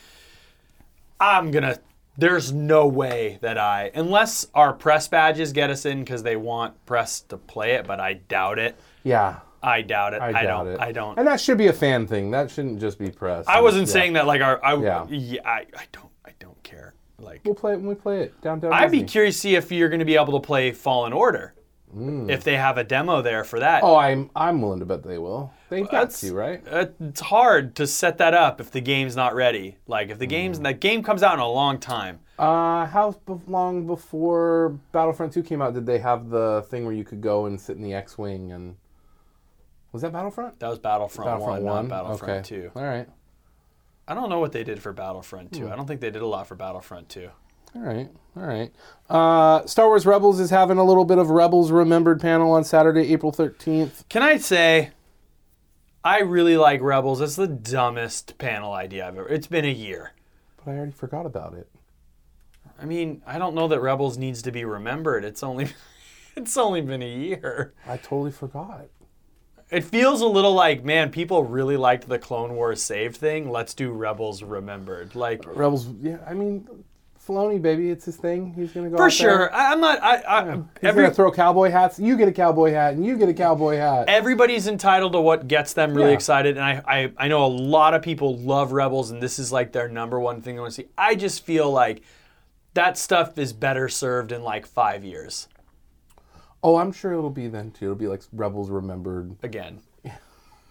I'm 1.18 1.50
going 1.50 1.64
to. 1.64 1.80
There's 2.16 2.52
no 2.52 2.86
way 2.86 3.38
that 3.40 3.56
I, 3.58 3.90
unless 3.94 4.46
our 4.54 4.72
press 4.72 5.08
badges 5.08 5.52
get 5.52 5.70
us 5.70 5.86
in 5.86 6.00
because 6.00 6.22
they 6.22 6.36
want 6.36 6.84
press 6.84 7.20
to 7.22 7.36
play 7.36 7.72
it, 7.72 7.86
but 7.86 7.98
I 7.98 8.14
doubt 8.14 8.58
it. 8.58 8.76
Yeah. 9.02 9.40
I 9.62 9.82
doubt 9.82 10.14
it. 10.14 10.22
I, 10.22 10.28
I, 10.28 10.32
doubt 10.44 10.64
don't. 10.64 10.74
it. 10.74 10.80
I 10.80 10.92
don't. 10.92 11.18
And 11.18 11.26
that 11.26 11.40
should 11.40 11.58
be 11.58 11.66
a 11.68 11.72
fan 11.72 12.06
thing. 12.06 12.30
That 12.30 12.50
shouldn't 12.50 12.80
just 12.80 12.98
be 12.98 13.10
press. 13.10 13.46
I 13.46 13.60
wasn't 13.60 13.86
Yeah. 13.88 13.92
saying 13.92 14.12
that 14.14 14.26
like 14.26 14.40
our. 14.40 14.64
I, 14.64 14.74
Yeah. 14.76 15.06
yeah. 15.08 15.40
I, 15.44 15.66
I 15.76 15.84
don't. 15.92 16.10
I 16.24 16.30
don't 16.38 16.62
care. 16.62 16.94
Like 17.18 17.42
We'll 17.44 17.54
play 17.54 17.72
it 17.74 17.76
when 17.76 17.86
we 17.86 17.94
play 17.94 18.22
it 18.22 18.40
Down, 18.40 18.60
downtown. 18.60 18.82
I'd 18.82 18.90
be 18.90 19.02
curious 19.04 19.34
to 19.36 19.40
see 19.42 19.54
if 19.56 19.70
you're 19.70 19.90
going 19.90 19.98
to 19.98 20.06
be 20.06 20.16
able 20.16 20.40
to 20.40 20.46
play 20.46 20.72
Fallen 20.72 21.12
Order. 21.12 21.54
If 21.92 22.44
they 22.44 22.56
have 22.56 22.78
a 22.78 22.84
demo 22.84 23.20
there 23.20 23.42
for 23.42 23.58
that. 23.58 23.82
Oh, 23.82 23.96
I'm 23.96 24.30
I'm 24.36 24.62
willing 24.62 24.78
to 24.78 24.86
bet 24.86 25.02
they 25.02 25.18
will. 25.18 25.52
They've 25.70 25.82
got 25.84 25.90
That's- 26.10 26.20
to, 26.20 26.32
right? 26.32 26.62
It's 27.00 27.20
hard 27.20 27.74
to 27.76 27.86
set 27.88 28.18
that 28.18 28.32
up 28.32 28.60
if 28.60 28.70
the 28.70 28.80
game's 28.80 29.16
not 29.16 29.34
ready. 29.34 29.76
Like 29.88 30.08
if 30.08 30.18
the 30.20 30.26
game's 30.26 30.58
Hmm. 30.58 30.62
that 30.62 30.78
game 30.80 31.02
comes 31.02 31.24
out 31.24 31.34
in 31.34 31.40
a 31.40 31.48
long 31.48 31.78
time. 31.78 32.20
Uh, 32.38 32.86
how 32.86 33.16
long 33.48 33.88
before 33.88 34.78
Battlefront 34.92 35.32
2 35.32 35.42
came 35.42 35.60
out 35.60 35.74
did 35.74 35.84
they 35.84 35.98
have 35.98 36.30
the 36.30 36.64
thing 36.70 36.84
where 36.84 36.94
you 36.94 37.02
could 37.04 37.20
go 37.20 37.46
and 37.46 37.60
sit 37.60 37.76
in 37.76 37.82
the 37.82 37.92
X-wing 37.92 38.52
and 38.52 38.76
was 39.92 40.02
that 40.02 40.12
Battlefront? 40.12 40.58
That 40.60 40.68
was 40.68 40.78
Battlefront, 40.78 41.30
Battlefront 41.30 41.62
1, 41.62 41.74
1. 41.74 41.88
not 41.88 42.04
Battlefront 42.04 42.52
okay. 42.52 42.62
2. 42.62 42.70
All 42.76 42.82
right. 42.84 43.08
I 44.08 44.14
don't 44.14 44.28
know 44.28 44.40
what 44.40 44.52
they 44.52 44.64
did 44.64 44.82
for 44.82 44.92
Battlefront 44.92 45.54
Hmm. 45.54 45.62
2. 45.66 45.70
I 45.70 45.76
don't 45.76 45.86
think 45.86 46.00
they 46.00 46.10
did 46.10 46.22
a 46.22 46.26
lot 46.26 46.46
for 46.46 46.54
Battlefront 46.54 47.08
2. 47.08 47.28
All 47.76 47.82
right. 47.82 48.08
All 48.36 48.42
right. 48.42 48.72
Uh, 49.08 49.64
Star 49.66 49.86
Wars 49.86 50.04
Rebels 50.06 50.40
is 50.40 50.50
having 50.50 50.78
a 50.78 50.84
little 50.84 51.04
bit 51.04 51.18
of 51.18 51.30
Rebels 51.30 51.70
Remembered 51.70 52.20
panel 52.20 52.50
on 52.52 52.64
Saturday, 52.64 53.12
April 53.12 53.30
13th. 53.32 54.08
Can 54.08 54.22
I 54.22 54.38
say 54.38 54.90
I 56.02 56.20
really 56.20 56.56
like 56.56 56.80
Rebels. 56.80 57.20
It's 57.20 57.36
the 57.36 57.46
dumbest 57.46 58.38
panel 58.38 58.72
idea 58.72 59.06
I've 59.06 59.18
ever. 59.18 59.28
It's 59.28 59.46
been 59.46 59.64
a 59.66 59.72
year. 59.72 60.12
But 60.64 60.70
I 60.72 60.74
already 60.76 60.92
forgot 60.92 61.26
about 61.26 61.54
it. 61.54 61.68
I 62.80 62.86
mean, 62.86 63.22
I 63.26 63.38
don't 63.38 63.54
know 63.54 63.68
that 63.68 63.80
Rebels 63.80 64.16
needs 64.16 64.40
to 64.42 64.50
be 64.50 64.64
remembered. 64.64 65.24
It's 65.24 65.42
only 65.42 65.68
it's 66.36 66.56
only 66.56 66.80
been 66.80 67.02
a 67.02 67.08
year. 67.08 67.74
I 67.86 67.98
totally 67.98 68.30
forgot. 68.32 68.86
It 69.70 69.84
feels 69.84 70.20
a 70.20 70.26
little 70.26 70.52
like, 70.52 70.84
man, 70.84 71.10
people 71.10 71.44
really 71.44 71.76
liked 71.76 72.08
the 72.08 72.18
Clone 72.18 72.54
Wars 72.54 72.82
saved 72.82 73.16
thing. 73.16 73.50
Let's 73.50 73.72
do 73.74 73.92
Rebels 73.92 74.42
Remembered. 74.42 75.14
Like, 75.14 75.44
Rebels. 75.46 75.86
Yeah, 76.02 76.18
I 76.26 76.34
mean, 76.34 76.66
Filoni, 77.24 77.62
baby, 77.62 77.90
it's 77.90 78.06
his 78.06 78.16
thing. 78.16 78.52
He's 78.54 78.72
gonna 78.72 78.90
go 78.90 78.96
for 78.96 79.02
out 79.04 79.10
there. 79.10 79.10
sure. 79.10 79.54
I, 79.54 79.70
I'm 79.72 79.80
not. 79.80 80.02
I, 80.02 80.16
I, 80.26 80.52
He's 80.56 80.62
every, 80.82 81.02
gonna 81.04 81.14
throw 81.14 81.30
cowboy 81.30 81.70
hats. 81.70 82.00
You 82.00 82.16
get 82.16 82.26
a 82.26 82.32
cowboy 82.32 82.72
hat, 82.72 82.94
and 82.94 83.06
you 83.06 83.16
get 83.16 83.28
a 83.28 83.34
cowboy 83.34 83.76
hat. 83.76 84.08
everybody's 84.08 84.66
entitled 84.66 85.12
to 85.12 85.20
what 85.20 85.46
gets 85.46 85.72
them 85.74 85.94
really 85.94 86.08
Yeah. 86.08 86.14
excited, 86.14 86.56
and 86.56 86.64
I, 86.64 86.82
I, 86.86 87.12
I 87.16 87.28
know 87.28 87.44
a 87.44 87.46
lot 87.46 87.94
of 87.94 88.02
people 88.02 88.36
love 88.38 88.72
Rebels, 88.72 89.10
and 89.12 89.22
this 89.22 89.38
is 89.38 89.52
like 89.52 89.70
their 89.70 89.88
number 89.88 90.18
one 90.18 90.40
thing 90.42 90.56
they 90.56 90.60
want 90.60 90.72
to 90.74 90.82
see. 90.82 90.88
I 90.98 91.14
just 91.14 91.44
feel 91.44 91.70
like 91.70 92.02
that 92.74 92.96
stuff 92.98 93.38
is 93.38 93.52
better 93.52 93.88
served 93.88 94.32
in 94.32 94.42
like 94.42 94.66
five 94.66 95.04
years. 95.04 95.46
Oh, 96.62 96.76
I'm 96.76 96.92
sure 96.92 97.12
it'll 97.12 97.30
be 97.30 97.48
then 97.48 97.70
too. 97.70 97.86
It'll 97.86 97.96
be 97.96 98.08
like 98.08 98.22
Rebels 98.32 98.70
remembered. 98.70 99.36
Again, 99.42 99.80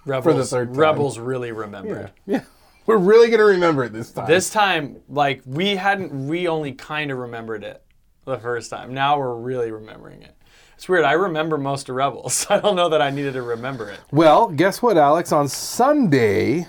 Rebels, 0.05 0.23
For 0.23 0.33
the 0.33 0.45
third 0.45 0.69
time. 0.69 0.77
Rebels 0.77 1.19
really 1.19 1.51
remembered. 1.51 2.11
Yeah, 2.25 2.41
we're 2.85 2.97
really 2.97 3.29
gonna 3.29 3.43
remember 3.45 3.83
it 3.83 3.93
this 3.93 4.11
time. 4.11 4.27
This 4.27 4.49
time, 4.49 4.97
like 5.09 5.41
we 5.45 5.75
hadn't, 5.75 6.27
we 6.27 6.47
only 6.47 6.73
kind 6.73 7.11
of 7.11 7.17
remembered 7.17 7.63
it 7.63 7.83
the 8.25 8.37
first 8.37 8.69
time. 8.69 8.93
Now 8.93 9.19
we're 9.19 9.35
really 9.35 9.71
remembering 9.71 10.21
it. 10.21 10.35
It's 10.75 10.87
weird. 10.87 11.03
I 11.03 11.11
remember 11.11 11.57
most 11.57 11.89
of 11.89 11.95
Rebels. 11.95 12.47
I 12.49 12.59
don't 12.59 12.75
know 12.75 12.89
that 12.89 13.01
I 13.01 13.09
needed 13.09 13.33
to 13.33 13.41
remember 13.41 13.89
it. 13.89 13.99
Well, 14.11 14.47
guess 14.47 14.81
what, 14.81 14.97
Alex? 14.97 15.31
On 15.31 15.47
Sunday, 15.49 16.67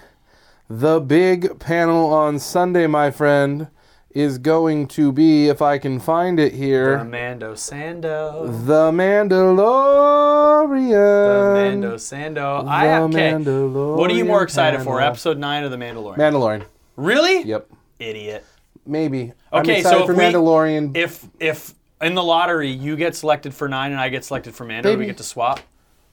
the 0.68 1.00
big 1.00 1.60
panel 1.60 2.12
on 2.12 2.38
Sunday, 2.40 2.86
my 2.88 3.10
friend, 3.12 3.68
is 4.12 4.38
going 4.38 4.88
to 4.88 5.12
be, 5.12 5.48
if 5.48 5.62
I 5.62 5.78
can 5.78 6.00
find 6.00 6.40
it 6.40 6.52
here, 6.52 6.98
Amando 6.98 7.52
Sando. 7.52 8.46
The 8.66 8.90
Mandalorian. 8.90 10.90
The 10.90 11.70
Mando 11.70 11.94
Sando. 11.96 12.66
I 12.66 12.86
The 12.86 13.02
okay. 13.04 13.34
What 13.34 14.10
are 14.10 14.14
you 14.14 14.24
more 14.24 14.40
Mandalorian 14.40 14.44
excited 14.44 14.80
for. 14.82 15.00
Episode 15.00 15.38
Nine 15.38 15.62
or 15.62 15.68
The 15.68 15.76
Mandalorian? 15.76 16.16
Mandalorian. 16.16 16.64
really? 16.96 17.42
Yep. 17.42 17.68
Idiot. 17.98 18.44
Maybe. 18.86 19.32
Okay, 19.52 19.82
so 19.82 20.06
for 20.06 20.12
if 20.12 20.18
we- 20.18 20.24
Mandalorian. 20.24 20.96
If 20.96 21.26
if 21.38 21.74
in 22.00 22.14
the 22.14 22.24
lottery 22.24 22.70
you 22.70 22.96
get 22.96 23.14
selected 23.14 23.54
for 23.54 23.68
nine 23.68 23.92
and 23.92 24.00
I 24.00 24.08
get 24.08 24.24
selected 24.24 24.54
for 24.54 24.64
Mando, 24.64 24.92
do 24.92 24.98
we 24.98 25.06
get 25.06 25.18
to 25.18 25.22
swap? 25.22 25.60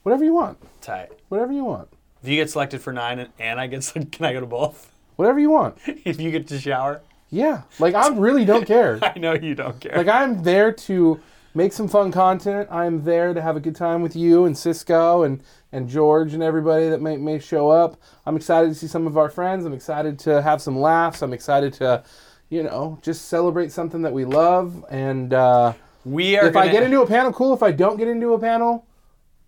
Whatever 0.02 0.24
you 0.24 0.34
want. 0.34 0.58
Tight. 0.82 1.10
Whatever 1.28 1.52
you 1.52 1.64
want. 1.64 1.88
If 2.22 2.28
you 2.28 2.36
get 2.36 2.50
selected 2.50 2.80
for 2.80 2.92
nine 2.92 3.18
and, 3.20 3.30
and 3.38 3.60
I 3.60 3.66
get 3.66 3.82
selected, 3.84 4.12
can 4.12 4.26
I 4.26 4.32
go 4.34 4.40
to 4.40 4.46
both? 4.46 4.92
Whatever 5.16 5.40
you 5.40 5.50
want. 5.50 5.78
if 5.86 6.20
you 6.20 6.30
get 6.30 6.46
to 6.48 6.60
shower, 6.60 7.00
Yeah. 7.30 7.62
Like 7.78 7.94
I 7.94 8.08
really 8.08 8.44
don't 8.44 8.66
care. 8.74 8.98
I 9.02 9.18
know 9.18 9.34
you 9.34 9.54
don't 9.54 9.78
care. 9.80 9.96
Like 9.96 10.08
I'm 10.08 10.42
there 10.42 10.72
to 10.72 11.20
make 11.54 11.72
some 11.72 11.88
fun 11.88 12.12
content. 12.12 12.68
I'm 12.70 13.04
there 13.04 13.34
to 13.34 13.40
have 13.42 13.56
a 13.56 13.60
good 13.60 13.76
time 13.76 14.02
with 14.02 14.14
you 14.16 14.44
and 14.44 14.56
Cisco 14.56 15.22
and 15.22 15.42
and 15.72 15.88
George 15.88 16.32
and 16.34 16.42
everybody 16.42 16.88
that 16.88 17.00
may 17.02 17.16
may 17.16 17.38
show 17.38 17.68
up. 17.70 17.96
I'm 18.24 18.36
excited 18.36 18.68
to 18.68 18.74
see 18.74 18.86
some 18.86 19.06
of 19.06 19.16
our 19.18 19.28
friends. 19.28 19.64
I'm 19.66 19.72
excited 19.74 20.18
to 20.20 20.40
have 20.42 20.62
some 20.62 20.78
laughs. 20.78 21.20
I'm 21.22 21.32
excited 21.34 21.72
to, 21.74 22.02
you 22.48 22.62
know, 22.62 22.98
just 23.02 23.26
celebrate 23.26 23.72
something 23.72 24.02
that 24.02 24.12
we 24.12 24.24
love. 24.24 24.84
And 24.90 25.34
uh, 25.34 25.74
we 26.06 26.38
are. 26.38 26.46
if 26.46 26.56
I 26.56 26.60
gonna- 26.66 26.72
get 26.72 26.82
into 26.84 27.02
a 27.02 27.06
panel, 27.06 27.32
cool. 27.32 27.52
If 27.52 27.62
I 27.62 27.72
don't 27.72 27.98
get 27.98 28.08
into 28.08 28.32
a 28.32 28.38
panel, 28.38 28.86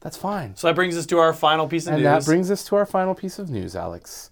that's 0.01 0.17
fine. 0.19 0.57
so 0.57 0.67
that 0.67 0.75
brings 0.75 0.97
us 0.97 1.07
to 1.07 1.19
our 1.19 1.33
final 1.33 1.67
piece 1.69 1.87
of 1.87 1.95
And 1.95 2.03
news. 2.03 2.07
And 2.13 2.21
that 2.23 2.27
brings 2.27 2.51
us 2.51 2.65
to 2.65 2.77
our 2.77 2.87
final 2.87 3.15
piece 3.15 3.39
of 3.39 3.49
news, 3.51 3.75
Alex. 3.77 4.30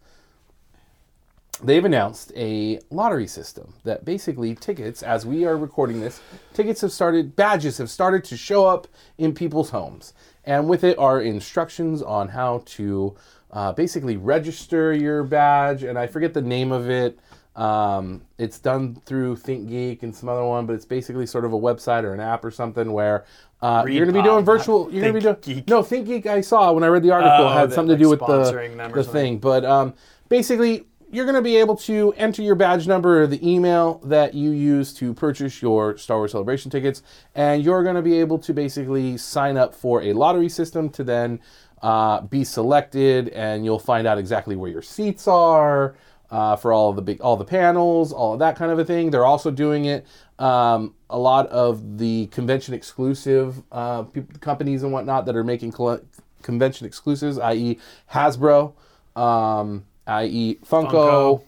They've 1.62 1.85
announced 1.85 2.33
a 2.37 2.79
lottery 2.90 3.27
system 3.27 3.75
that 3.83 4.05
basically 4.05 4.55
tickets, 4.55 5.03
as 5.03 5.27
we 5.27 5.44
are 5.44 5.57
recording 5.57 6.01
this, 6.01 6.21
tickets 6.55 6.83
have 6.83 6.92
started, 6.92 7.35
badges 7.35 7.79
have 7.79 7.90
started 7.90 8.23
to 8.25 8.37
show 8.37 8.66
up 8.66 8.87
in 9.16 9.35
people's 9.35 9.71
homes. 9.71 10.14
And 10.44 10.68
with 10.68 10.85
it 10.85 10.97
are 10.99 11.21
instructions 11.21 12.01
on 12.01 12.29
how 12.29 12.62
to 12.66 13.16
uh, 13.51 13.73
basically 13.73 14.16
register 14.16 14.92
your 14.92 15.25
badge. 15.25 15.83
And 15.83 15.99
I 15.99 16.07
forget 16.07 16.33
the 16.33 16.42
name 16.42 16.71
of 16.71 16.88
it. 16.88 17.18
Um, 17.57 18.23
it's 18.38 18.61
done 18.61 18.94
through 19.05 19.37
ThinkGeek 19.38 20.05
and 20.05 20.14
some 20.14 20.29
other 20.29 20.44
one, 20.44 20.64
but 20.64 20.75
it's 20.75 20.85
basically 20.85 21.27
sort 21.27 21.44
of 21.44 21.53
a 21.53 21.59
website 21.59 22.05
or 22.05 22.14
an 22.14 22.21
app 22.21 22.44
or 22.44 22.53
something 22.53 22.92
where 22.92 23.25
uh, 23.61 23.85
you're 23.85 24.05
going 24.07 24.14
to 24.14 24.23
be 24.23 24.25
doing 24.25 24.44
virtual. 24.44 24.88
You're 24.92 25.11
going 25.11 25.21
to 25.21 25.35
be 25.35 25.53
doing 25.53 25.64
no 25.66 25.83
ThinkGeek. 25.83 26.27
I 26.27 26.40
saw 26.40 26.71
when 26.71 26.85
I 26.85 26.87
read 26.87 27.03
the 27.03 27.11
article 27.11 27.47
Oh, 27.47 27.49
had 27.49 27.73
something 27.73 27.97
to 27.97 28.01
do 28.01 28.09
with 28.09 28.21
the 28.21 28.27
sponsoring 28.27 28.77
them 28.77 28.92
or 28.92 29.03
the 29.03 29.11
thing. 29.11 29.38
But 29.38 29.64
um, 29.64 29.94
basically, 30.29 30.87
you're 31.11 31.25
going 31.25 31.35
to 31.35 31.42
be 31.42 31.57
able 31.57 31.77
to 31.77 32.12
enter 32.16 32.42
your 32.42 32.55
badge 32.55 32.87
number 32.87 33.23
or 33.23 33.27
the 33.27 33.47
email 33.49 34.01
that 34.05 34.35
you 34.35 34.51
use 34.51 34.92
to 34.94 35.14
purchase 35.14 35.62
your 35.62 35.97
Star 35.97 36.18
Wars 36.18 36.33
Celebration 36.33 36.71
tickets, 36.71 37.03
and 37.35 37.64
you're 37.64 37.83
going 37.83 37.97
to 37.97 38.03
be 38.03 38.18
able 38.21 38.38
to 38.40 38.53
basically 38.53 39.16
sign 39.16 39.57
up 39.57 39.75
for 39.75 40.03
a 40.03 40.12
lottery 40.12 40.49
system 40.49 40.90
to 40.90 41.05
then 41.05 41.40
uh, 41.83 42.21
be 42.23 42.44
selected, 42.44 43.29
and 43.31 43.64
you'll 43.64 43.79
find 43.79 44.07
out 44.07 44.18
exactly 44.18 44.57
where 44.57 44.71
your 44.71 44.83
seats 44.83 45.27
are. 45.27 45.94
Uh, 46.31 46.55
for 46.55 46.75
all 46.75 46.92
the 46.92 47.01
big, 47.01 47.18
all 47.23 47.38
the 47.38 47.44
panels, 47.44 48.12
all 48.12 48.35
of 48.35 48.38
that 48.38 48.55
kind 48.55 48.71
of 48.71 48.79
a 48.79 48.85
thing. 48.85 49.11
They're 49.11 49.25
also 49.25 49.51
doing 49.51 49.87
it. 49.87 50.07
Um, 50.38 50.94
a 51.09 51.18
lot 51.18 51.47
of 51.47 51.97
the 51.97 52.27
convention 52.27 52.75
exclusive 52.75 53.62
uh, 53.73 54.05
companies 54.40 54.83
and 54.83 54.92
whatnot 54.92 55.25
that 55.25 55.37
are 55.37 55.42
making 55.42 55.73
colle- 55.73 56.03
convention 56.42 56.87
exclusives, 56.87 57.38
i.e., 57.38 57.79
Hasbro, 58.12 58.75
um, 59.16 59.87
i.e., 60.09 60.59
Funko, 60.64 61.42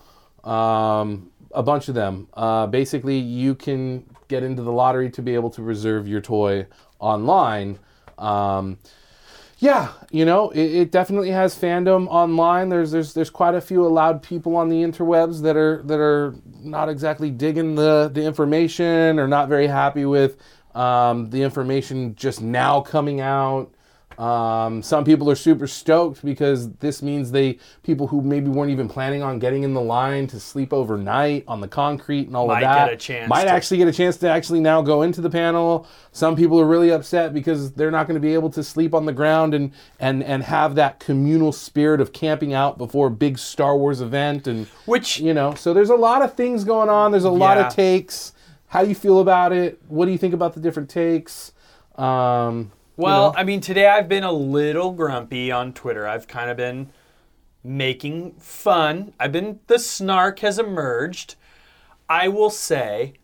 um, 0.49 1.31
a 1.53 1.63
bunch 1.63 1.89
of 1.89 1.95
them. 1.95 2.29
Uh, 2.35 2.67
basically, 2.67 3.19
you 3.19 3.55
can 3.55 4.05
get 4.29 4.43
into 4.43 4.63
the 4.63 4.73
lottery 4.73 5.11
to 5.11 5.23
be 5.23 5.35
able 5.35 5.51
to 5.51 5.63
reserve 5.63 6.07
your 6.07 6.21
toy 6.21 6.67
online. 7.01 7.79
Um, 8.19 8.79
yeah, 9.59 9.93
you 10.11 10.25
know, 10.25 10.51
it, 10.51 10.61
it 10.61 10.91
definitely 10.91 11.31
has 11.31 11.55
fandom 11.55 12.09
online. 12.09 12.71
There's 12.71 12.93
there's 12.93 13.13
there's 13.13 13.29
quite 13.29 13.55
a 13.55 13.61
few 13.61 13.87
allowed 13.87 14.23
people 14.23 14.57
on 14.57 14.71
the 14.71 14.83
interwebs 14.83 15.43
that 15.43 15.57
are 15.57 15.83
that 15.83 15.99
are 15.99 16.35
not 16.63 16.89
exactly 16.89 17.31
digging 17.31 17.75
the 17.75 18.11
the 18.13 18.23
information 18.23 19.19
or 19.19 19.29
not 19.29 19.51
very 19.51 19.67
happy 19.67 20.07
with 20.07 20.39
um, 20.75 21.29
the 21.29 21.43
information 21.43 22.15
just 22.15 22.41
now 22.41 22.81
coming 22.81 23.21
out. 23.21 23.75
Um, 24.19 24.83
some 24.83 25.05
people 25.05 25.31
are 25.31 25.35
super 25.37 25.67
stoked 25.67 26.23
because 26.23 26.71
this 26.75 27.01
means 27.01 27.31
they 27.31 27.59
people 27.83 28.07
who 28.07 28.21
maybe 28.21 28.49
weren't 28.51 28.71
even 28.71 28.87
planning 28.87 29.23
on 29.23 29.39
getting 29.39 29.63
in 29.63 29.73
the 29.73 29.81
line 29.81 30.27
to 30.27 30.39
sleep 30.39 30.75
overnight 30.75 31.45
on 31.49 31.61
the 31.61 31.69
concrete 31.69 32.27
and 32.27 32.37
all 32.37 32.49
Might 32.49 32.57
of 32.57 32.63
that 32.63 32.85
get 32.87 32.95
a 32.95 32.97
chance 32.99 33.29
might 33.31 33.45
to- 33.45 33.51
actually 33.51 33.79
get 33.79 33.89
a 33.89 33.93
chance 33.93 34.19
to 34.19 34.29
actually 34.29 34.61
now 34.61 34.83
go 34.83 35.03
into 35.03 35.23
the 35.23 35.31
panel. 35.31 35.87
Some 36.13 36.37
people 36.37 36.61
are 36.61 36.67
really 36.67 36.91
upset 36.91 37.33
because 37.33 37.73
they're 37.73 37.91
not 37.91 38.07
going 38.07 38.17
to 38.17 38.21
be 38.21 38.35
able 38.35 38.51
to 38.51 38.63
sleep 38.63 38.95
on 38.95 39.07
the 39.07 39.13
ground 39.13 39.55
and 39.55 39.73
and 39.99 40.23
and 40.23 40.43
have 40.43 40.75
that 40.75 41.01
communal 41.01 41.53
spirit 41.53 42.01
of 42.01 42.13
camping 42.13 42.53
out 42.53 42.77
before 42.77 43.07
a 43.07 43.11
big 43.11 43.39
Star 43.39 43.77
Wars 43.77 44.03
event 44.03 44.47
and 44.47 44.67
Which 44.85 45.19
you 45.19 45.33
know. 45.33 45.55
So 45.55 45.73
there's 45.73 45.91
a 45.91 45.97
lot 45.97 46.21
of 46.21 46.35
things 46.35 46.65
going 46.65 46.91
on. 46.91 47.11
There's 47.11 47.25
a 47.25 47.31
lot 47.31 47.57
of 47.59 47.73
takes. 47.73 48.33
How 48.67 48.83
do 48.83 48.89
you 48.89 48.95
feel 48.95 49.21
about 49.21 49.53
it? 49.53 49.81
What 49.89 50.05
do 50.07 50.13
you 50.13 50.19
think 50.19 50.35
about 50.35 50.53
the 50.55 50.61
different 50.61 50.91
takes? 50.91 51.53
Um, 51.97 52.71
you 52.97 53.05
Well, 53.05 53.33
know? 53.33 53.39
I 53.39 53.45
mean, 53.45 53.61
today 53.61 53.87
I've 53.87 54.09
been 54.09 54.25
a 54.25 54.33
little 54.33 54.93
grumpy 54.93 55.51
on 55.51 55.73
Twitter. 55.73 56.07
I've 56.07 56.29
kind 56.29 56.51
of 56.51 56.57
been 56.57 56.91
making 57.63 58.33
fun. 58.33 59.13
I've 59.19 59.33
been 59.33 59.61
the 59.67 59.79
snark 59.79 60.41
has 60.41 60.59
emerged. 60.59 61.37
I 62.09 62.29
will 62.29 62.51
say, 62.51 63.15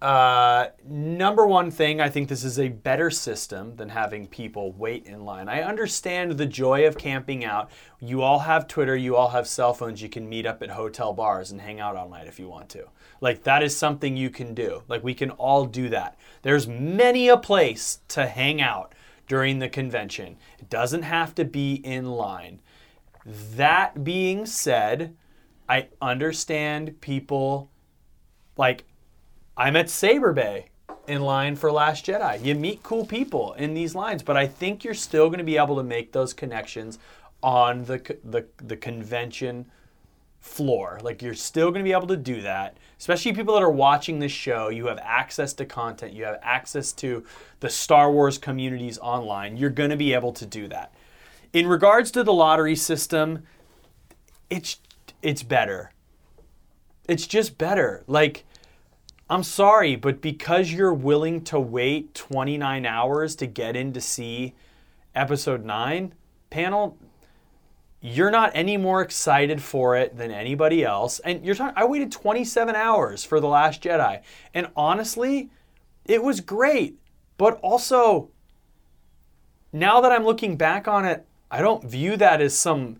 uh, 0.00 0.68
number 0.84 1.44
one 1.44 1.72
thing, 1.72 2.00
I 2.00 2.08
think 2.08 2.28
this 2.28 2.44
is 2.44 2.60
a 2.60 2.68
better 2.68 3.10
system 3.10 3.74
than 3.74 3.88
having 3.88 4.28
people 4.28 4.72
wait 4.72 5.06
in 5.06 5.24
line. 5.24 5.48
I 5.48 5.62
understand 5.62 6.32
the 6.32 6.46
joy 6.46 6.86
of 6.86 6.96
camping 6.96 7.44
out. 7.44 7.70
You 7.98 8.22
all 8.22 8.38
have 8.40 8.68
Twitter, 8.68 8.94
you 8.94 9.16
all 9.16 9.30
have 9.30 9.48
cell 9.48 9.74
phones, 9.74 10.00
you 10.00 10.08
can 10.08 10.28
meet 10.28 10.46
up 10.46 10.62
at 10.62 10.70
hotel 10.70 11.12
bars 11.12 11.50
and 11.50 11.60
hang 11.60 11.80
out 11.80 11.96
all 11.96 12.08
night 12.08 12.28
if 12.28 12.38
you 12.38 12.48
want 12.48 12.68
to. 12.70 12.84
Like 13.20 13.42
that 13.42 13.64
is 13.64 13.76
something 13.76 14.16
you 14.16 14.30
can 14.30 14.54
do. 14.54 14.84
Like 14.86 15.02
we 15.02 15.14
can 15.14 15.30
all 15.30 15.64
do 15.64 15.88
that. 15.88 16.16
There's 16.42 16.68
many 16.68 17.26
a 17.26 17.36
place 17.36 17.98
to 18.08 18.26
hang 18.26 18.62
out 18.62 18.94
during 19.28 19.58
the 19.58 19.68
convention. 19.68 20.36
It 20.58 20.68
doesn't 20.70 21.02
have 21.02 21.34
to 21.36 21.44
be 21.44 21.74
in 21.74 22.06
line. 22.06 22.60
That 23.24 24.02
being 24.02 24.46
said, 24.46 25.14
I 25.68 25.88
understand 26.00 27.00
people 27.00 27.70
like 28.56 28.84
I'm 29.56 29.76
at 29.76 29.90
Saber 29.90 30.32
Bay 30.32 30.70
in 31.06 31.22
line 31.22 31.56
for 31.56 31.70
Last 31.70 32.06
Jedi. 32.06 32.42
You 32.44 32.54
meet 32.54 32.82
cool 32.82 33.04
people 33.04 33.52
in 33.54 33.74
these 33.74 33.94
lines, 33.94 34.22
but 34.22 34.36
I 34.36 34.46
think 34.46 34.82
you're 34.82 34.94
still 34.94 35.28
going 35.28 35.38
to 35.38 35.44
be 35.44 35.56
able 35.56 35.76
to 35.76 35.82
make 35.82 36.12
those 36.12 36.32
connections 36.32 36.98
on 37.42 37.84
the 37.84 38.16
the 38.24 38.46
the 38.56 38.76
convention 38.76 39.66
floor. 40.48 40.98
Like 41.02 41.22
you're 41.22 41.34
still 41.34 41.70
going 41.70 41.84
to 41.84 41.88
be 41.88 41.92
able 41.92 42.06
to 42.08 42.16
do 42.16 42.42
that. 42.42 42.76
Especially 42.98 43.32
people 43.32 43.54
that 43.54 43.62
are 43.62 43.70
watching 43.70 44.18
this 44.18 44.32
show, 44.32 44.70
you 44.70 44.86
have 44.86 44.98
access 45.02 45.52
to 45.54 45.64
content, 45.64 46.12
you 46.12 46.24
have 46.24 46.38
access 46.42 46.92
to 46.94 47.24
the 47.60 47.70
Star 47.70 48.10
Wars 48.10 48.38
communities 48.38 48.98
online. 48.98 49.56
You're 49.56 49.70
going 49.70 49.90
to 49.90 49.96
be 49.96 50.12
able 50.12 50.32
to 50.32 50.46
do 50.46 50.66
that. 50.68 50.92
In 51.52 51.66
regards 51.66 52.10
to 52.12 52.24
the 52.24 52.32
lottery 52.32 52.76
system, 52.76 53.44
it's 54.50 54.78
it's 55.22 55.42
better. 55.42 55.92
It's 57.08 57.26
just 57.26 57.58
better. 57.58 58.04
Like 58.06 58.44
I'm 59.30 59.42
sorry, 59.42 59.96
but 59.96 60.20
because 60.20 60.72
you're 60.72 60.94
willing 60.94 61.44
to 61.44 61.60
wait 61.60 62.14
29 62.14 62.86
hours 62.86 63.36
to 63.36 63.46
get 63.46 63.76
in 63.76 63.92
to 63.92 64.00
see 64.00 64.54
episode 65.14 65.64
9, 65.64 66.14
panel 66.50 66.96
you're 68.00 68.30
not 68.30 68.52
any 68.54 68.76
more 68.76 69.02
excited 69.02 69.62
for 69.62 69.96
it 69.96 70.16
than 70.16 70.30
anybody 70.30 70.84
else. 70.84 71.18
And 71.20 71.44
you're 71.44 71.54
talking, 71.54 71.74
I 71.76 71.84
waited 71.84 72.12
27 72.12 72.74
hours 72.76 73.24
for 73.24 73.40
The 73.40 73.48
Last 73.48 73.82
Jedi. 73.82 74.22
And 74.54 74.68
honestly, 74.76 75.50
it 76.04 76.22
was 76.22 76.40
great. 76.40 76.96
But 77.36 77.58
also, 77.60 78.30
now 79.72 80.00
that 80.00 80.12
I'm 80.12 80.24
looking 80.24 80.56
back 80.56 80.86
on 80.86 81.04
it, 81.04 81.26
I 81.50 81.60
don't 81.60 81.84
view 81.84 82.16
that 82.16 82.40
as 82.40 82.56
some 82.56 82.98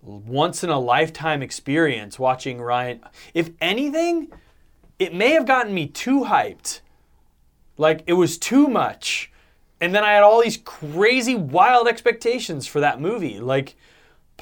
once 0.00 0.64
in 0.64 0.70
a 0.70 0.78
lifetime 0.78 1.42
experience 1.42 2.18
watching 2.18 2.60
Ryan. 2.60 3.00
If 3.34 3.50
anything, 3.60 4.32
it 4.98 5.14
may 5.14 5.30
have 5.30 5.46
gotten 5.46 5.74
me 5.74 5.86
too 5.86 6.24
hyped. 6.24 6.80
Like 7.76 8.02
it 8.06 8.14
was 8.14 8.38
too 8.38 8.66
much. 8.68 9.30
And 9.80 9.94
then 9.94 10.04
I 10.04 10.12
had 10.12 10.22
all 10.22 10.40
these 10.40 10.58
crazy 10.58 11.34
wild 11.34 11.88
expectations 11.88 12.66
for 12.66 12.80
that 12.80 13.00
movie. 13.00 13.40
Like 13.40 13.74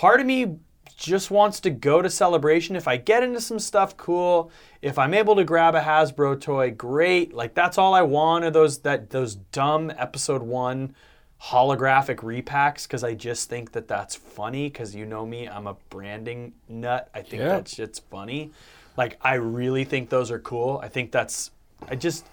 part 0.01 0.19
of 0.19 0.25
me 0.27 0.57
just 0.97 1.31
wants 1.31 1.61
to 1.61 1.69
go 1.69 2.01
to 2.01 2.09
celebration 2.09 2.75
if 2.75 2.89
I 2.89 2.97
get 2.97 3.23
into 3.23 3.39
some 3.41 3.59
stuff 3.59 3.97
cool, 3.99 4.51
if 4.81 4.99
I'm 4.99 5.13
able 5.13 5.37
to 5.37 5.45
grab 5.45 5.75
a 5.75 5.81
Hasbro 5.83 6.41
toy, 6.41 6.71
great. 6.71 7.35
Like 7.35 7.53
that's 7.55 7.77
all 7.77 7.93
I 7.93 8.01
want 8.01 8.45
are 8.47 8.51
those 8.51 8.79
that 8.81 9.11
those 9.11 9.35
dumb 9.35 9.93
episode 9.99 10.43
1 10.43 10.95
holographic 11.43 12.17
repacks 12.17 12.85
because 12.85 13.05
I 13.05 13.15
just 13.15 13.51
think 13.51 13.73
that 13.73 13.89
that's 13.89 14.15
funny 14.15 14.69
because 14.69 14.95
you 14.95 15.05
know 15.05 15.27
me, 15.27 15.47
I'm 15.47 15.67
a 15.67 15.77
branding 15.91 16.53
nut. 16.67 17.11
I 17.15 17.21
think 17.21 17.43
Yeah. 17.43 17.49
that 17.57 17.69
shit's 17.69 17.99
funny. 17.99 18.51
Like 18.97 19.19
I 19.21 19.35
really 19.35 19.85
think 19.85 20.09
those 20.09 20.31
are 20.31 20.39
cool. 20.39 20.81
I 20.83 20.89
think 20.89 21.13
that's 21.13 21.51
I 21.91 21.95
just 21.95 22.27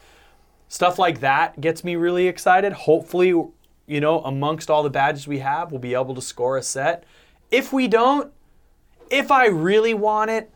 stuff 0.69 0.97
like 0.99 1.19
that 1.19 1.59
gets 1.59 1.83
me 1.83 1.97
really 1.97 2.27
excited. 2.27 2.71
Hopefully, 2.73 3.27
you 3.27 4.01
know, 4.01 4.21
amongst 4.21 4.69
all 4.69 4.83
the 4.83 4.89
badges 4.89 5.27
we 5.27 5.39
have, 5.39 5.71
we'll 5.71 5.79
be 5.79 5.93
able 5.93 6.15
to 6.15 6.21
score 6.21 6.57
a 6.57 6.63
set. 6.63 7.03
If 7.49 7.71
we 7.71 7.87
don't, 7.87 8.31
if 9.09 9.31
I 9.31 9.47
really 9.47 9.93
want 9.93 10.31
it, 10.31 10.51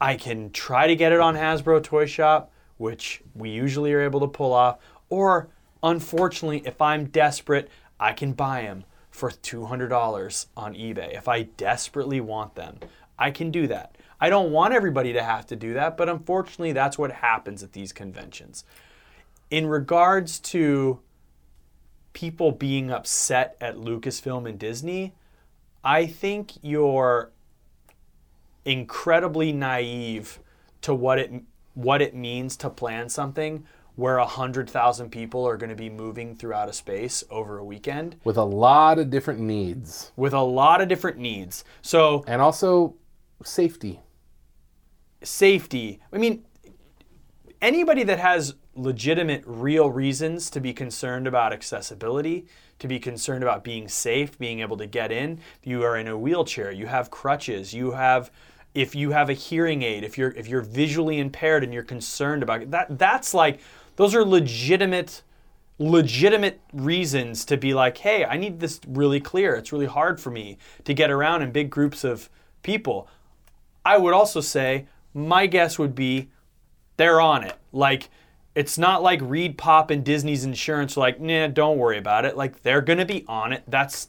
I 0.00 0.14
can 0.16 0.50
try 0.50 0.86
to 0.86 0.94
get 0.94 1.12
it 1.12 1.20
on 1.20 1.34
Hasbro 1.34 1.82
Toy 1.82 2.06
Shop, 2.06 2.52
which 2.76 3.22
we 3.34 3.50
usually 3.50 3.92
are 3.92 4.00
able 4.00 4.20
to 4.20 4.28
pull 4.28 4.52
off. 4.52 4.78
Or, 5.08 5.48
unfortunately, 5.82 6.62
if 6.64 6.80
I'm 6.80 7.06
desperate, 7.06 7.68
I 7.98 8.12
can 8.12 8.32
buy 8.32 8.62
them 8.62 8.84
for 9.10 9.30
$200 9.30 10.46
on 10.56 10.74
eBay. 10.74 11.16
If 11.16 11.26
I 11.26 11.42
desperately 11.42 12.20
want 12.20 12.54
them, 12.54 12.78
I 13.18 13.32
can 13.32 13.50
do 13.50 13.66
that. 13.66 13.96
I 14.20 14.30
don't 14.30 14.52
want 14.52 14.74
everybody 14.74 15.12
to 15.12 15.22
have 15.22 15.46
to 15.46 15.56
do 15.56 15.74
that, 15.74 15.96
but 15.96 16.08
unfortunately, 16.08 16.72
that's 16.72 16.98
what 16.98 17.10
happens 17.10 17.64
at 17.64 17.72
these 17.72 17.92
conventions. 17.92 18.64
In 19.50 19.66
regards 19.66 20.38
to 20.40 21.00
people 22.12 22.52
being 22.52 22.90
upset 22.92 23.56
at 23.60 23.76
Lucasfilm 23.76 24.48
and 24.48 24.58
Disney, 24.58 25.14
I 25.82 26.06
think 26.06 26.52
you're 26.62 27.30
incredibly 28.64 29.52
naive 29.52 30.40
to 30.82 30.94
what 30.94 31.18
it 31.18 31.32
what 31.74 32.02
it 32.02 32.14
means 32.14 32.56
to 32.56 32.68
plan 32.68 33.08
something 33.08 33.64
where 33.94 34.18
a 34.18 34.26
hundred 34.26 34.68
thousand 34.68 35.10
people 35.10 35.46
are 35.46 35.56
going 35.56 35.70
to 35.70 35.76
be 35.76 35.90
moving 35.90 36.34
throughout 36.34 36.68
a 36.68 36.72
space 36.72 37.24
over 37.30 37.58
a 37.58 37.64
weekend 37.64 38.16
with 38.24 38.36
a 38.36 38.44
lot 38.44 38.98
of 38.98 39.10
different 39.10 39.40
needs 39.40 40.12
with 40.16 40.32
a 40.32 40.40
lot 40.40 40.80
of 40.80 40.88
different 40.88 41.18
needs. 41.18 41.64
So 41.82 42.24
and 42.26 42.42
also 42.42 42.94
safety. 43.44 44.00
safety. 45.22 46.00
I 46.12 46.18
mean, 46.18 46.44
anybody 47.62 48.02
that 48.04 48.18
has 48.18 48.54
legitimate, 48.78 49.42
real 49.46 49.90
reasons 49.90 50.48
to 50.50 50.60
be 50.60 50.72
concerned 50.72 51.26
about 51.26 51.52
accessibility, 51.52 52.46
to 52.78 52.88
be 52.88 52.98
concerned 52.98 53.42
about 53.42 53.64
being 53.64 53.88
safe, 53.88 54.38
being 54.38 54.60
able 54.60 54.76
to 54.76 54.86
get 54.86 55.10
in, 55.10 55.40
you 55.64 55.82
are 55.82 55.96
in 55.96 56.08
a 56.08 56.16
wheelchair, 56.16 56.70
you 56.70 56.86
have 56.86 57.10
crutches, 57.10 57.74
you 57.74 57.92
have. 57.92 58.30
If 58.74 58.94
you 58.94 59.10
have 59.10 59.28
a 59.28 59.32
hearing 59.32 59.82
aid, 59.82 60.04
if 60.04 60.16
you're 60.16 60.30
if 60.32 60.46
you're 60.46 60.60
visually 60.60 61.18
impaired 61.18 61.64
and 61.64 61.74
you're 61.74 61.82
concerned 61.82 62.42
about 62.42 62.62
it, 62.62 62.70
that, 62.70 62.98
that's 62.98 63.34
like 63.34 63.60
those 63.96 64.14
are 64.14 64.24
legitimate 64.24 65.22
legitimate 65.78 66.60
reasons 66.72 67.44
to 67.46 67.56
be 67.56 67.72
like, 67.72 67.98
hey, 67.98 68.24
I 68.24 68.36
need 68.36 68.60
this 68.60 68.80
really 68.86 69.20
clear. 69.20 69.54
It's 69.54 69.72
really 69.72 69.86
hard 69.86 70.20
for 70.20 70.30
me 70.30 70.58
to 70.84 70.92
get 70.92 71.10
around 71.10 71.42
in 71.42 71.50
big 71.50 71.70
groups 71.70 72.04
of 72.04 72.28
people. 72.62 73.08
I 73.84 73.96
would 73.96 74.12
also 74.12 74.40
say 74.40 74.86
my 75.14 75.46
guess 75.46 75.78
would 75.78 75.94
be 75.94 76.28
they're 76.98 77.20
on 77.20 77.44
it. 77.44 77.56
Like 77.72 78.10
it's 78.58 78.76
not 78.76 79.04
like 79.04 79.20
ReedPop 79.20 79.92
and 79.92 80.04
Disney's 80.04 80.44
insurance 80.44 80.96
are 80.96 81.00
like, 81.00 81.20
nah, 81.20 81.46
don't 81.46 81.78
worry 81.78 81.96
about 81.96 82.24
it. 82.24 82.36
Like 82.36 82.62
they're 82.64 82.80
gonna 82.80 83.06
be 83.06 83.24
on 83.28 83.52
it. 83.52 83.62
That's 83.68 84.08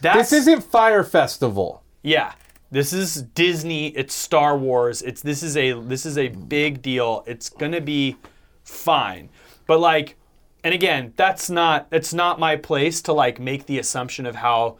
that's 0.00 0.30
This 0.30 0.32
isn't 0.42 0.62
Fyre 0.62 1.02
Festival. 1.02 1.82
yeah. 2.02 2.34
This 2.70 2.92
is 2.92 3.22
Disney. 3.22 3.88
It's 3.88 4.14
Star 4.14 4.56
Wars. 4.56 5.02
It's 5.02 5.22
this 5.22 5.42
is 5.42 5.56
a 5.56 5.72
this 5.72 6.06
is 6.06 6.18
a 6.18 6.28
big 6.28 6.82
deal. 6.82 7.24
It's 7.26 7.48
gonna 7.48 7.80
be 7.80 8.16
fine. 8.64 9.28
But 9.66 9.78
like, 9.80 10.16
and 10.64 10.72
again, 10.74 11.12
that's 11.16 11.50
not 11.50 11.86
it's 11.90 12.12
not 12.14 12.40
my 12.40 12.56
place 12.56 13.02
to 13.02 13.12
like 13.12 13.38
make 13.40 13.66
the 13.66 13.78
assumption 13.78 14.24
of 14.26 14.36
how 14.36 14.78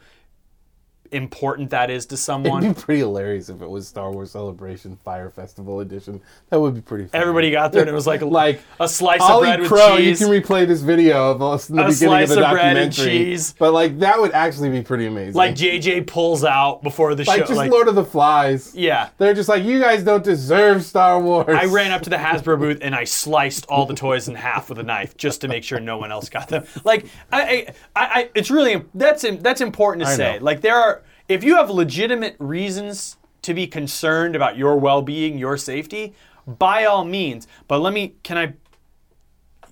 important 1.15 1.69
that 1.71 1.89
is 1.89 2.05
to 2.07 2.17
someone. 2.17 2.63
It'd 2.63 2.75
be 2.75 2.81
pretty 2.81 2.99
hilarious 2.99 3.49
if 3.49 3.61
it 3.61 3.69
was 3.69 3.87
Star 3.87 4.11
Wars 4.11 4.31
Celebration 4.31 4.97
Fyre 5.03 5.29
Festival 5.29 5.79
edition. 5.79 6.21
That 6.49 6.59
would 6.59 6.75
be 6.75 6.81
pretty. 6.81 7.05
Funny. 7.05 7.21
Everybody 7.21 7.51
got 7.51 7.71
there 7.71 7.81
and 7.81 7.89
it 7.89 7.93
was 7.93 8.05
like 8.07 8.21
a, 8.21 8.25
like 8.43 8.61
a 8.79 8.87
slice 8.87 9.21
of 9.21 9.29
Ollie 9.29 9.47
bread 9.47 9.59
with 9.61 9.69
Crow, 9.69 9.97
cheese. 9.97 10.19
you 10.21 10.27
can 10.27 10.41
replay 10.41 10.67
this 10.67 10.81
video 10.81 11.31
of 11.31 11.41
us 11.41 11.69
in 11.69 11.77
the 11.77 11.85
A 11.85 11.89
beginning 11.89 12.23
of 12.23 12.27
slice 12.27 12.35
the 12.37 12.45
of 12.45 12.51
bread 12.51 12.77
and 12.77 12.91
documentary. 12.91 13.25
cheese. 13.25 13.55
But 13.57 13.73
like 13.73 13.99
that 13.99 14.19
would 14.19 14.31
actually 14.33 14.69
be 14.69 14.81
pretty 14.81 15.05
amazing. 15.07 15.33
like 15.33 15.55
JJ 15.55 16.07
pulls 16.07 16.43
out 16.43 16.83
before 16.83 17.15
the 17.15 17.23
Like 17.23 17.41
show. 17.41 17.45
just 17.47 17.57
like, 17.57 17.71
Lord 17.71 17.87
of 17.87 17.95
the 17.95 18.03
Flies. 18.05 18.75
yeah. 18.75 19.09
They're 19.17 19.33
just 19.33 19.49
like 19.49 19.63
you 19.63 19.79
guys 19.79 20.03
don't 20.03 20.23
deserve 20.23 20.83
Star 20.83 21.19
Wars. 21.21 21.47
I 21.49 21.65
ran 21.65 21.91
up 21.91 22.01
to 22.03 22.09
the 22.09 22.15
Hasbro 22.25 22.59
booth 22.59 22.79
and 22.81 22.93
I 22.93 23.03
sliced 23.05 23.65
all 23.67 23.85
the 23.85 23.95
toys 23.95 24.27
in 24.27 24.35
half 24.35 24.69
with 24.69 24.79
a 24.79 24.83
knife 24.83 25.15
just 25.17 25.41
to 25.41 25.47
make 25.47 25.63
sure 25.63 25.79
no 25.79 25.97
one 25.97 26.11
else 26.11 26.29
got 26.29 26.49
them. 26.49 26.65
Like, 26.83 27.05
I, 27.31 27.41
I, 27.41 27.67
I 27.95 28.05
I- 28.15 28.29
it's 28.35 28.49
really 28.51 28.83
that's 28.93 29.25
that's 29.39 29.61
important 29.61 30.03
to 30.05 30.09
I 30.11 30.15
say. 30.15 30.37
know. 30.39 30.43
Like, 30.45 30.61
there 30.61 30.75
are 30.75 31.01
if 31.27 31.43
you 31.43 31.55
have 31.55 31.69
legitimate 31.69 32.35
reasons 32.39 33.17
to 33.41 33.53
be 33.53 33.67
concerned 33.67 34.35
about 34.35 34.57
your 34.57 34.77
well-being, 34.77 35.37
your 35.37 35.57
safety, 35.57 36.13
by 36.47 36.85
all 36.85 37.05
means. 37.05 37.47
But 37.67 37.79
let 37.79 37.93
me, 37.93 38.15
can 38.23 38.37
I? 38.37 38.53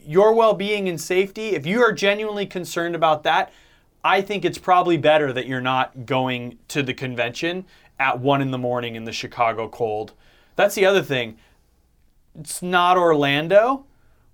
Your 0.06 0.34
well-being 0.34 0.90
and 0.90 1.00
safety. 1.00 1.50
If 1.50 1.66
you 1.66 1.82
are 1.82 1.92
genuinely 1.92 2.46
concerned 2.46 2.94
about 2.94 3.24
that, 3.24 3.52
I 4.04 4.22
think 4.22 4.44
it's 4.44 4.58
probably 4.58 4.98
better 4.98 5.32
that 5.32 5.48
you're 5.48 5.62
not 5.62 6.06
going 6.06 6.58
to 6.68 6.84
the 6.84 6.94
convention 6.94 7.66
at 8.00 8.20
one 8.20 8.42
in 8.42 8.52
the 8.52 8.58
morning 8.58 8.96
in 8.96 9.06
the 9.06 9.14
Chicago 9.14 9.70
cold. 9.70 10.14
That's 10.56 10.76
the 10.76 10.86
other 10.86 11.02
thing 11.02 11.38
it's 12.38 12.62
not 12.62 12.98
Orlando. 12.98 13.86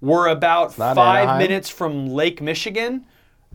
We're 0.02 0.28
about 0.28 0.78
not 0.78 0.96
five 0.96 1.24
Anaheim? 1.24 1.38
minutes 1.40 1.70
from 1.70 2.08
Lake 2.08 2.42
Michigan. 2.42 3.06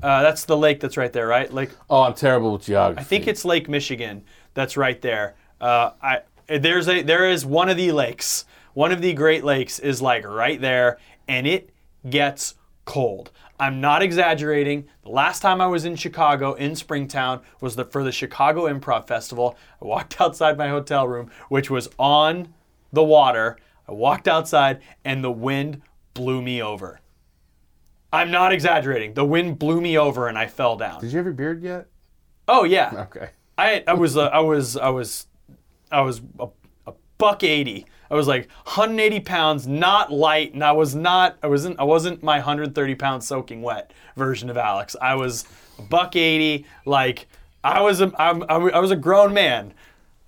Uh, 0.02 0.22
that's 0.22 0.44
the 0.44 0.56
lake 0.56 0.80
that's 0.80 0.96
right 0.96 1.12
there, 1.12 1.26
right? 1.26 1.52
Lake. 1.52 1.70
oh, 1.88 2.02
I'm 2.02 2.14
terrible 2.14 2.52
with 2.52 2.64
geography. 2.64 3.00
I 3.00 3.04
think 3.04 3.26
it's 3.26 3.44
Lake 3.44 3.68
Michigan. 3.68 4.24
That's 4.54 4.76
right 4.76 5.00
there. 5.00 5.34
Uh, 5.60 5.92
I 6.02 6.20
there's 6.46 6.88
a 6.88 7.02
there 7.02 7.28
is 7.28 7.46
one 7.46 7.68
of 7.68 7.76
the 7.76 7.92
lakes. 7.92 8.44
One 8.74 8.92
of 8.92 9.00
the 9.00 9.12
Great 9.12 9.44
Lakes 9.44 9.78
is 9.78 10.02
like 10.02 10.26
right 10.26 10.60
there, 10.60 10.98
and 11.28 11.46
it 11.46 11.70
gets 12.08 12.56
cold. 12.84 13.30
I'm 13.58 13.80
not 13.80 14.02
exaggerating. 14.02 14.88
The 15.04 15.10
last 15.10 15.40
time 15.40 15.60
I 15.60 15.68
was 15.68 15.84
in 15.84 15.94
Chicago 15.94 16.54
in 16.54 16.74
Springtown 16.74 17.40
was 17.60 17.76
the, 17.76 17.84
for 17.84 18.02
the 18.02 18.10
Chicago 18.10 18.62
Improv 18.62 19.06
Festival. 19.06 19.56
I 19.80 19.84
walked 19.84 20.20
outside 20.20 20.58
my 20.58 20.68
hotel 20.68 21.06
room, 21.06 21.30
which 21.48 21.70
was 21.70 21.88
on 21.98 22.52
the 22.92 23.04
water. 23.04 23.56
I 23.88 23.92
walked 23.92 24.26
outside, 24.26 24.80
and 25.04 25.22
the 25.22 25.30
wind 25.30 25.82
blew 26.14 26.42
me 26.42 26.60
over. 26.60 27.00
I'm 28.14 28.30
not 28.30 28.52
exaggerating. 28.52 29.14
The 29.14 29.24
wind 29.24 29.58
blew 29.58 29.80
me 29.80 29.98
over, 29.98 30.28
and 30.28 30.38
I 30.38 30.46
fell 30.46 30.76
down. 30.76 31.00
Did 31.00 31.10
you 31.10 31.16
have 31.18 31.26
your 31.26 31.34
beard 31.34 31.62
yet? 31.62 31.86
Oh 32.46 32.64
yeah. 32.64 33.06
Okay. 33.10 33.30
I 33.56 33.84
I 33.86 33.94
was 33.94 34.16
uh, 34.16 34.26
I 34.26 34.40
was 34.40 34.76
I 34.76 34.90
was 34.90 35.26
I 35.90 36.00
was 36.02 36.20
a, 36.38 36.48
a 36.86 36.92
buck 37.18 37.42
eighty. 37.42 37.86
I 38.10 38.14
was 38.14 38.28
like 38.28 38.48
180 38.64 39.20
pounds, 39.20 39.66
not 39.66 40.12
light, 40.12 40.52
and 40.54 40.62
I 40.62 40.72
was 40.72 40.94
not 40.94 41.38
I 41.42 41.48
wasn't 41.48 41.80
I 41.80 41.84
wasn't 41.84 42.22
my 42.22 42.36
130 42.36 42.94
pound 42.94 43.24
soaking 43.24 43.62
wet 43.62 43.92
version 44.14 44.50
of 44.50 44.56
Alex. 44.56 44.94
I 45.00 45.14
was 45.14 45.44
a 45.78 45.82
buck 45.82 46.14
eighty, 46.14 46.66
like 46.84 47.26
I 47.64 47.80
was 47.80 48.00
a 48.00 48.12
I'm, 48.18 48.44
I 48.48 48.78
was 48.78 48.90
a 48.90 48.96
grown 48.96 49.32
man. 49.34 49.74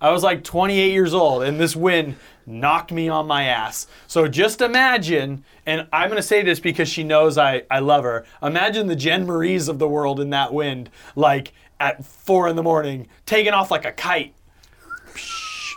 I 0.01 0.11
was 0.11 0.21
like 0.23 0.43
28 0.43 0.91
years 0.91 1.13
old, 1.13 1.43
and 1.43 1.59
this 1.59 1.75
wind 1.75 2.17
knocked 2.47 2.91
me 2.91 3.09
on 3.09 3.27
my 3.27 3.43
ass. 3.43 3.85
So 4.07 4.27
just 4.27 4.61
imagine, 4.61 5.43
and 5.65 5.87
I'm 5.91 6.09
gonna 6.09 6.21
say 6.21 6.41
this 6.41 6.59
because 6.59 6.89
she 6.89 7.03
knows 7.03 7.37
I, 7.37 7.63
I 7.69 7.79
love 7.79 8.03
her. 8.03 8.25
Imagine 8.41 8.87
the 8.87 8.95
Jen 8.95 9.27
Maries 9.27 9.67
of 9.67 9.77
the 9.77 9.87
world 9.87 10.19
in 10.19 10.31
that 10.31 10.53
wind, 10.53 10.89
like 11.15 11.53
at 11.79 12.03
four 12.05 12.47
in 12.47 12.55
the 12.55 12.63
morning, 12.63 13.07
taking 13.25 13.53
off 13.53 13.69
like 13.69 13.85
a 13.85 13.91
kite. 13.91 14.33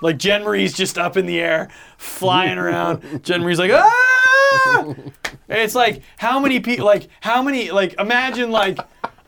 Like 0.01 0.17
Jen 0.17 0.45
Marie's 0.45 0.73
just 0.73 0.97
up 0.97 1.17
in 1.17 1.27
the 1.27 1.41
air, 1.41 1.69
flying 1.99 2.57
around. 2.59 3.23
Jen 3.23 3.43
Marie's 3.43 3.59
like, 3.59 3.73
ah! 3.73 4.95
It's 5.49 5.75
like, 5.75 6.03
how 6.17 6.41
many 6.41 6.61
people, 6.61 6.87
like, 6.87 7.09
how 7.21 7.43
many, 7.43 7.71
like, 7.71 7.95
imagine, 7.99 8.51
like, 8.51 8.79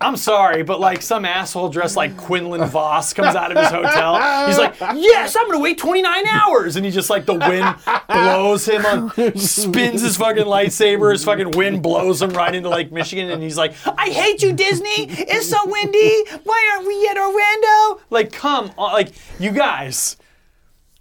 I'm 0.02 0.16
sorry, 0.16 0.62
but 0.62 0.80
like 0.80 1.02
some 1.02 1.24
asshole 1.24 1.68
dressed 1.68 1.96
like 1.96 2.16
Quinlan 2.16 2.68
Vos 2.68 3.12
comes 3.12 3.34
out 3.36 3.50
of 3.50 3.58
his 3.58 3.68
hotel. 3.68 4.46
He's 4.46 4.58
like, 4.58 4.74
yes, 4.96 5.36
I'm 5.36 5.46
gonna 5.46 5.60
wait 5.60 5.78
29 5.78 6.26
hours, 6.26 6.76
and 6.76 6.84
he 6.84 6.90
just 6.90 7.08
like 7.10 7.24
the 7.24 7.34
wind 7.34 7.74
blows 8.08 8.66
him 8.66 8.84
on, 8.84 9.36
spins 9.36 10.02
his 10.02 10.16
fucking 10.16 10.44
lightsaber, 10.44 11.12
his 11.12 11.24
fucking 11.24 11.52
wind 11.52 11.82
blows 11.82 12.20
him 12.20 12.30
right 12.30 12.54
into 12.54 12.68
Lake 12.68 12.92
Michigan, 12.92 13.30
and 13.30 13.42
he's 13.42 13.56
like, 13.56 13.74
I 13.86 14.10
hate 14.10 14.42
you, 14.42 14.52
Disney. 14.52 15.06
It's 15.08 15.48
so 15.48 15.58
windy. 15.66 16.24
Why 16.44 16.72
aren't 16.74 16.86
we 16.86 17.08
at 17.08 17.16
Orlando? 17.16 18.02
Like, 18.10 18.32
come 18.32 18.72
on, 18.76 18.92
like 18.92 19.12
you 19.38 19.52
guys, 19.52 20.16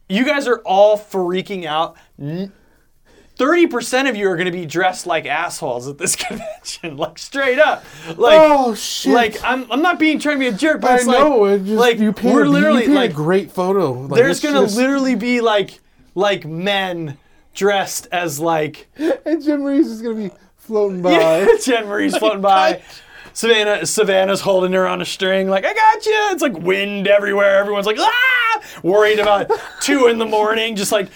you 0.07 0.25
guys 0.25 0.47
are 0.47 0.59
all 0.59 0.97
freaking 0.97 1.65
out. 1.65 1.97
30% 3.41 4.07
of 4.07 4.15
you 4.15 4.29
are 4.29 4.35
going 4.35 4.45
to 4.45 4.51
be 4.51 4.67
dressed 4.67 5.07
like 5.07 5.25
assholes 5.25 5.87
at 5.87 5.97
this 5.97 6.15
convention, 6.27 6.95
like 6.95 7.17
straight 7.17 7.57
up. 7.57 7.83
Like, 8.15 8.39
Oh, 8.39 8.75
shit. 8.75 9.13
Like, 9.13 9.43
I'm, 9.43 9.69
I'm 9.71 9.81
not 9.81 9.97
being 9.97 10.19
trying 10.19 10.35
to 10.35 10.39
be 10.39 10.47
a 10.47 10.51
jerk, 10.51 10.81
but 10.81 10.91
I 10.91 10.95
it's 10.97 11.05
know. 11.07 11.39
like, 11.39 11.61
it 11.61 11.65
just, 11.65 11.77
like 11.79 11.97
you 11.97 12.13
painted, 12.13 12.35
we're 12.35 12.45
literally 12.45 12.83
you 12.83 12.93
like, 12.93 13.09
a 13.11 13.13
great 13.13 13.51
photo. 13.51 13.93
Like, 13.93 14.21
there's 14.21 14.39
going 14.41 14.53
to 14.53 14.61
just- 14.61 14.77
literally 14.77 15.15
be 15.15 15.41
like, 15.41 15.79
like 16.13 16.45
men 16.45 17.17
dressed 17.55 18.07
as 18.11 18.39
like, 18.39 18.87
And 19.25 19.43
Jen 19.43 19.61
Marie's 19.63 19.87
is 19.87 20.01
gonna 20.01 20.15
be 20.15 20.31
floating 20.57 21.01
by. 21.03 21.11
yeah, 21.13 21.47
Jen 21.63 21.87
Marie's 21.87 22.15
floating 22.17 22.41
by. 22.41 22.81
Savannah, 23.33 23.85
Savannah's 23.85 24.41
holding 24.41 24.73
her 24.73 24.85
on 24.85 25.01
a 25.01 25.05
string, 25.05 25.49
like 25.49 25.65
I 25.65 25.73
got 25.73 26.05
you. 26.05 26.13
It's 26.31 26.41
like 26.41 26.57
wind 26.59 27.07
everywhere. 27.07 27.57
Everyone's 27.59 27.85
like 27.85 27.97
ah, 27.97 28.61
worried 28.83 29.19
about 29.19 29.49
two 29.79 30.07
in 30.07 30.17
the 30.19 30.25
morning, 30.25 30.75
just 30.75 30.91
like. 30.91 31.07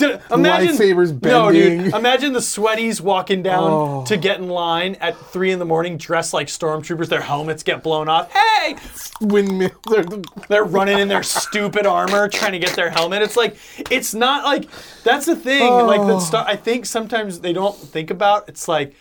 Imagine 0.00 0.76
Lightsabers 0.76 1.22
No, 1.22 1.52
dude. 1.52 1.94
Imagine 1.94 2.32
the 2.32 2.40
sweaties 2.40 3.00
walking 3.00 3.42
down 3.42 3.70
Oh. 3.70 4.04
to 4.06 4.16
get 4.16 4.38
in 4.38 4.48
line 4.48 4.96
at 5.00 5.16
three 5.16 5.52
in 5.52 5.58
the 5.58 5.64
morning, 5.64 5.96
dressed 5.96 6.32
like 6.32 6.48
stormtroopers. 6.48 7.08
Their 7.08 7.20
helmets 7.20 7.62
get 7.62 7.82
blown 7.82 8.08
off. 8.08 8.32
Hey, 8.32 8.76
Windmill. 9.20 9.70
They're 9.90 10.02
the- 10.04 10.24
they're 10.48 10.64
running 10.64 10.98
in 10.98 11.08
their 11.08 11.22
stupid 11.22 11.86
armor 11.86 12.28
trying 12.28 12.52
to 12.52 12.58
get 12.58 12.74
their 12.74 12.90
helmet. 12.90 13.22
It's 13.22 13.36
like 13.36 13.56
it's 13.90 14.12
not 14.14 14.44
like 14.44 14.68
that's 15.04 15.26
the 15.26 15.36
thing. 15.36 15.62
Like 15.70 16.00
Oh. 16.00 16.06
that 16.06 16.20
Star, 16.20 16.44
I 16.46 16.56
think 16.56 16.86
sometimes 16.86 17.40
they 17.40 17.52
don't 17.52 17.76
think 17.76 18.10
about. 18.10 18.48
It's 18.48 18.66
like 18.68 18.94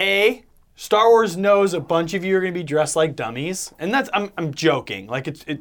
a 0.00 0.44
Star 0.76 1.08
Wars 1.10 1.36
knows 1.36 1.74
a 1.74 1.80
bunch 1.80 2.14
of 2.14 2.24
you 2.24 2.36
are 2.36 2.40
going 2.40 2.52
to 2.54 2.58
be 2.58 2.64
dressed 2.64 2.96
like 2.96 3.14
dummies, 3.16 3.72
and 3.78 3.92
that's 3.92 4.08
I'm 4.12 4.30
I'm 4.36 4.52
joking. 4.54 5.06
Like 5.06 5.28
it's 5.28 5.44
it. 5.46 5.60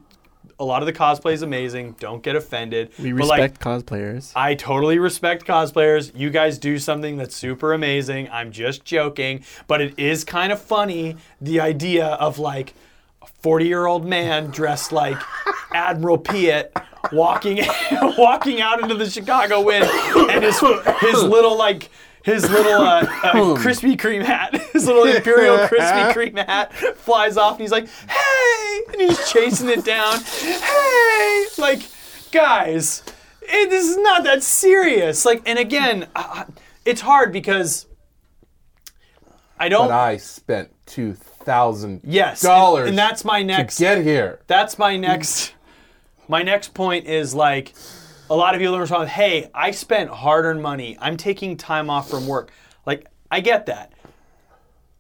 A 0.60 0.66
lot 0.66 0.82
of 0.82 0.88
the 0.88 0.94
cosplay 0.94 1.34
is 1.34 1.42
amazing. 1.42 1.96
Don't 2.00 2.22
get 2.22 2.36
offended. 2.36 2.92
We 3.00 3.14
But, 3.14 3.28
like, 3.28 3.40
respect 3.42 3.62
cosplayers. 3.62 4.34
I 4.36 4.56
totally 4.56 5.00
respect 5.00 5.46
cosplayers. 5.46 6.12
You 6.14 6.30
guys 6.30 6.58
do 6.58 6.78
something 6.78 7.16
that's 7.18 7.36
super 7.36 7.74
amazing. 7.74 8.30
I'm 8.30 8.52
just 8.52 8.84
joking, 8.84 9.44
but 9.68 9.80
it 9.80 9.98
is 9.98 10.24
kind 10.24 10.52
of 10.52 10.62
funny 10.62 11.16
the 11.40 11.60
idea 11.62 12.06
of 12.06 12.40
like 12.40 12.74
a 13.22 13.28
40 13.42 13.66
year 13.68 13.86
old 13.86 14.06
man 14.06 14.52
dressed 14.52 14.92
like 14.92 15.18
Admiral 15.72 16.18
Piet 16.18 16.74
walking 17.12 17.66
walking 18.18 18.62
out 18.62 18.82
into 18.82 18.96
the 18.96 19.10
Chicago 19.10 19.62
wind 19.62 19.86
and 19.86 20.44
his 20.44 20.60
his 20.60 21.24
little 21.24 21.58
like 21.58 21.90
his 22.24 22.50
little 22.50 22.82
uh, 22.82 23.02
uh, 23.02 23.34
Krispy 23.56 23.98
Kreme 23.98 24.24
hat, 24.24 24.56
his 24.74 24.86
little 24.86 25.04
Imperial 25.04 25.58
Krispy 25.60 26.14
Kreme 26.14 26.46
hat 26.46 26.74
flies 26.98 27.38
off, 27.38 27.54
and 27.54 27.62
he's 27.62 27.72
like, 27.72 27.88
"Hey!" 27.88 28.82
and 28.92 29.02
he's 29.02 29.32
chasing 29.32 29.70
it 29.70 29.86
down. 29.86 30.20
Hey, 30.20 31.46
like, 31.58 31.82
guys, 32.32 33.04
it, 33.42 33.70
this 33.70 33.90
is 33.90 33.98
not 33.98 34.24
that 34.24 34.44
serious. 34.44 35.26
Like, 35.26 35.42
and 35.46 35.58
again, 35.58 36.08
uh, 36.16 36.46
it's 36.86 37.02
hard 37.02 37.32
because 37.32 37.88
I 39.58 39.70
don't. 39.70 39.88
But 39.88 39.98
I 39.98 40.18
spent 40.18 40.74
two 40.86 41.14
thousand 41.14 42.02
yes, 42.04 42.42
dollars, 42.42 42.90
and, 42.90 42.98
that's 42.98 43.24
my 43.24 43.40
to 43.40 43.46
next. 43.46 43.80
get 43.80 44.04
here. 44.04 44.40
that's 44.48 44.78
my 44.78 44.98
next. 44.98 45.54
My 46.30 46.44
next 46.44 46.76
point 46.76 47.08
is 47.08 47.34
like, 47.34 47.74
a 48.30 48.36
lot 48.36 48.54
of 48.54 48.60
people 48.60 48.76
are 48.76 48.82
respond, 48.82 49.10
"Hey, 49.10 49.50
I 49.52 49.72
spent 49.72 50.12
hard-earned 50.12 50.62
money. 50.62 50.96
I'm 51.02 51.18
taking 51.18 51.58
time 51.58 51.90
off 51.90 52.08
from 52.08 52.28
work." 52.28 52.52
Like, 52.86 53.08
I 53.32 53.40
get 53.40 53.66
that, 53.66 53.94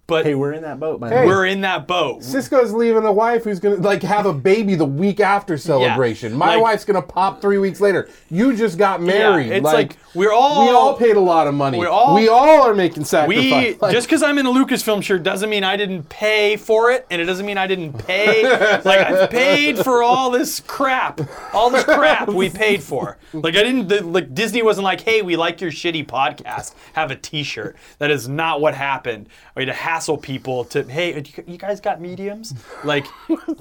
but 0.10 0.26
Hey, 0.26 0.36
we're 0.36 0.52
in 0.54 0.64
that 0.64 0.80
boat, 0.80 1.00
man. 1.00 1.12
Hey. 1.12 1.26
we're 1.26 1.46
in 1.46 1.62
that 1.62 1.88
boat. 1.88 2.24
Cisco's 2.24 2.74
leaving 2.74 3.04
a 3.06 3.12
wife 3.12 3.44
who's 3.46 3.60
gonna 3.60 3.76
like 3.78 4.02
have 4.04 4.26
a 4.26 4.34
baby 4.34 4.76
the 4.76 4.86
week 4.86 5.20
after 5.20 5.58
celebration. 5.58 6.34
My 6.34 6.56
like- 6.56 6.64
wife's 6.64 6.84
gonna 6.86 7.02
pop 7.02 7.42
three 7.42 7.58
weeks 7.60 7.80
later. 7.80 8.10
You 8.30 8.56
just 8.56 8.78
got 8.78 9.00
Yeah, 9.00 9.06
married. 9.08 9.52
it's 9.52 9.64
like, 9.64 9.96
we're 10.14 10.34
all 10.34 10.66
we 10.66 10.72
all 10.72 10.96
paid 10.98 11.16
a 11.16 11.20
lot 11.22 11.48
of 11.48 11.54
money. 11.54 11.78
we 11.80 11.86
all- 11.86 12.16
we 12.16 12.28
all 12.28 12.64
are 12.68 12.74
making 12.74 13.04
We 13.04 13.06
sacrifices. 13.06 13.82
Like, 13.82 13.94
just 13.94 14.08
because 14.08 14.24
I'm 14.24 14.38
in 14.38 14.46
a 14.46 14.50
Lucasfilm 14.52 15.02
shirt 15.04 15.24
doesn't 15.24 15.50
mean 15.50 15.64
I 15.64 15.78
didn't 15.78 16.10
pay 16.10 16.58
for 16.58 16.92
it, 16.92 17.06
and 17.12 17.22
it 17.22 17.26
doesn't 17.26 17.46
mean 17.46 17.58
I 17.58 17.68
didn't 17.68 17.94
pay. 17.94 18.44
like 18.84 19.00
I've 19.00 19.30
paid 19.30 19.78
for 19.80 20.02
all 20.04 20.32
this 20.32 20.60
crap, 20.60 21.22
all 21.54 21.70
this 21.70 21.84
crap 21.84 22.28
we 22.30 22.50
paid 22.50 22.82
for. 22.84 23.18
Like 23.34 23.56
I 23.56 23.64
didn't. 23.64 23.88
The, 23.88 24.04
like 24.04 24.34
Disney 24.34 24.62
wasn't 24.64 24.86
like, 24.86 25.02
"Hey, 25.02 25.22
we 25.22 25.36
like 25.36 25.62
your 25.62 25.72
shitty 25.72 26.08
podcast. 26.08 26.74
Have 26.94 27.12
a 27.12 27.16
T-shirt." 27.16 27.76
That 28.00 28.10
is 28.12 28.28
not 28.28 28.60
what 28.62 28.74
happened. 28.74 29.28
I 29.56 29.60
had 29.62 29.66
to 29.66 29.74
hassle 30.00 30.18
people 30.18 30.64
to, 30.64 30.84
"Hey, 30.84 31.22
you- 31.46 31.58
guys 31.58 31.82
got 31.82 32.00
mediums?" 32.00 32.54
Like 32.86 33.06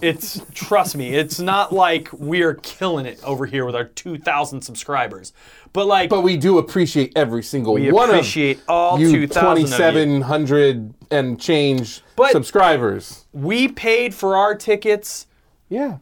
it's 0.00 0.40
trust 0.54 0.96
me, 0.96 1.14
it's 1.16 1.40
not 1.40 1.72
like 1.72 2.08
we're 2.12 2.54
killing 2.54 3.06
it 3.06 3.18
over 3.24 3.44
here 3.44 3.64
with 3.66 3.74
our 3.74 3.84
2,000 3.84 4.62
subscribers. 4.62 5.32
But 5.72 5.86
like, 5.88 6.10
but 6.10 6.20
we 6.22 6.36
do 6.36 6.58
appreciate 6.58 7.12
every 7.16 7.42
single 7.42 7.74
we 7.74 7.90
one 7.90 8.08
appreciate 8.10 8.60
of 8.68 9.00
you 9.00 9.10
2,000 9.26 9.64
of 9.64 9.70
you. 9.70 10.06
2,700 10.06 10.94
and 11.10 11.40
change 11.40 12.02
But- 12.14 12.30
subscribers. 12.30 13.26
we 13.32 13.66
paid 13.68 14.14
for 14.14 14.36
our 14.36 14.54
tickets 14.54 15.26
Yeah. 15.70 15.98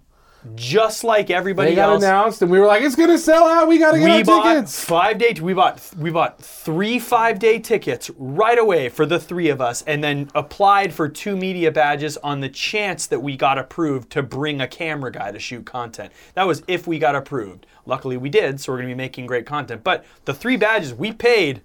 Just 0.55 1.05
like 1.05 1.31
everybody 1.31 1.71
else. 1.71 1.75
They 1.75 1.77
got 1.77 1.91
else. 1.91 2.03
announced, 2.03 2.43
and 2.43 2.51
we 2.51 2.59
were 2.59 2.67
like, 2.67 2.83
"It's 2.83 2.97
gonna 2.97 3.19
sell 3.19 3.47
out. 3.47 3.69
We 3.69 3.79
gotta 3.79 3.99
get 3.99 4.05
we 4.05 4.11
our 4.11 4.25
bought 4.25 4.55
tickets." 4.55 4.85
five 4.85 5.19
day. 5.19 5.35
We 5.41 5.55
bought 5.55 5.83
we 5.99 6.11
bought 6.11 6.41
three 6.41 6.99
five 6.99 7.39
day 7.39 7.59
tickets 7.59 8.11
right 8.17 8.59
away 8.59 8.89
for 8.89 9.07
the 9.07 9.19
three 9.19 9.49
of 9.49 9.61
us, 9.61 9.83
and 9.83 10.03
then 10.03 10.31
applied 10.35 10.93
for 10.93 11.09
two 11.09 11.37
media 11.37 11.71
badges 11.71 12.17
on 12.19 12.41
the 12.41 12.49
chance 12.49 13.07
that 13.07 13.21
we 13.21 13.37
got 13.37 13.59
approved 13.59 14.11
to 14.11 14.23
bring 14.23 14.61
a 14.61 14.69
camera 14.69 15.11
guy 15.13 15.33
to 15.33 15.39
shoot 15.39 15.67
content. 15.67 16.13
That 16.35 16.47
was 16.47 16.63
if 16.69 16.87
we 16.87 16.99
got 16.99 17.15
approved. 17.15 17.67
Luckily, 17.85 18.17
we 18.17 18.29
did, 18.29 18.61
so 18.61 18.73
we're 18.73 18.79
gonna 18.79 18.89
be 18.89 18.95
making 18.95 19.27
great 19.27 19.47
content. 19.47 19.83
But 19.85 20.05
the 20.25 20.35
three 20.35 20.57
badges 20.57 20.95
we 20.95 21.13
paid 21.13 21.63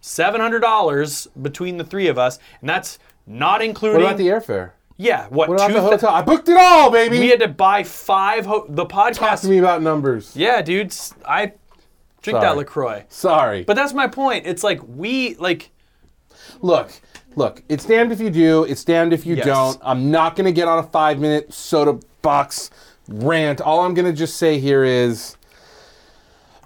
seven 0.00 0.40
hundred 0.40 0.60
dollars 0.60 1.28
between 1.40 1.78
the 1.78 1.84
three 1.84 2.08
of 2.08 2.18
us, 2.18 2.38
and 2.60 2.68
that's 2.68 2.98
not 3.26 3.62
including. 3.62 4.02
What 4.02 4.14
about 4.14 4.18
the 4.18 4.28
airfare? 4.28 4.72
Yeah 5.02 5.26
what, 5.28 5.48
What 5.48 5.56
about 5.56 5.68
two 5.68 5.74
the 5.74 5.80
hotel? 5.80 6.10
I 6.10 6.22
booked 6.22 6.48
it 6.48 6.56
all, 6.56 6.90
baby. 6.90 7.18
We 7.18 7.28
had 7.30 7.40
to 7.40 7.48
buy 7.48 7.82
five. 7.82 8.46
Ho- 8.46 8.66
the 8.68 8.86
Talk 8.86 9.12
podcast. 9.14 9.40
to 9.42 9.48
me 9.48 9.58
about 9.58 9.82
numbers. 9.82 10.36
Yeah, 10.36 10.62
dude. 10.62 10.94
I 11.26 11.52
drink 12.22 12.40
that 12.40 12.56
LaCroix. 12.56 13.04
Sorry. 13.08 13.64
But 13.64 13.74
that's 13.74 13.92
my 13.92 14.06
point. 14.06 14.46
It's 14.46 14.62
like 14.62 14.80
we 14.86 15.34
like. 15.36 15.70
Look, 16.60 16.92
look, 17.34 17.62
it's 17.68 17.84
damned 17.84 18.12
if 18.12 18.20
you 18.20 18.30
do, 18.30 18.62
it's 18.64 18.84
damned 18.84 19.12
if 19.12 19.26
you 19.26 19.34
Yes. 19.36 19.46
don't. 19.46 19.78
I'm 19.82 20.10
not 20.10 20.36
going 20.36 20.44
to 20.44 20.52
get 20.52 20.68
on 20.68 20.78
a 20.78 20.82
five 20.84 21.18
minute 21.18 21.52
soda 21.52 21.98
box 22.22 22.70
rant. 23.08 23.60
All 23.60 23.80
I'm 23.80 23.94
going 23.94 24.06
to 24.06 24.16
just 24.16 24.36
say 24.36 24.60
here 24.60 24.84
is 24.84 25.36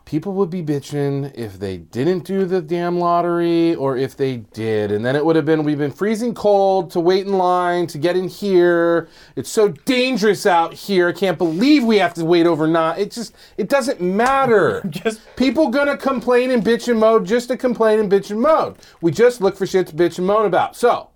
people 0.07 0.33
would 0.33 0.49
be 0.49 0.63
bitching 0.63 1.33
if 1.37 1.59
they 1.59 1.77
didn't 1.77 2.25
do 2.25 2.47
the 2.47 2.63
damn 2.63 2.99
lottery 2.99 3.75
or 3.75 3.97
if 3.97 4.17
they 4.17 4.37
did. 4.37 4.93
And 4.93 5.05
then 5.05 5.17
it 5.17 5.25
would 5.25 5.35
have 5.35 5.45
been 5.45 5.65
we've 5.65 5.77
been 5.77 5.91
freezing 5.91 6.33
cold 6.33 6.93
to 6.93 7.01
wait 7.01 7.27
in 7.27 7.33
line 7.35 7.89
to 7.89 7.99
get 7.99 8.17
in 8.17 8.29
here. 8.29 9.09
It's 9.35 9.51
so 9.51 9.69
dangerous 9.69 10.47
out 10.47 10.73
here. 10.73 11.09
I 11.09 11.13
can't 11.13 11.37
believe 11.37 11.83
we 11.85 11.99
have 11.99 12.15
to 12.15 12.25
wait 12.25 12.47
overnight. 12.47 13.01
It 13.01 13.11
just 13.11 13.35
it 13.59 13.69
doesn't 13.69 14.01
matter. 14.01 14.81
Just- 14.91 15.21
People 15.37 15.69
gonna 15.71 15.97
complain 15.97 16.51
in 16.53 16.63
bitch 16.63 16.89
and 16.89 16.99
mode 16.99 17.27
just 17.27 17.49
to 17.49 17.57
complain 17.57 17.99
in 17.99 18.09
bitch 18.09 18.31
and 18.31 18.41
mode. 18.41 18.77
We 19.03 19.11
just 19.11 19.41
look 19.41 19.57
for 19.57 19.67
shit 19.67 19.89
to 19.89 19.95
bitch 19.97 20.19
and 20.19 20.27
moan 20.27 20.47
about. 20.47 20.77
So, 20.77 21.11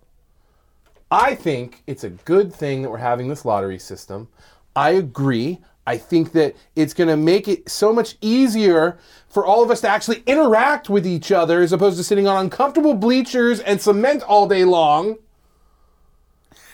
I 1.10 1.34
think 1.36 1.82
it's 1.86 2.04
a 2.04 2.10
good 2.10 2.52
thing 2.52 2.82
that 2.82 2.90
we're 2.90 2.98
having 2.98 3.28
this 3.28 3.44
lottery 3.44 3.78
system. 3.78 4.28
I 4.76 4.90
agree. 4.90 5.60
I 5.90 5.98
think 5.98 6.30
that 6.32 6.54
it's 6.76 6.94
going 6.94 7.08
to 7.08 7.16
make 7.16 7.48
it 7.48 7.68
so 7.68 7.92
much 7.92 8.16
easier 8.20 8.96
for 9.26 9.44
all 9.44 9.64
of 9.64 9.72
us 9.72 9.80
to 9.80 9.88
actually 9.88 10.22
interact 10.24 10.88
with 10.88 11.04
each 11.04 11.32
other 11.32 11.62
as 11.62 11.72
opposed 11.72 11.96
to 11.96 12.04
sitting 12.04 12.28
on 12.28 12.44
uncomfortable 12.44 12.94
bleachers 12.94 13.58
and 13.58 13.82
cement 13.82 14.22
all 14.22 14.46
day 14.46 14.64
long 14.64 15.18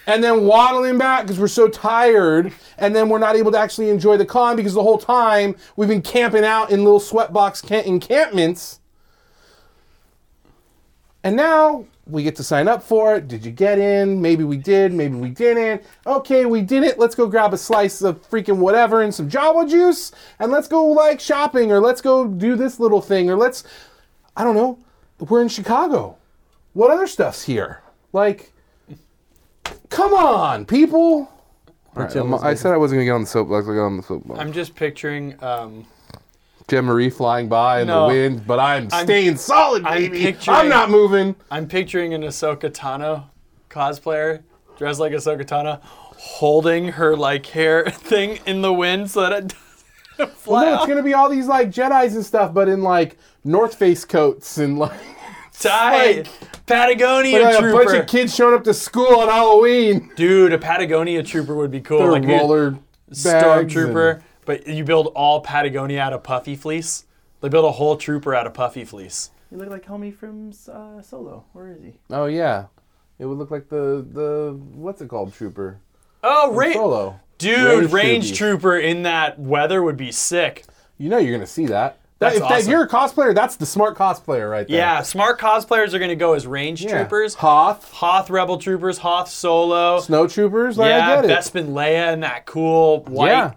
and 0.07 0.23
then 0.23 0.45
waddling 0.45 0.99
back 0.99 1.23
because 1.23 1.41
we're 1.41 1.49
so 1.49 1.67
tired 1.67 2.53
and 2.77 2.95
then 2.95 3.09
we're 3.09 3.19
not 3.19 3.37
able 3.37 3.51
to 3.53 3.59
actually 3.59 3.89
enjoy 3.89 4.19
the 4.19 4.27
con 4.27 4.55
because 4.55 4.75
the 4.75 4.83
whole 4.83 4.99
time 4.99 5.57
we've 5.77 5.89
been 5.89 6.03
camping 6.03 6.45
out 6.45 6.71
in 6.71 6.85
little 6.85 7.01
sweatbox 7.01 7.87
encampments. 7.87 8.81
And 11.25 11.37
now 11.37 11.87
we 12.09 12.23
get 12.23 12.37
to 12.37 12.45
sign 12.45 12.69
up 12.69 12.83
for 12.83 13.17
it. 13.17 13.27
Did 13.29 13.45
you 13.45 13.51
get 13.51 13.79
in? 13.79 14.21
Maybe 14.23 14.45
we 14.45 14.57
did, 14.57 14.93
maybe 14.95 15.17
we 15.17 15.29
didn't. 15.31 15.83
Okay, 16.07 16.45
we 16.47 16.63
did 16.63 16.85
it. 16.85 16.99
Let's 16.99 17.15
go 17.17 17.27
grab 17.27 17.53
a 17.53 17.59
slice 17.59 18.01
of 18.03 18.23
freaking 18.31 18.59
whatever 18.59 19.03
and 19.03 19.13
some 19.15 19.29
Jawa 19.29 19.69
juice 19.69 20.13
and 20.39 20.53
let's 20.53 20.69
go 20.69 20.85
like 20.87 21.19
shopping 21.21 21.73
or 21.73 21.81
let's 21.81 22.01
go 22.01 22.27
do 22.29 22.55
this 22.55 22.79
little 22.79 23.01
thing 23.01 23.29
or 23.29 23.37
let's 23.37 23.65
I 24.37 24.45
don't 24.45 24.55
know. 24.55 24.79
We're 25.19 25.43
in 25.43 25.49
Chicago. 25.49 26.17
What 26.75 26.91
other 26.91 27.07
stuff's 27.07 27.43
here? 27.43 27.83
Like 28.13 28.53
Come 29.89 30.15
on, 30.15 30.65
people. 30.67 31.29
All 31.97 32.03
right, 32.03 32.11
chill, 32.13 32.23
I'm- 32.23 32.31
let's 32.33 32.45
I 32.45 32.51
go. 32.53 32.57
said 32.57 32.73
I 32.73 32.77
wasn't 32.77 32.99
gonna 32.99 33.07
get 33.07 33.13
on 33.13 33.23
the 33.23 33.27
soapbox. 33.27 33.67
I 33.67 33.75
got 33.75 33.87
on 33.87 33.97
the 33.97 34.03
soapbox. 34.03 34.39
I'm 34.41 34.53
just 34.53 34.75
picturing. 34.75 35.43
Um, 35.43 35.87
Jen 36.69 36.85
Marie 36.85 37.11
flying 37.11 37.49
by 37.49 37.81
in 37.83 37.87
No. 37.87 38.09
the 38.09 38.15
wind, 38.15 38.47
but 38.47 38.59
I'm, 38.59 38.89
I'm- 38.93 39.07
staying 39.07 39.37
solid, 39.37 39.85
I'm 39.85 40.11
baby. 40.11 40.37
I'm 40.49 40.69
not 40.69 40.91
moving. 40.91 41.37
I'm 41.51 41.69
picturing 41.69 42.13
an 42.15 42.23
Ahsoka 42.23 42.71
Tano 42.71 43.25
cosplayer 43.71 44.43
dressed 44.77 44.99
like 45.01 45.13
Ahsoka 45.13 45.45
Tano, 45.45 45.81
holding 45.83 46.89
her 46.89 47.17
like 47.17 47.47
hair 47.47 47.85
thing 47.91 48.41
in 48.47 48.63
the 48.63 48.73
wind 48.73 49.11
so 49.11 49.21
that 49.23 49.33
it 49.45 49.55
doesn't 50.19 50.37
fly 50.37 50.65
no, 50.65 50.73
it's 50.75 50.83
off. 50.83 50.89
gonna 50.89 51.03
be 51.05 51.15
all 51.15 51.29
these 51.29 51.47
like 51.47 51.71
Jedi's 51.71 52.15
and 52.17 52.25
stuff, 52.27 52.53
but 52.53 52.69
in 52.69 52.83
like 52.83 53.17
North 53.45 53.75
Face 53.77 54.05
coats 54.05 54.59
and 54.59 54.77
like, 54.79 54.99
Tight. 55.59 56.29
Patagonia 56.67 57.41
like 57.43 57.55
a 57.55 57.59
trooper. 57.61 57.85
bunch 57.85 57.99
of 58.01 58.07
kids 58.09 58.35
showing 58.35 58.55
up 58.55 58.65
to 58.65 58.75
school 58.75 59.21
on 59.21 59.29
Halloween. 59.29 60.11
Dude, 60.17 60.53
a 60.53 60.59
Patagonia 60.59 61.23
trooper 61.23 61.55
would 61.55 61.71
be 61.71 61.81
cool. 61.81 61.99
Their 62.01 62.11
like 62.13 62.25
a 62.25 62.27
roller 62.27 62.71
bags 62.73 63.25
stormtrooper, 63.25 64.15
and- 64.17 64.23
but 64.47 64.67
you 64.67 64.85
build 64.85 65.09
all 65.15 65.41
Patagonia 65.43 66.01
out 66.01 66.13
of 66.15 66.23
puffy 66.23 66.57
fleece. 66.57 67.05
They 67.43 67.49
build 67.51 67.67
a 67.67 67.73
whole 67.73 67.97
trooper 67.97 68.35
out 68.35 68.47
of 68.47 68.55
puffy 68.55 68.85
fleece. 68.85 69.31
You 69.53 69.59
look 69.59 69.69
like 69.69 69.85
homie 69.85 70.15
from 70.15 70.51
uh, 70.73 71.03
Solo. 71.03 71.45
Where 71.53 71.69
is 71.73 71.83
he? 71.83 71.93
Oh 72.11 72.25
yeah, 72.27 72.67
it 73.19 73.27
would 73.27 73.37
look 73.39 73.51
like 73.51 73.69
the 73.69 74.07
the 74.11 74.59
what's 74.73 75.03
it 75.03 75.09
called 75.09 75.35
trooper 75.35 75.79
Oh, 76.25 76.53
Ra- 76.55 76.73
Solo. 76.73 77.21
dude, 77.39 77.91
Range 77.91 77.93
range, 77.93 78.39
trooper 78.39 78.77
in 78.79 79.03
that 79.03 79.39
weather 79.39 79.83
would 79.83 79.97
be 79.99 80.11
sick. 80.11 80.65
You 80.99 81.11
know 81.11 81.19
you're 81.19 81.33
gonna 81.37 81.47
see 81.47 81.67
that. 81.67 81.99
That- 82.19 82.33
That's 82.33 82.37
if, 82.37 82.49
that- 82.49 82.61
if 82.63 82.67
you're 82.69 82.83
a 82.85 82.89
cosplayer, 82.89 83.35
that's 83.35 83.57
the 83.57 83.67
smart 83.67 83.97
cosplayer 83.97 84.51
right 84.51 84.67
there. 84.67 84.79
Yeah, 84.79 85.03
smart 85.03 85.39
cosplayers 85.39 85.93
are 85.93 85.99
gonna 85.99 86.17
go 86.17 86.33
as 86.33 86.47
range 86.47 86.83
Yeah. 86.83 86.97
troopers. 87.01 87.35
Hoth, 87.35 87.93
Hoth 87.93 88.31
Rebel 88.31 88.57
Troopers, 88.57 88.97
Hoth 88.99 89.29
Solo. 89.29 90.01
snow 90.01 90.27
troopers. 90.27 90.79
Like, 90.79 90.89
yeah, 90.89 91.07
I 91.19 91.23
get 91.23 91.25
it. 91.27 91.31
Bespin 91.31 91.69
Leia 91.75 92.13
and 92.15 92.23
that 92.23 92.47
cool 92.47 93.05
white. 93.05 93.29
Yeah. 93.29 93.53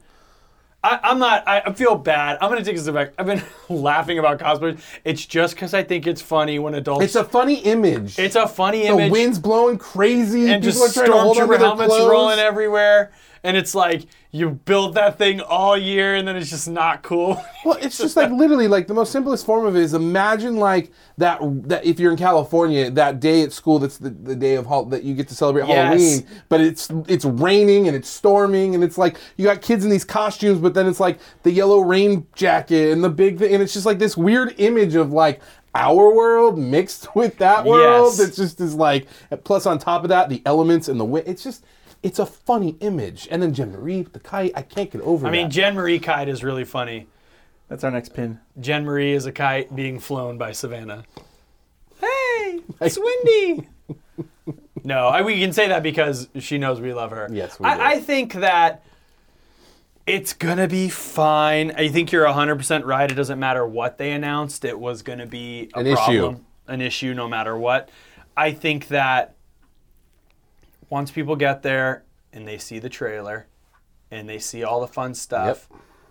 I, 0.82 1.00
I'm 1.04 1.20
not. 1.20 1.46
I, 1.46 1.74
feel 1.74 1.96
bad. 1.96 2.38
I'm 2.42 2.50
gonna 2.50 2.64
take 2.64 2.78
this 2.78 2.90
back. 2.90 3.12
I've 3.18 3.26
been 3.26 3.44
laughing 3.70 4.18
about 4.18 4.40
cosplayers. 4.40 4.80
It's 5.04 5.26
just 5.26 5.56
because 5.56 5.74
I 5.74 5.84
think 5.84 6.08
it's 6.08 6.22
funny 6.22 6.58
when 6.58 6.74
adults. 6.74 7.04
It's 7.04 7.16
a 7.16 7.24
funny 7.24 7.56
image. 7.56 8.18
It's 8.18 8.36
a 8.36 8.48
funny 8.48 8.84
the 8.84 8.88
image. 8.88 9.08
The 9.08 9.12
wind's 9.12 9.40
blowing 9.40 9.78
crazy. 9.78 10.50
and 10.50 10.64
People 10.64 10.80
just 10.80 10.98
are 10.98 11.02
trying 11.02 11.12
to 11.12 11.20
hold 11.22 11.38
onto 11.38 11.52
stormtrooper 11.52 11.58
their 11.58 11.68
helmets 11.68 11.94
clothes. 11.94 12.10
rolling 12.10 12.40
everywhere. 12.40 13.12
And 13.44 13.56
it's 13.56 13.74
like 13.74 14.06
you 14.32 14.50
build 14.52 14.96
that 14.96 15.18
thing 15.18 15.42
all 15.42 15.78
year, 15.78 16.16
and 16.16 16.28
then 16.28 16.36
it's 16.36 16.50
just 16.50 16.70
not 16.70 17.02
cool. 17.04 17.42
Well, 17.66 17.78
it's 17.82 17.98
just 17.98 18.16
like 18.16 18.32
literally 18.32 18.70
like 18.70 18.88
the 18.88 18.94
most 18.94 19.12
simplest 19.12 19.46
form 19.46 19.66
of 19.66 19.76
it 19.76 19.82
is 19.82 19.94
imagine 19.94 20.56
like 20.56 20.92
that 21.18 21.40
that 21.68 21.84
if 21.84 22.00
you're 22.00 22.12
in 22.12 22.18
California 22.18 22.90
that 22.92 23.20
day 23.20 23.42
at 23.42 23.52
school 23.52 23.80
that's 23.80 23.98
the, 23.98 24.12
the 24.12 24.34
day 24.34 24.56
of 24.56 24.66
that 24.92 25.04
you 25.04 25.14
get 25.14 25.28
to 25.28 25.36
celebrate 25.36 25.68
Yes. 25.68 25.76
Halloween, 25.76 26.42
but 26.48 26.62
it's 26.62 26.90
it's 27.10 27.26
raining 27.26 27.88
and 27.88 27.98
it's 27.98 28.08
storming 28.08 28.76
and 28.76 28.84
it's 28.84 28.98
like 28.98 29.18
you 29.36 29.44
got 29.44 29.62
kids 29.62 29.84
in 29.84 29.90
these 29.90 30.06
costumes, 30.06 30.60
but 30.60 30.74
then 30.74 30.88
it's 30.88 31.02
like 31.02 31.20
the 31.44 31.52
yellow 31.52 31.82
rain 31.82 32.26
jacket 32.34 32.94
and 32.94 33.04
the 33.04 33.10
big 33.10 33.40
thing, 33.40 33.54
and 33.54 33.62
it's 33.62 33.74
just 33.74 33.86
like 33.86 34.00
this 34.00 34.16
weird 34.16 34.56
image 34.58 34.96
of 34.96 35.12
like 35.12 35.42
our 35.76 36.14
world 36.16 36.58
mixed 36.58 37.14
with 37.16 37.38
that 37.40 37.66
world. 37.66 38.14
Yes. 38.16 38.18
That 38.18 38.42
just 38.42 38.62
is 38.62 38.74
like 38.74 39.08
plus 39.44 39.66
on 39.66 39.80
top 39.80 40.04
of 40.04 40.10
that 40.10 40.30
the 40.30 40.42
elements 40.46 40.88
and 40.88 40.98
the 40.98 41.06
wind. 41.06 41.28
It's 41.28 41.44
just 41.44 41.66
it's 42.02 42.20
a 42.20 42.26
funny 42.26 42.78
image, 42.80 43.28
and 43.30 43.42
then 43.42 43.54
Jen 43.54 43.72
Marie 43.72 44.04
the 44.04 44.20
kite. 44.20 44.54
I 44.56 44.62
can't 44.62 44.90
get 44.92 45.02
over. 45.02 45.28
I 45.28 45.32
mean, 45.32 45.48
that. 45.48 45.54
Jen 45.54 45.76
Marie 45.76 46.00
kite 46.00 46.30
is 46.30 46.44
really 46.44 46.66
funny. 46.66 47.08
That's 47.68 47.84
our 47.84 47.92
next 47.92 48.14
pin. 48.14 48.40
Jen 48.60 48.86
Marie 48.86 49.14
is 49.14 49.26
a 49.26 49.32
kite 49.32 49.76
being 49.76 50.00
flown 50.00 50.38
by 50.38 50.52
Savannah. 50.54 51.04
Hey, 52.00 52.62
it's 52.82 52.98
windy. 52.98 53.68
no, 54.84 55.08
I, 55.08 55.22
we 55.22 55.40
can 55.40 55.54
say 55.54 55.68
that 55.68 55.84
because 55.84 56.30
she 56.40 56.58
knows 56.58 56.80
we 56.82 56.94
love 56.94 57.12
her. 57.12 57.28
Yes, 57.32 57.60
we 57.60 57.66
do. 57.66 57.70
I, 57.70 57.92
I 57.92 58.00
think 58.00 58.34
that 58.34 58.84
it's 60.08 60.34
gonna 60.34 60.68
be 60.68 60.90
fine. 60.90 61.72
I 61.78 61.90
think 61.90 62.12
you're 62.12 62.26
100% 62.26 62.86
right. 62.86 63.12
It 63.12 63.16
doesn't 63.16 63.40
matter 63.40 63.66
what 63.68 63.98
they 63.98 64.12
announced. 64.12 64.66
It 64.66 64.80
was 64.80 65.02
gonna 65.04 65.28
be 65.28 65.70
a 65.76 65.80
An 65.80 65.88
issue. 65.88 66.40
an 66.68 66.82
issue, 66.82 67.14
no 67.14 67.28
matter 67.28 67.56
what. 67.58 67.90
I 68.36 68.52
think 68.54 68.88
that 68.88 69.36
once 70.90 71.12
people 71.12 71.36
get 71.36 71.64
there 71.64 72.04
and 72.34 72.48
they 72.48 72.58
see 72.58 72.80
the 72.80 72.90
trailer 72.90 73.48
and 74.12 74.28
they 74.28 74.40
see 74.40 74.64
all 74.64 74.82
the 74.82 74.88
fun 74.88 75.14
stuff, 75.14 75.70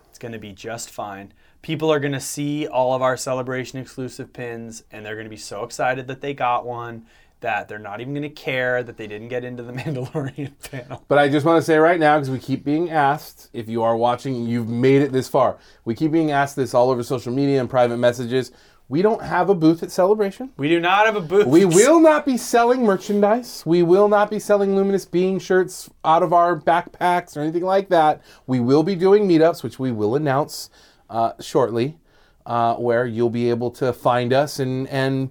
it's 0.09 0.19
going 0.19 0.31
to 0.31 0.39
be 0.39 0.53
just 0.53 0.89
fine. 0.89 1.33
People 1.61 1.91
are 1.91 1.99
going 1.99 2.13
to 2.13 2.21
see 2.21 2.67
all 2.67 2.93
of 2.93 3.01
our 3.01 3.17
celebration 3.17 3.79
exclusive 3.79 4.31
pins 4.31 4.83
and 4.91 5.05
they're 5.05 5.15
going 5.15 5.25
to 5.25 5.29
be 5.29 5.37
so 5.37 5.63
excited 5.63 6.07
that 6.07 6.21
they 6.21 6.33
got 6.33 6.65
one 6.65 7.05
that 7.41 7.69
they're 7.69 7.79
not 7.79 8.01
even 8.01 8.13
going 8.13 8.23
to 8.23 8.29
care 8.29 8.83
that 8.83 8.97
they 8.97 9.07
didn't 9.07 9.29
get 9.29 9.43
into 9.43 9.63
the 9.63 9.71
Mandalorian 9.79 10.51
panel. 10.69 11.03
But 11.07 11.17
I 11.17 11.29
just 11.29 11.45
want 11.45 11.61
to 11.61 11.65
say 11.65 11.77
right 11.77 11.99
now, 11.99 12.17
because 12.17 12.29
we 12.29 12.39
keep 12.39 12.63
being 12.63 12.89
asked, 12.89 13.49
if 13.53 13.69
you 13.69 13.83
are 13.83 13.95
watching, 13.95 14.45
you've 14.45 14.69
made 14.69 15.01
it 15.01 15.11
this 15.11 15.27
far. 15.27 15.57
We 15.85 15.95
keep 15.95 16.11
being 16.11 16.31
asked 16.31 16.55
this 16.55 16.73
all 16.73 16.89
over 16.89 17.03
social 17.03 17.33
media 17.33 17.59
and 17.59 17.69
private 17.69 17.97
messages. 17.97 18.51
We 18.89 19.03
don't 19.03 19.21
have 19.21 19.49
a 19.49 19.55
booth 19.55 19.83
at 19.83 19.91
Celebration. 19.91 20.51
We 20.57 20.67
do 20.67 20.79
not 20.79 21.05
have 21.05 21.15
a 21.15 21.21
booth. 21.21 21.45
We 21.45 21.63
will 21.63 21.99
not 21.99 22.25
be 22.25 22.37
selling 22.37 22.83
merchandise. 22.83 23.63
We 23.63 23.83
will 23.83 24.07
not 24.07 24.31
be 24.31 24.39
selling 24.39 24.75
Luminous 24.75 25.05
Being 25.05 25.37
shirts 25.37 25.91
out 26.03 26.23
of 26.23 26.33
our 26.33 26.59
backpacks 26.59 27.37
or 27.37 27.41
anything 27.41 27.63
like 27.63 27.89
that. 27.89 28.23
We 28.47 28.59
will 28.59 28.81
be 28.81 28.95
doing 28.95 29.27
meetups, 29.27 29.61
which 29.61 29.77
we 29.77 29.91
will 29.91 30.15
announce 30.15 30.71
uh, 31.07 31.33
shortly, 31.39 31.99
uh, 32.47 32.75
where 32.77 33.05
you'll 33.05 33.29
be 33.29 33.51
able 33.51 33.69
to 33.71 33.93
find 33.93 34.33
us 34.33 34.57
and 34.59 34.87
and 34.87 35.29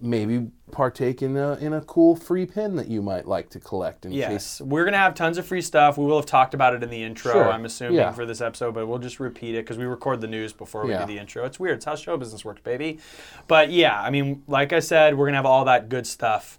maybe 0.00 0.50
partake 0.70 1.22
in 1.22 1.36
a 1.36 1.54
in 1.56 1.72
a 1.72 1.80
cool 1.82 2.14
free 2.16 2.46
pin 2.46 2.76
that 2.76 2.88
you 2.88 3.02
might 3.02 3.26
like 3.26 3.48
to 3.50 3.60
collect 3.60 4.04
in 4.06 4.12
case 4.12 4.18
Yes, 4.20 4.60
we're 4.60 4.84
gonna 4.84 4.96
have 4.98 5.14
tons 5.14 5.38
of 5.38 5.46
free 5.46 5.62
stuff. 5.62 5.96
We 5.98 6.04
will 6.04 6.16
have 6.16 6.26
talked 6.26 6.54
about 6.54 6.74
it 6.74 6.82
in 6.82 6.90
the 6.90 7.02
intro. 7.02 7.32
Sure. 7.32 7.50
I'm 7.52 7.64
assuming 7.64 7.96
Yeah. 7.96 8.12
for 8.12 8.24
this 8.26 8.40
episode, 8.40 8.74
but 8.74 8.86
we'll 8.86 8.98
just 8.98 9.20
repeat 9.20 9.54
it 9.54 9.64
because 9.64 9.78
we 9.78 9.84
record 9.84 10.20
the 10.20 10.26
news 10.26 10.52
before 10.52 10.84
we 10.84 10.90
Yeah. 10.92 11.00
do 11.00 11.06
the 11.12 11.18
intro. 11.18 11.44
It's 11.44 11.58
weird. 11.58 11.76
It's 11.76 11.84
how 11.84 11.94
show 11.96 12.16
business 12.16 12.44
works, 12.44 12.60
baby. 12.62 12.98
But 13.46 13.70
yeah, 13.70 14.00
I 14.00 14.10
mean, 14.10 14.42
like 14.46 14.72
I 14.72 14.80
said, 14.80 15.16
we're 15.16 15.26
gonna 15.26 15.36
have 15.38 15.46
all 15.46 15.64
that 15.64 15.88
good 15.88 16.06
stuff. 16.06 16.58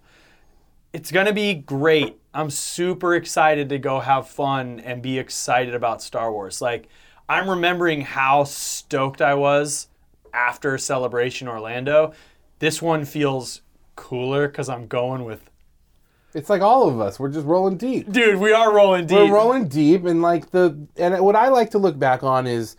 It's 0.92 1.12
gonna 1.12 1.34
be 1.34 1.54
great. 1.54 2.18
I'm 2.34 2.50
super 2.50 3.14
excited 3.16 3.70
to 3.70 3.78
go 3.78 4.00
have 4.00 4.28
fun 4.28 4.80
and 4.80 5.02
be 5.02 5.20
excited 5.20 5.76
about 5.76 6.02
Star 6.02 6.32
Wars. 6.32 6.62
Like, 6.62 6.88
I'm 7.28 7.48
remembering 7.50 8.02
how 8.02 8.44
stoked 8.44 9.22
I 9.22 9.36
was 9.36 9.88
after 10.34 10.78
Celebration 10.80 11.48
Orlando. 11.48 12.14
This 12.60 12.82
one 12.82 13.06
feels 13.06 13.62
cooler 14.00 14.48
because 14.48 14.70
I'm 14.70 14.88
going 14.88 15.26
with. 15.26 15.42
It's 16.34 16.50
like 16.50 16.62
all 16.62 16.88
of 16.88 17.00
us. 17.00 17.20
We're 17.20 17.30
just 17.30 17.46
rolling 17.46 17.78
deep. 17.78 18.12
Dude, 18.12 18.40
we 18.40 18.54
are 18.54 18.74
rolling 18.74 19.08
deep. 19.08 19.18
We're 19.18 19.34
rolling 19.34 19.68
deep, 19.68 20.06
and 20.06 20.22
like 20.22 20.52
the 20.52 20.88
and 20.98 21.20
what 21.22 21.36
I 21.36 21.50
like 21.50 21.72
to 21.72 21.78
look 21.78 22.00
back 22.00 22.24
on 22.24 22.48
is 22.48 22.76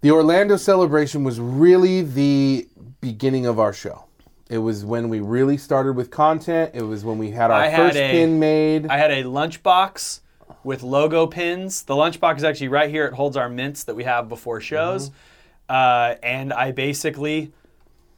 the 0.00 0.10
Orlando 0.10 0.56
celebration 0.56 1.22
was 1.22 1.38
really 1.38 2.02
the 2.02 2.66
beginning 3.00 3.46
of 3.46 3.58
our 3.58 3.72
show. 3.72 4.04
It 4.48 4.58
was 4.58 4.84
when 4.84 5.08
we 5.08 5.20
really 5.20 5.56
started 5.56 5.92
with 5.94 6.10
content. 6.10 6.70
It 6.74 6.82
was 6.82 7.04
when 7.04 7.18
we 7.18 7.30
had 7.30 7.50
our 7.50 7.60
I 7.62 7.68
had 7.68 7.76
first 7.78 7.96
a- 7.96 8.10
pin 8.10 8.38
made. 8.38 8.86
I 8.86 8.96
had 8.96 9.10
a 9.10 9.24
lunchbox 9.24 10.20
with 10.64 10.82
logo 10.82 11.26
pins. 11.26 11.82
The 11.82 11.94
lunchbox 11.94 12.38
is 12.38 12.44
actually 12.44 12.68
right 12.68 12.90
here. 12.90 13.06
It 13.06 13.14
holds 13.14 13.36
our 13.36 13.48
mints 13.48 13.84
that 13.84 13.94
we 13.94 14.04
have 14.04 14.28
before 14.28 14.60
shows. 14.60 15.10
Uh, 15.68 16.14
and 16.22 16.52
I 16.52 16.72
basically 16.72 17.52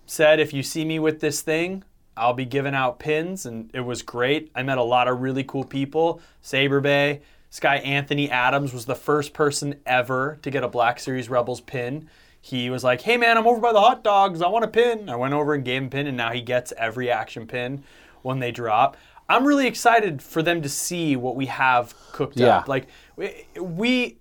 said, 0.06 0.38
if 0.38 0.52
you 0.52 0.62
see 0.62 0.84
me 0.84 0.98
with 0.98 1.20
this 1.20 1.40
thing, 1.40 1.82
I'll 2.18 2.34
be 2.34 2.44
giving 2.44 2.74
out 2.74 2.98
pins. 2.98 3.46
And 3.46 3.70
it 3.72 3.80
was 3.80 4.02
great. 4.02 4.50
I 4.54 4.62
met 4.62 4.78
a 4.78 4.82
lot 4.82 5.08
of 5.08 5.20
really 5.20 5.44
cool 5.44 5.64
people. 5.64 6.20
Saber 6.42 6.80
Bay. 6.80 7.22
This 7.50 7.60
guy, 7.60 7.76
Anthony 7.76 8.30
Adams, 8.30 8.74
was 8.74 8.84
the 8.84 8.94
first 8.94 9.32
person 9.32 9.76
ever 9.86 10.38
to 10.42 10.50
get 10.50 10.62
a 10.62 10.68
Black 10.68 11.00
Series 11.00 11.30
Rebels 11.30 11.62
pin. 11.62 12.08
He 12.40 12.68
was 12.70 12.84
like, 12.84 13.00
hey 13.00 13.16
man, 13.16 13.38
I'm 13.38 13.46
over 13.46 13.60
by 13.60 13.72
the 13.72 13.80
hot 13.80 14.04
dogs. 14.04 14.42
I 14.42 14.48
want 14.48 14.64
a 14.64 14.68
pin. 14.68 15.08
I 15.08 15.16
went 15.16 15.32
over 15.34 15.54
and 15.54 15.64
gave 15.64 15.80
him 15.82 15.86
a 15.86 15.90
pin, 15.90 16.06
and 16.06 16.16
now 16.16 16.30
he 16.30 16.40
gets 16.42 16.72
every 16.76 17.10
action 17.10 17.46
pin 17.46 17.82
when 18.22 18.38
they 18.38 18.50
drop. 18.52 18.96
I'm 19.30 19.46
really 19.46 19.66
excited 19.66 20.22
for 20.22 20.42
them 20.42 20.62
to 20.62 20.68
see 20.68 21.16
what 21.16 21.36
we 21.36 21.46
have 21.46 21.94
cooked 22.12 22.36
Yeah. 22.38 22.58
up. 22.58 22.68
Like 22.68 22.86
we, 23.16 23.46
we 23.58 24.18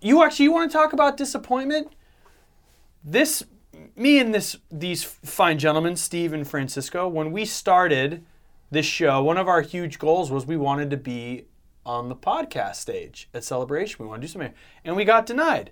you 0.00 0.22
actually 0.22 0.44
you 0.44 0.52
want 0.52 0.70
to 0.70 0.76
talk 0.76 0.92
about 0.92 1.16
disappointment? 1.16 1.92
This 3.04 3.42
me 4.00 4.18
and 4.18 4.34
this 4.34 4.56
these 4.70 5.04
fine 5.04 5.58
gentlemen, 5.58 5.94
Steve 5.94 6.32
and 6.32 6.48
Francisco, 6.48 7.06
when 7.06 7.30
we 7.30 7.44
started 7.44 8.24
this 8.70 8.86
show, 8.86 9.22
one 9.22 9.36
of 9.36 9.46
our 9.46 9.60
huge 9.60 9.98
goals 9.98 10.30
was 10.30 10.46
we 10.46 10.56
wanted 10.56 10.90
to 10.90 10.96
be 10.96 11.44
on 11.84 12.08
the 12.08 12.16
podcast 12.16 12.76
stage 12.76 13.28
at 13.34 13.44
Celebration. 13.44 14.02
We 14.02 14.08
wanted 14.08 14.22
to 14.22 14.26
do 14.28 14.32
something. 14.32 14.54
And 14.84 14.96
we 14.96 15.04
got 15.04 15.26
denied. 15.26 15.70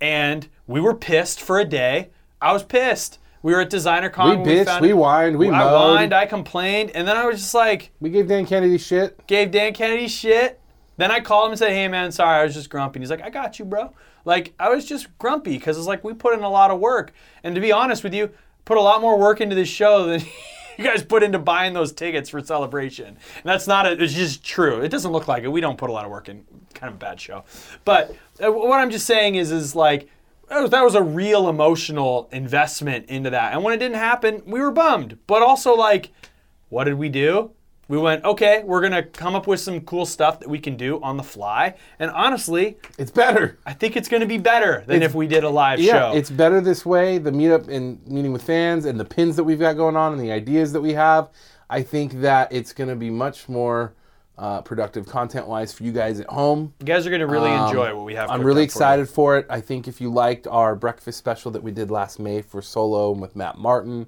And 0.00 0.48
we 0.66 0.80
were 0.80 0.94
pissed 0.94 1.40
for 1.40 1.58
a 1.58 1.64
day. 1.64 2.10
I 2.40 2.52
was 2.52 2.62
pissed. 2.62 3.18
We 3.42 3.52
were 3.52 3.60
at 3.60 3.70
Designer 3.70 4.08
Con. 4.08 4.40
we 4.42 4.52
bitched, 4.52 4.64
found 4.66 4.82
we 4.82 4.90
whined, 4.90 5.36
we 5.36 5.48
I 5.48 5.58
moaned. 5.58 5.94
whined, 5.96 6.14
I 6.14 6.26
complained, 6.26 6.92
and 6.94 7.06
then 7.06 7.16
I 7.16 7.26
was 7.26 7.40
just 7.40 7.54
like, 7.54 7.90
we 8.00 8.08
gave 8.08 8.28
Dan 8.28 8.46
Kennedy 8.46 8.78
shit. 8.78 9.26
gave 9.26 9.50
Dan 9.50 9.74
Kennedy 9.74 10.08
shit. 10.08 10.60
Then 10.96 11.10
I 11.10 11.20
called 11.20 11.46
him 11.46 11.52
and 11.52 11.58
said, 11.58 11.70
"Hey 11.72 11.88
man, 11.88 12.12
sorry, 12.12 12.40
I 12.40 12.44
was 12.44 12.54
just 12.54 12.70
grumpy." 12.70 12.98
And 12.98 13.02
he's 13.02 13.10
like, 13.10 13.22
"I 13.22 13.30
got 13.30 13.58
you, 13.58 13.64
bro." 13.64 13.92
Like 14.24 14.54
I 14.58 14.68
was 14.70 14.84
just 14.86 15.16
grumpy 15.18 15.56
because 15.58 15.76
it's 15.78 15.86
like 15.86 16.02
we 16.04 16.14
put 16.14 16.34
in 16.34 16.42
a 16.44 16.48
lot 16.48 16.70
of 16.70 16.80
work, 16.80 17.12
and 17.42 17.54
to 17.54 17.60
be 17.60 17.72
honest 17.72 18.02
with 18.04 18.14
you, 18.14 18.30
put 18.64 18.76
a 18.78 18.80
lot 18.80 19.00
more 19.00 19.18
work 19.18 19.40
into 19.40 19.54
this 19.54 19.68
show 19.68 20.04
than 20.06 20.20
you 20.78 20.84
guys 20.84 21.02
put 21.02 21.22
into 21.22 21.38
buying 21.38 21.72
those 21.74 21.92
tickets 21.92 22.30
for 22.30 22.40
celebration. 22.40 23.06
And 23.08 23.16
that's 23.44 23.66
not 23.66 23.86
a, 23.86 24.02
it's 24.02 24.14
just 24.14 24.42
true. 24.44 24.80
It 24.80 24.88
doesn't 24.88 25.12
look 25.12 25.28
like 25.28 25.44
it. 25.44 25.48
We 25.48 25.60
don't 25.60 25.76
put 25.78 25.90
a 25.90 25.92
lot 25.92 26.04
of 26.04 26.10
work 26.10 26.28
in. 26.28 26.44
Kind 26.74 26.88
of 26.90 26.94
a 26.96 26.98
bad 26.98 27.20
show. 27.20 27.44
But 27.84 28.16
uh, 28.44 28.50
what 28.50 28.80
I'm 28.80 28.90
just 28.90 29.06
saying 29.06 29.36
is, 29.36 29.52
is 29.52 29.76
like, 29.76 30.08
that 30.48 30.60
was- 30.60 30.70
that 30.72 30.82
was 30.82 30.94
a 30.96 31.02
real 31.02 31.48
emotional 31.48 32.28
investment 32.32 33.06
into 33.08 33.30
that. 33.30 33.52
And 33.52 33.62
when 33.62 33.72
it 33.74 33.78
didn't 33.78 33.96
happen, 33.98 34.42
we 34.46 34.60
were 34.60 34.72
bummed. 34.72 35.18
But 35.28 35.42
also, 35.42 35.74
like, 35.74 36.10
what 36.70 36.84
did 36.84 36.94
we 36.94 37.08
do? 37.08 37.52
We 37.88 37.98
went, 37.98 38.24
okay, 38.24 38.62
we're 38.64 38.80
going 38.80 38.92
to 38.92 39.02
come 39.02 39.34
up 39.34 39.46
with 39.46 39.60
some 39.60 39.80
cool 39.82 40.06
stuff 40.06 40.40
that 40.40 40.48
we 40.48 40.58
can 40.58 40.76
do 40.76 41.00
on 41.02 41.16
the 41.16 41.22
fly. 41.22 41.74
And 41.98 42.10
honestly, 42.10 42.78
It's 42.98 43.10
better. 43.10 43.58
I 43.66 43.72
think 43.74 43.96
it's 43.96 44.08
going 44.08 44.22
to 44.22 44.26
be 44.26 44.38
better 44.38 44.82
than 44.86 44.96
It's- 44.96 45.10
if 45.10 45.14
we 45.14 45.26
did 45.26 45.44
a 45.44 45.50
live 45.50 45.80
Yeah, 45.80 46.10
show. 46.12 46.16
it's 46.16 46.30
better 46.30 46.60
this 46.60 46.86
way. 46.86 47.18
The 47.18 47.30
meetup 47.30 47.68
and 47.68 48.04
meeting 48.06 48.32
with 48.32 48.42
fans 48.42 48.86
and 48.86 48.98
the 48.98 49.04
pins 49.04 49.36
that 49.36 49.44
we've 49.44 49.58
got 49.60 49.74
going 49.76 49.96
on 49.96 50.12
and 50.12 50.20
the 50.20 50.32
ideas 50.32 50.72
that 50.72 50.80
we 50.80 50.94
have. 50.94 51.28
I 51.68 51.82
think 51.82 52.20
that 52.20 52.52
it's 52.52 52.72
going 52.72 52.88
to 52.90 52.96
be 52.96 53.10
much 53.10 53.48
more 53.48 53.92
uh, 54.36 54.60
productive 54.62 55.06
content 55.06 55.46
wise 55.46 55.72
for 55.72 55.84
you 55.84 55.92
guys 55.92 56.18
at 56.20 56.26
home. 56.26 56.72
you 56.80 56.86
guys 56.86 57.06
are 57.06 57.10
going 57.10 57.20
to 57.20 57.26
really 57.26 57.50
Um, 57.50 57.68
enjoy 57.68 57.94
what 57.94 58.04
we 58.04 58.14
have. 58.16 58.28
I'm 58.30 58.42
really 58.42 58.62
up 58.64 58.70
for 58.70 58.76
excited 58.78 59.08
for 59.08 59.38
it. 59.38 59.46
I 59.48 59.60
think 59.60 59.86
if 59.86 60.00
you 60.00 60.10
liked 60.12 60.46
our 60.48 60.74
breakfast 60.74 61.18
special 61.18 61.50
that 61.52 61.62
we 61.62 61.70
did 61.70 61.88
last 61.90 62.18
May 62.18 62.42
for 62.42 62.60
Solo 62.60 63.12
and 63.12 63.20
with 63.22 63.36
Matt 63.36 63.58
Martin, 63.58 64.06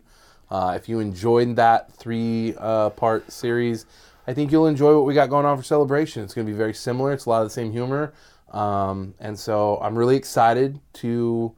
uh, 0.51 0.75
if 0.77 0.89
you 0.89 1.01
enjoyed 1.01 1.57
that 1.57 1.93
three 1.93 2.55
uh, 2.59 2.91
part 2.91 3.31
series, 3.31 3.87
I 4.27 4.35
think 4.35 4.51
you'll 4.51 4.67
enjoy 4.67 4.95
what 4.97 5.05
we 5.05 5.15
got 5.15 5.31
going 5.31 5.47
on 5.47 5.57
for 5.57 5.63
Celebration. 5.63 6.23
It's 6.23 6.35
going 6.35 6.47
to 6.47 6.53
be 6.53 6.57
very 6.57 6.75
similar. 6.75 7.13
It's 7.13 7.27
a 7.27 7.31
lot 7.31 7.43
of 7.43 7.49
the 7.49 7.55
same 7.55 7.73
humor. 7.73 8.13
Um, 8.53 9.15
and 9.21 9.39
so 9.39 9.79
I'm 9.83 9.97
really 9.97 10.17
excited 10.17 10.81
to, 10.95 11.55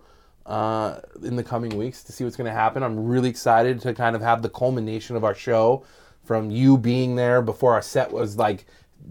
uh, 0.46 1.00
in 1.22 1.36
the 1.36 1.44
coming 1.44 1.76
weeks, 1.76 2.02
to 2.04 2.12
see 2.12 2.24
what's 2.24 2.36
going 2.36 2.50
to 2.50 2.52
happen. 2.52 2.82
I'm 2.82 3.06
really 3.06 3.28
excited 3.28 3.80
to 3.82 3.94
kind 3.94 4.16
of 4.16 4.22
have 4.22 4.42
the 4.42 4.48
culmination 4.48 5.16
of 5.16 5.24
our 5.24 5.34
show 5.34 5.84
from 6.24 6.50
you 6.50 6.76
being 6.76 7.16
there 7.16 7.40
before 7.40 7.72
our 7.74 7.82
set 7.82 8.12
was 8.12 8.36
like, 8.36 8.66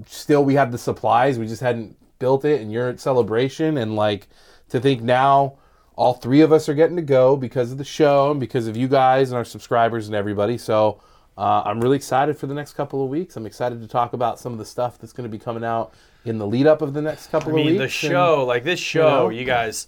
still 0.05 0.43
we 0.43 0.53
had 0.53 0.71
the 0.71 0.77
supplies, 0.77 1.39
we 1.39 1.47
just 1.47 1.61
hadn't 1.61 1.97
built 2.19 2.45
it, 2.45 2.61
and 2.61 2.71
you're 2.71 2.89
at 2.89 2.99
Celebration. 2.99 3.77
And 3.77 3.95
like, 3.95 4.27
to 4.69 4.79
think 4.79 5.01
now, 5.01 5.57
all 5.97 6.13
three 6.13 6.41
of 6.41 6.53
us 6.53 6.69
are 6.69 6.75
getting 6.75 6.95
to 6.95 7.01
go 7.01 7.35
because 7.35 7.71
of 7.71 7.79
the 7.79 7.83
show 7.83 8.29
and 8.31 8.39
because 8.39 8.67
of 8.67 8.77
you 8.77 8.87
guys 8.87 9.31
and 9.31 9.37
our 9.37 9.43
subscribers 9.43 10.07
and 10.07 10.15
everybody. 10.15 10.57
So 10.57 11.01
uh, 11.35 11.63
I'm 11.65 11.81
really 11.81 11.95
excited 11.95 12.37
for 12.37 12.45
the 12.45 12.53
next 12.53 12.73
couple 12.73 13.03
of 13.03 13.09
weeks. 13.09 13.35
I'm 13.35 13.47
excited 13.47 13.81
to 13.81 13.87
talk 13.87 14.13
about 14.13 14.39
some 14.39 14.53
of 14.53 14.59
the 14.59 14.65
stuff 14.65 14.99
that's 14.99 15.11
going 15.11 15.29
to 15.29 15.35
be 15.35 15.43
coming 15.43 15.63
out 15.63 15.91
in 16.23 16.37
the 16.37 16.45
lead 16.45 16.67
up 16.67 16.83
of 16.83 16.93
the 16.93 17.01
next 17.01 17.27
couple 17.27 17.51
I 17.51 17.55
mean, 17.55 17.67
of 17.67 17.71
weeks. 17.81 17.99
the 17.99 18.07
and- 18.07 18.13
show, 18.13 18.45
like 18.45 18.63
this 18.63 18.79
show, 18.79 19.23
know? 19.23 19.29
you 19.29 19.43
guys. 19.43 19.87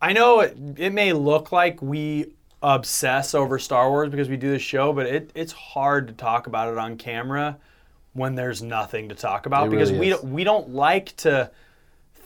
I 0.00 0.14
know 0.14 0.40
it, 0.40 0.56
it 0.76 0.92
may 0.94 1.12
look 1.12 1.52
like 1.52 1.82
we 1.82 2.32
obsess 2.62 3.34
over 3.34 3.58
Star 3.58 3.90
Wars 3.90 4.08
because 4.08 4.30
we 4.30 4.38
do 4.38 4.50
this 4.50 4.62
show, 4.62 4.94
but 4.94 5.06
it, 5.06 5.30
it's 5.34 5.52
hard 5.52 6.08
to 6.08 6.14
talk 6.14 6.46
about 6.46 6.72
it 6.72 6.78
on 6.78 6.96
camera 6.96 7.58
when 8.14 8.34
there's 8.34 8.62
nothing 8.62 9.10
to 9.10 9.14
talk 9.14 9.44
about 9.44 9.66
It 9.66 9.70
because 9.72 9.90
really 9.90 10.00
we 10.00 10.08
don't, 10.08 10.24
we 10.24 10.44
don't 10.44 10.70
like 10.70 11.14
to 11.18 11.50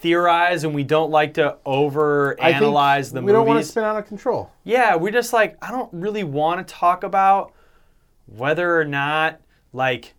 theorize 0.03 0.65
and 0.65 0.75
we 0.75 0.83
don't 0.83 1.11
like 1.11 1.35
to 1.35 1.57
over 1.65 2.39
analyze 2.41 3.13
the 3.13 3.21
we 3.21 3.27
movies. 3.27 3.33
don't 3.35 3.47
want 3.47 3.61
to 3.61 3.65
spin 3.65 3.85
out 3.85 3.97
of 3.97 4.07
control. 4.07 4.51
Yeah, 4.65 4.97
we're 4.97 5.13
just 5.13 5.33
like, 5.33 5.57
I 5.63 5.71
don't 5.71 5.89
really 5.93 6.25
want 6.25 6.67
to 6.67 6.75
talk 6.75 7.05
about 7.05 7.53
whether 8.27 8.79
or 8.79 8.85
not, 8.85 9.41
like, 9.73 10.15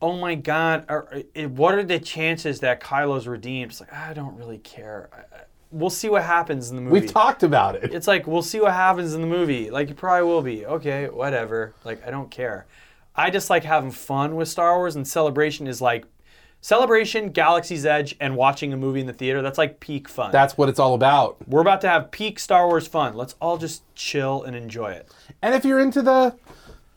oh 0.00 0.16
my 0.16 0.34
God, 0.34 0.86
are, 0.88 1.22
eh, 1.34 1.44
what 1.44 1.74
are 1.74 1.84
the 1.84 1.98
chances 1.98 2.60
that 2.60 2.80
Kylo's 2.80 3.26
redeemed? 3.26 3.72
It's 3.72 3.80
like, 3.80 3.92
I 3.92 4.14
don't 4.14 4.36
really 4.36 4.58
care. 4.58 5.10
We'll 5.70 5.90
see 5.90 6.08
what 6.08 6.22
happens 6.22 6.70
in 6.70 6.76
the 6.76 6.82
movie. 6.82 7.00
We've 7.00 7.12
talked 7.12 7.42
about 7.42 7.76
it. 7.76 7.92
it's 7.92 8.06
like, 8.06 8.26
we'll 8.26 8.42
see 8.42 8.60
what 8.60 8.72
happens 8.72 9.12
in 9.12 9.20
the 9.20 9.26
movie. 9.26 9.70
Like, 9.70 9.90
it 9.90 9.96
probably 9.96 10.26
will 10.26 10.40
be. 10.40 10.64
Okay, 10.64 11.08
whatever. 11.08 11.74
Like, 11.84 12.06
I 12.06 12.10
don't 12.10 12.30
care. 12.30 12.66
I 13.14 13.28
just 13.30 13.50
like 13.50 13.64
having 13.64 13.90
fun 13.90 14.36
with 14.36 14.48
Star 14.48 14.78
Wars, 14.78 14.96
and 14.96 15.06
Celebration 15.06 15.66
is 15.66 15.82
like, 15.82 16.06
Celebration, 16.60 17.30
Galaxy's 17.30 17.86
Edge, 17.86 18.16
and 18.20 18.36
watching 18.36 18.72
a 18.72 18.76
movie 18.76 19.00
in 19.00 19.06
the 19.06 19.12
theater, 19.12 19.42
that's 19.42 19.58
like 19.58 19.78
peak 19.80 20.08
fun. 20.08 20.32
That's 20.32 20.58
what 20.58 20.68
it's 20.68 20.78
all 20.80 20.94
about. 20.94 21.36
We're 21.46 21.60
about 21.60 21.80
to 21.82 21.88
have 21.88 22.10
peak 22.10 22.38
Star 22.38 22.66
Wars 22.66 22.86
fun. 22.88 23.14
Let's 23.14 23.36
all 23.40 23.58
just 23.58 23.82
chill 23.94 24.42
and 24.42 24.56
enjoy 24.56 24.90
it. 24.90 25.08
And 25.40 25.54
if 25.54 25.64
you're 25.64 25.78
into 25.78 26.02
the 26.02 26.34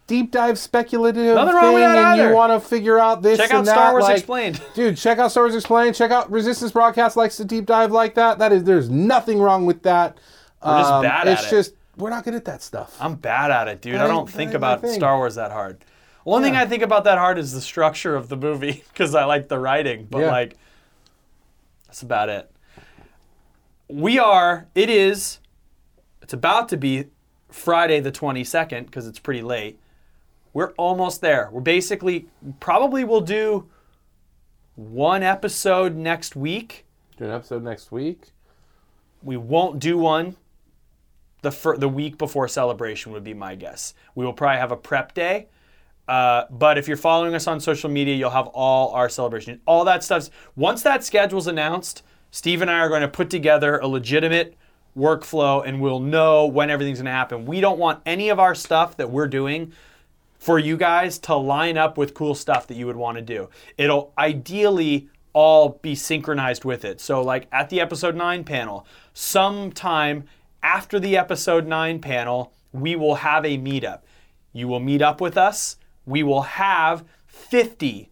deep 0.07 0.31
dive 0.31 0.57
speculative 0.57 1.35
Nothing 1.35 1.53
thing 1.53 1.55
wrong 1.63 1.73
with 1.75 1.83
that 1.83 1.97
and 1.97 2.07
either. 2.19 2.29
you 2.29 2.35
want 2.35 2.51
to 2.61 2.67
figure 2.67 2.97
out 2.99 3.21
this 3.21 3.37
Check 3.37 3.51
and 3.51 3.59
out 3.59 3.65
that, 3.65 3.71
Star 3.73 3.91
Wars 3.91 4.03
like, 4.03 4.17
Explained. 4.17 4.61
dude, 4.73 4.97
check 4.97 5.19
out 5.19 5.29
Star 5.31 5.43
Wars 5.43 5.55
Explained. 5.55 5.95
Check 5.95 6.11
out 6.11 6.29
Resistance 6.31 6.71
Broadcast 6.71 7.15
likes 7.15 7.37
to 7.37 7.45
deep 7.45 7.65
dive 7.67 7.91
like 7.91 8.15
that. 8.15 8.39
That 8.39 8.51
is, 8.51 8.63
there's 8.63 8.89
nothing 8.89 9.39
wrong 9.39 9.65
with 9.67 9.83
that. 9.83 10.17
We're 10.65 10.79
just 10.79 10.91
um, 10.91 11.03
bad 11.03 11.27
at 11.27 11.33
it's 11.39 11.47
it. 11.47 11.49
just 11.51 11.73
we're 11.97 12.09
not 12.09 12.23
good 12.23 12.33
at 12.35 12.45
that 12.45 12.61
stuff. 12.63 12.97
I'm 12.99 13.15
bad 13.15 13.51
at 13.51 13.67
it, 13.67 13.81
dude. 13.81 13.93
That 13.93 14.01
I 14.01 14.03
ain't- 14.05 14.11
don't 14.11 14.25
that 14.25 14.31
think 14.31 14.51
ain't 14.51 14.59
my 14.61 14.71
about 14.73 14.81
thing. 14.81 14.93
Star 14.93 15.17
Wars 15.17 15.35
that 15.35 15.51
hard. 15.51 15.83
One 16.23 16.43
thing 16.43 16.55
I 16.55 16.65
think 16.65 16.83
about 16.83 17.03
that 17.05 17.17
hard 17.17 17.37
is 17.37 17.51
the 17.53 17.61
structure 17.61 18.15
of 18.15 18.29
the 18.29 18.37
movie 18.37 18.83
because 18.93 19.15
I 19.15 19.25
like 19.25 19.47
the 19.47 19.57
writing, 19.59 20.07
but 20.09 20.19
Yeah. 20.19 20.31
like 20.31 20.57
that's 21.87 22.01
about 22.03 22.29
it. 22.29 22.49
We 23.87 24.19
are. 24.19 24.67
It 24.75 24.89
is. 24.89 25.39
It's 26.21 26.33
about 26.33 26.69
to 26.69 26.77
be 26.77 27.05
Friday 27.49 27.99
the 27.99 28.11
22nd 28.11 28.85
because 28.85 29.07
it's 29.07 29.19
pretty 29.19 29.41
late. 29.41 29.77
We're 30.53 30.71
almost 30.73 31.21
there. 31.21 31.49
We're 31.51 31.61
basically 31.61 32.27
probably 32.59 33.03
will 33.03 33.21
do 33.21 33.67
one 34.75 35.23
episode 35.23 35.95
next 35.95 36.35
week. 36.35 36.85
Do 37.17 37.25
an 37.25 37.31
episode 37.31 37.63
next 37.63 37.91
week. 37.91 38.27
We 39.23 39.37
won't 39.37 39.79
do 39.79 39.97
one 39.97 40.35
the 41.41 41.51
fir- 41.51 41.77
the 41.77 41.89
week 41.89 42.17
before 42.17 42.47
celebration 42.47 43.11
would 43.11 43.23
be 43.23 43.33
my 43.33 43.55
guess. 43.55 43.93
We 44.15 44.25
will 44.25 44.33
probably 44.33 44.59
have 44.59 44.71
a 44.71 44.77
prep 44.77 45.13
day. 45.13 45.47
Uh, 46.11 46.45
but 46.49 46.77
if 46.77 46.89
you're 46.89 46.97
following 46.97 47.33
us 47.33 47.47
on 47.47 47.57
social 47.61 47.89
media, 47.89 48.13
you'll 48.13 48.29
have 48.29 48.47
all 48.47 48.91
our 48.91 49.07
celebration. 49.07 49.61
All 49.65 49.85
that 49.85 50.03
stuff. 50.03 50.29
Once 50.57 50.81
that 50.81 51.05
schedule's 51.05 51.47
announced, 51.47 52.03
Steve 52.31 52.61
and 52.61 52.69
I 52.69 52.79
are 52.79 52.89
going 52.89 53.01
to 53.01 53.07
put 53.07 53.29
together 53.29 53.77
a 53.77 53.87
legitimate 53.87 54.57
workflow 54.97 55.65
and 55.65 55.79
we'll 55.79 56.01
know 56.01 56.47
when 56.47 56.69
everything's 56.69 56.97
going 56.97 57.05
to 57.05 57.11
happen. 57.11 57.45
We 57.45 57.61
don't 57.61 57.79
want 57.79 58.01
any 58.05 58.27
of 58.27 58.41
our 58.41 58.53
stuff 58.53 58.97
that 58.97 59.09
we're 59.09 59.29
doing 59.29 59.71
for 60.37 60.59
you 60.59 60.75
guys 60.75 61.17
to 61.19 61.35
line 61.35 61.77
up 61.77 61.97
with 61.97 62.13
cool 62.13 62.35
stuff 62.35 62.67
that 62.67 62.75
you 62.75 62.87
would 62.87 62.97
want 62.97 63.17
to 63.17 63.21
do. 63.21 63.47
It'll 63.77 64.11
ideally 64.17 65.07
all 65.31 65.79
be 65.81 65.95
synchronized 65.95 66.65
with 66.65 66.83
it. 66.83 66.99
So, 66.99 67.21
like 67.21 67.47
at 67.53 67.69
the 67.69 67.79
episode 67.79 68.17
9 68.17 68.43
panel, 68.43 68.85
sometime 69.13 70.25
after 70.61 70.99
the 70.99 71.15
episode 71.15 71.67
9 71.67 72.01
panel, 72.01 72.51
we 72.73 72.97
will 72.97 73.15
have 73.15 73.45
a 73.45 73.57
meetup. 73.57 74.01
You 74.51 74.67
will 74.67 74.81
meet 74.81 75.01
up 75.01 75.21
with 75.21 75.37
us. 75.37 75.77
We 76.05 76.23
will 76.23 76.41
have 76.43 77.03
50 77.27 78.09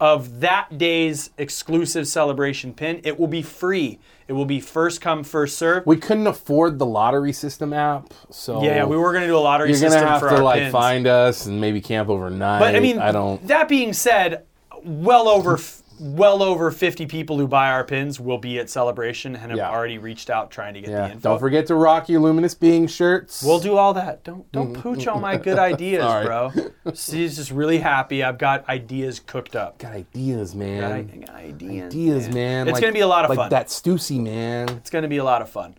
of 0.00 0.40
that 0.40 0.78
day's 0.78 1.30
exclusive 1.38 2.08
celebration 2.08 2.74
pin. 2.74 3.00
It 3.04 3.20
will 3.20 3.28
be 3.28 3.42
free. 3.42 4.00
It 4.26 4.32
will 4.32 4.44
be 4.46 4.58
first 4.60 5.00
come, 5.00 5.22
first 5.22 5.56
serve. 5.56 5.86
We 5.86 5.96
couldn't 5.96 6.26
afford 6.26 6.78
the 6.78 6.86
lottery 6.86 7.32
system 7.32 7.72
app, 7.72 8.12
so 8.30 8.62
Yeah, 8.64 8.84
we 8.84 8.96
were 8.96 9.12
going 9.12 9.22
to 9.22 9.28
do 9.28 9.36
a 9.36 9.38
lottery 9.38 9.68
You're 9.68 9.78
system 9.78 10.02
gonna 10.02 10.18
have 10.18 10.28
to 10.36 10.42
like 10.42 10.60
pins. 10.62 10.72
find 10.72 11.06
us 11.06 11.46
and 11.46 11.60
maybe 11.60 11.80
camp 11.80 12.08
overnight. 12.08 12.60
But 12.60 12.74
I 12.74 12.80
mean, 12.80 12.98
I 12.98 13.12
don't. 13.12 13.46
That 13.46 13.68
being 13.68 13.92
said, 13.92 14.44
well 14.82 15.28
over 15.28 15.58
well 16.04 16.42
over 16.42 16.72
50 16.72 17.06
people 17.06 17.38
who 17.38 17.46
buy 17.46 17.70
our 17.70 17.84
pins 17.84 18.18
will 18.18 18.38
be 18.38 18.58
at 18.58 18.68
celebration 18.68 19.36
and 19.36 19.50
have 19.52 19.56
Yeah. 19.58 19.70
already 19.70 19.98
reached 19.98 20.30
out 20.30 20.50
trying 20.50 20.74
to 20.74 20.80
get 20.80 20.86
the 20.86 20.92
Yeah, 20.92 21.12
info. 21.12 21.28
don't 21.30 21.38
forget 21.38 21.66
to 21.68 21.76
rock 21.76 22.08
your 22.08 22.20
luminous 22.20 22.54
being 22.56 22.88
shirts. 22.88 23.40
We'll 23.42 23.60
do 23.60 23.76
all 23.76 23.94
that. 23.94 24.24
Don't 24.24 24.50
don't 24.50 24.72
mm-hmm. 24.72 24.82
pooch 24.82 25.06
all 25.06 25.20
my 25.20 25.36
good 25.48 25.60
ideas, 25.60 26.02
Sorry. 26.02 26.26
bro. 26.26 26.50
She's 26.94 27.36
just 27.36 27.52
really 27.52 27.78
happy. 27.78 28.24
I've 28.24 28.38
got 28.38 28.68
ideas 28.68 29.20
cooked 29.20 29.54
up. 29.54 29.78
got 29.78 29.92
ideas, 29.92 30.56
man. 30.56 30.80
Got 30.80 31.30
i- 31.30 31.38
ideas, 31.44 31.86
ideas, 31.94 32.28
man. 32.34 32.66
It's 32.66 32.74
Like- 32.74 32.82
gonna 32.82 32.92
be 32.92 33.00
a 33.00 33.06
lot 33.06 33.24
of 33.24 33.28
fun. 33.28 33.36
like 33.36 33.44
fun. 33.44 33.50
that 33.50 33.68
Stussy, 33.68 34.20
man. 34.20 34.68
It's 34.70 34.90
going 34.90 35.02
to 35.02 35.08
be 35.08 35.18
a 35.18 35.24
lot 35.24 35.40
of 35.40 35.48
fun. 35.48 35.76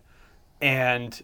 And 0.62 1.22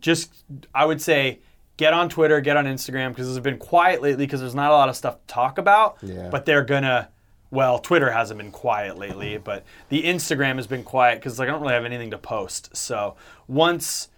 just, 0.00 0.44
I 0.74 0.84
would 0.84 1.00
say, 1.00 1.38
get 1.78 1.94
on 1.94 2.08
Twitter, 2.10 2.40
get 2.40 2.56
on 2.58 2.66
Instagram, 2.66 3.10
because 3.10 3.28
it's 3.34 3.42
been 3.42 3.56
quiet 3.58 4.02
lately 4.02 4.24
because 4.26 4.40
there's 4.40 4.54
not 4.54 4.70
a 4.70 4.74
lot 4.74 4.88
of 4.90 4.96
stuff 4.96 5.14
to 5.26 5.26
talk 5.26 5.56
about. 5.58 5.96
Yeah. 6.02 6.28
But 6.30 6.44
they're 6.44 6.64
going 6.64 6.82
to, 6.82 7.08
well, 7.54 7.78
Twitter 7.78 8.10
hasn't 8.10 8.38
been 8.38 8.50
quiet 8.50 8.98
lately, 8.98 9.38
but 9.38 9.64
the 9.88 10.02
Instagram 10.02 10.56
has 10.56 10.66
been 10.66 10.82
quiet 10.82 11.20
because 11.20 11.38
like, 11.38 11.48
I 11.48 11.52
don't 11.52 11.60
really 11.62 11.74
have 11.74 11.84
anything 11.84 12.10
to 12.10 12.18
post. 12.18 12.76
So 12.76 13.14
once 13.48 14.08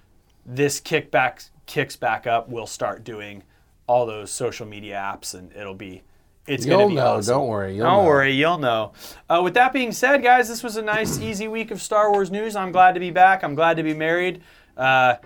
this 0.45 0.80
kickback 0.80 1.51
kicks 1.66 1.97
back 1.97 2.26
up, 2.26 2.49
we'll 2.49 2.66
start 2.66 3.05
doing 3.05 3.43
all 3.87 4.07
those 4.07 4.30
social 4.30 4.66
media 4.66 4.95
apps 4.97 5.34
and 5.34 5.53
it'll 5.55 5.74
be. 5.74 6.03
It's 6.47 6.64
You'll 6.64 6.78
gonna 6.78 6.89
be 6.91 6.95
know. 6.95 7.07
awesome. 7.16 7.34
Don't 7.34 7.49
worry. 7.49 7.74
You'll 7.74 7.87
Don't 7.87 8.05
know. 8.05 8.09
worry, 8.09 8.32
you'll 8.32 8.59
know. 8.59 8.93
Uh, 9.28 9.41
with 9.43 9.55
that 9.55 9.72
being 9.72 9.91
said, 9.91 10.22
guys, 10.22 10.49
this 10.49 10.62
was 10.62 10.76
a 10.76 10.82
nice, 10.82 11.18
easy 11.18 11.49
week 11.49 11.72
of 11.72 11.82
Star 11.82 12.12
Wars 12.12 12.30
news. 12.30 12.55
I'm 12.55 12.70
glad 12.70 12.95
to 12.95 13.01
be 13.01 13.11
back. 13.11 13.43
I'm 13.43 13.57
glad 13.57 13.76
to 13.78 13.82
be 13.82 13.95
married. 13.95 14.43
Uh, 14.76 15.16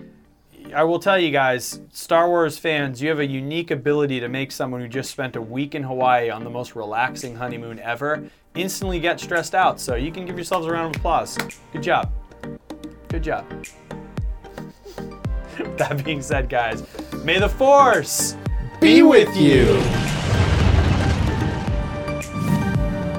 I 0.73 0.83
will 0.83 0.99
tell 0.99 1.19
you 1.19 1.31
guys, 1.31 1.81
Star 1.91 2.29
Wars 2.29 2.57
fans, 2.57 3.01
you 3.01 3.09
have 3.09 3.19
a 3.19 3.25
unique 3.25 3.71
ability 3.71 4.19
to 4.21 4.29
make 4.29 4.51
someone 4.51 4.79
who 4.79 4.87
just 4.87 5.11
spent 5.11 5.35
a 5.35 5.41
week 5.41 5.75
in 5.75 5.83
Hawaii 5.83 6.29
on 6.29 6.43
the 6.43 6.49
most 6.49 6.75
relaxing 6.75 7.35
honeymoon 7.35 7.79
ever 7.79 8.23
instantly 8.55 8.99
get 8.99 9.19
stressed 9.19 9.55
out. 9.55 9.79
So 9.79 9.95
you 9.95 10.11
can 10.11 10.25
give 10.25 10.35
yourselves 10.35 10.67
a 10.67 10.71
round 10.71 10.95
of 10.95 10.99
applause. 10.99 11.37
Good 11.73 11.83
job. 11.83 12.11
Good 13.09 13.23
job. 13.23 13.45
that 15.77 16.03
being 16.05 16.21
said, 16.21 16.47
guys, 16.47 16.85
May 17.23 17.39
the 17.39 17.49
Force! 17.49 18.35
be 18.79 19.03
with 19.03 19.35
you. 19.35 19.79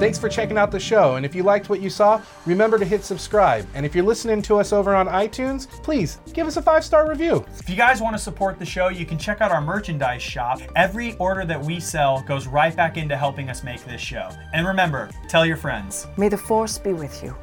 Thanks 0.03 0.19
for 0.19 0.27
checking 0.27 0.57
out 0.57 0.69
the 0.69 0.81
show. 0.81 1.15
And 1.15 1.25
if 1.25 1.33
you 1.33 1.43
liked 1.43 1.69
what 1.69 1.79
you 1.79 1.89
saw, 1.89 2.21
remember 2.45 2.77
to 2.77 2.83
hit 2.83 3.05
subscribe. 3.05 3.65
And 3.73 3.85
if 3.85 3.95
you're 3.95 4.03
listening 4.03 4.41
to 4.41 4.57
us 4.57 4.73
over 4.73 4.93
on 4.93 5.07
iTunes, 5.07 5.69
please 5.81 6.19
give 6.33 6.45
us 6.45 6.57
a 6.57 6.61
five 6.61 6.83
star 6.83 7.07
review. 7.07 7.45
If 7.57 7.69
you 7.69 7.77
guys 7.77 8.01
want 8.01 8.13
to 8.13 8.21
support 8.21 8.59
the 8.59 8.65
show, 8.65 8.89
you 8.89 9.05
can 9.05 9.17
check 9.17 9.39
out 9.39 9.49
our 9.49 9.61
merchandise 9.61 10.21
shop. 10.21 10.59
Every 10.75 11.13
order 11.19 11.45
that 11.45 11.63
we 11.63 11.79
sell 11.79 12.21
goes 12.23 12.47
right 12.47 12.75
back 12.75 12.97
into 12.97 13.15
helping 13.15 13.49
us 13.49 13.63
make 13.63 13.81
this 13.85 14.01
show. 14.01 14.29
And 14.51 14.67
remember, 14.67 15.09
tell 15.29 15.45
your 15.45 15.55
friends. 15.55 16.05
May 16.17 16.27
the 16.27 16.37
force 16.37 16.77
be 16.77 16.91
with 16.91 17.23
you. 17.23 17.33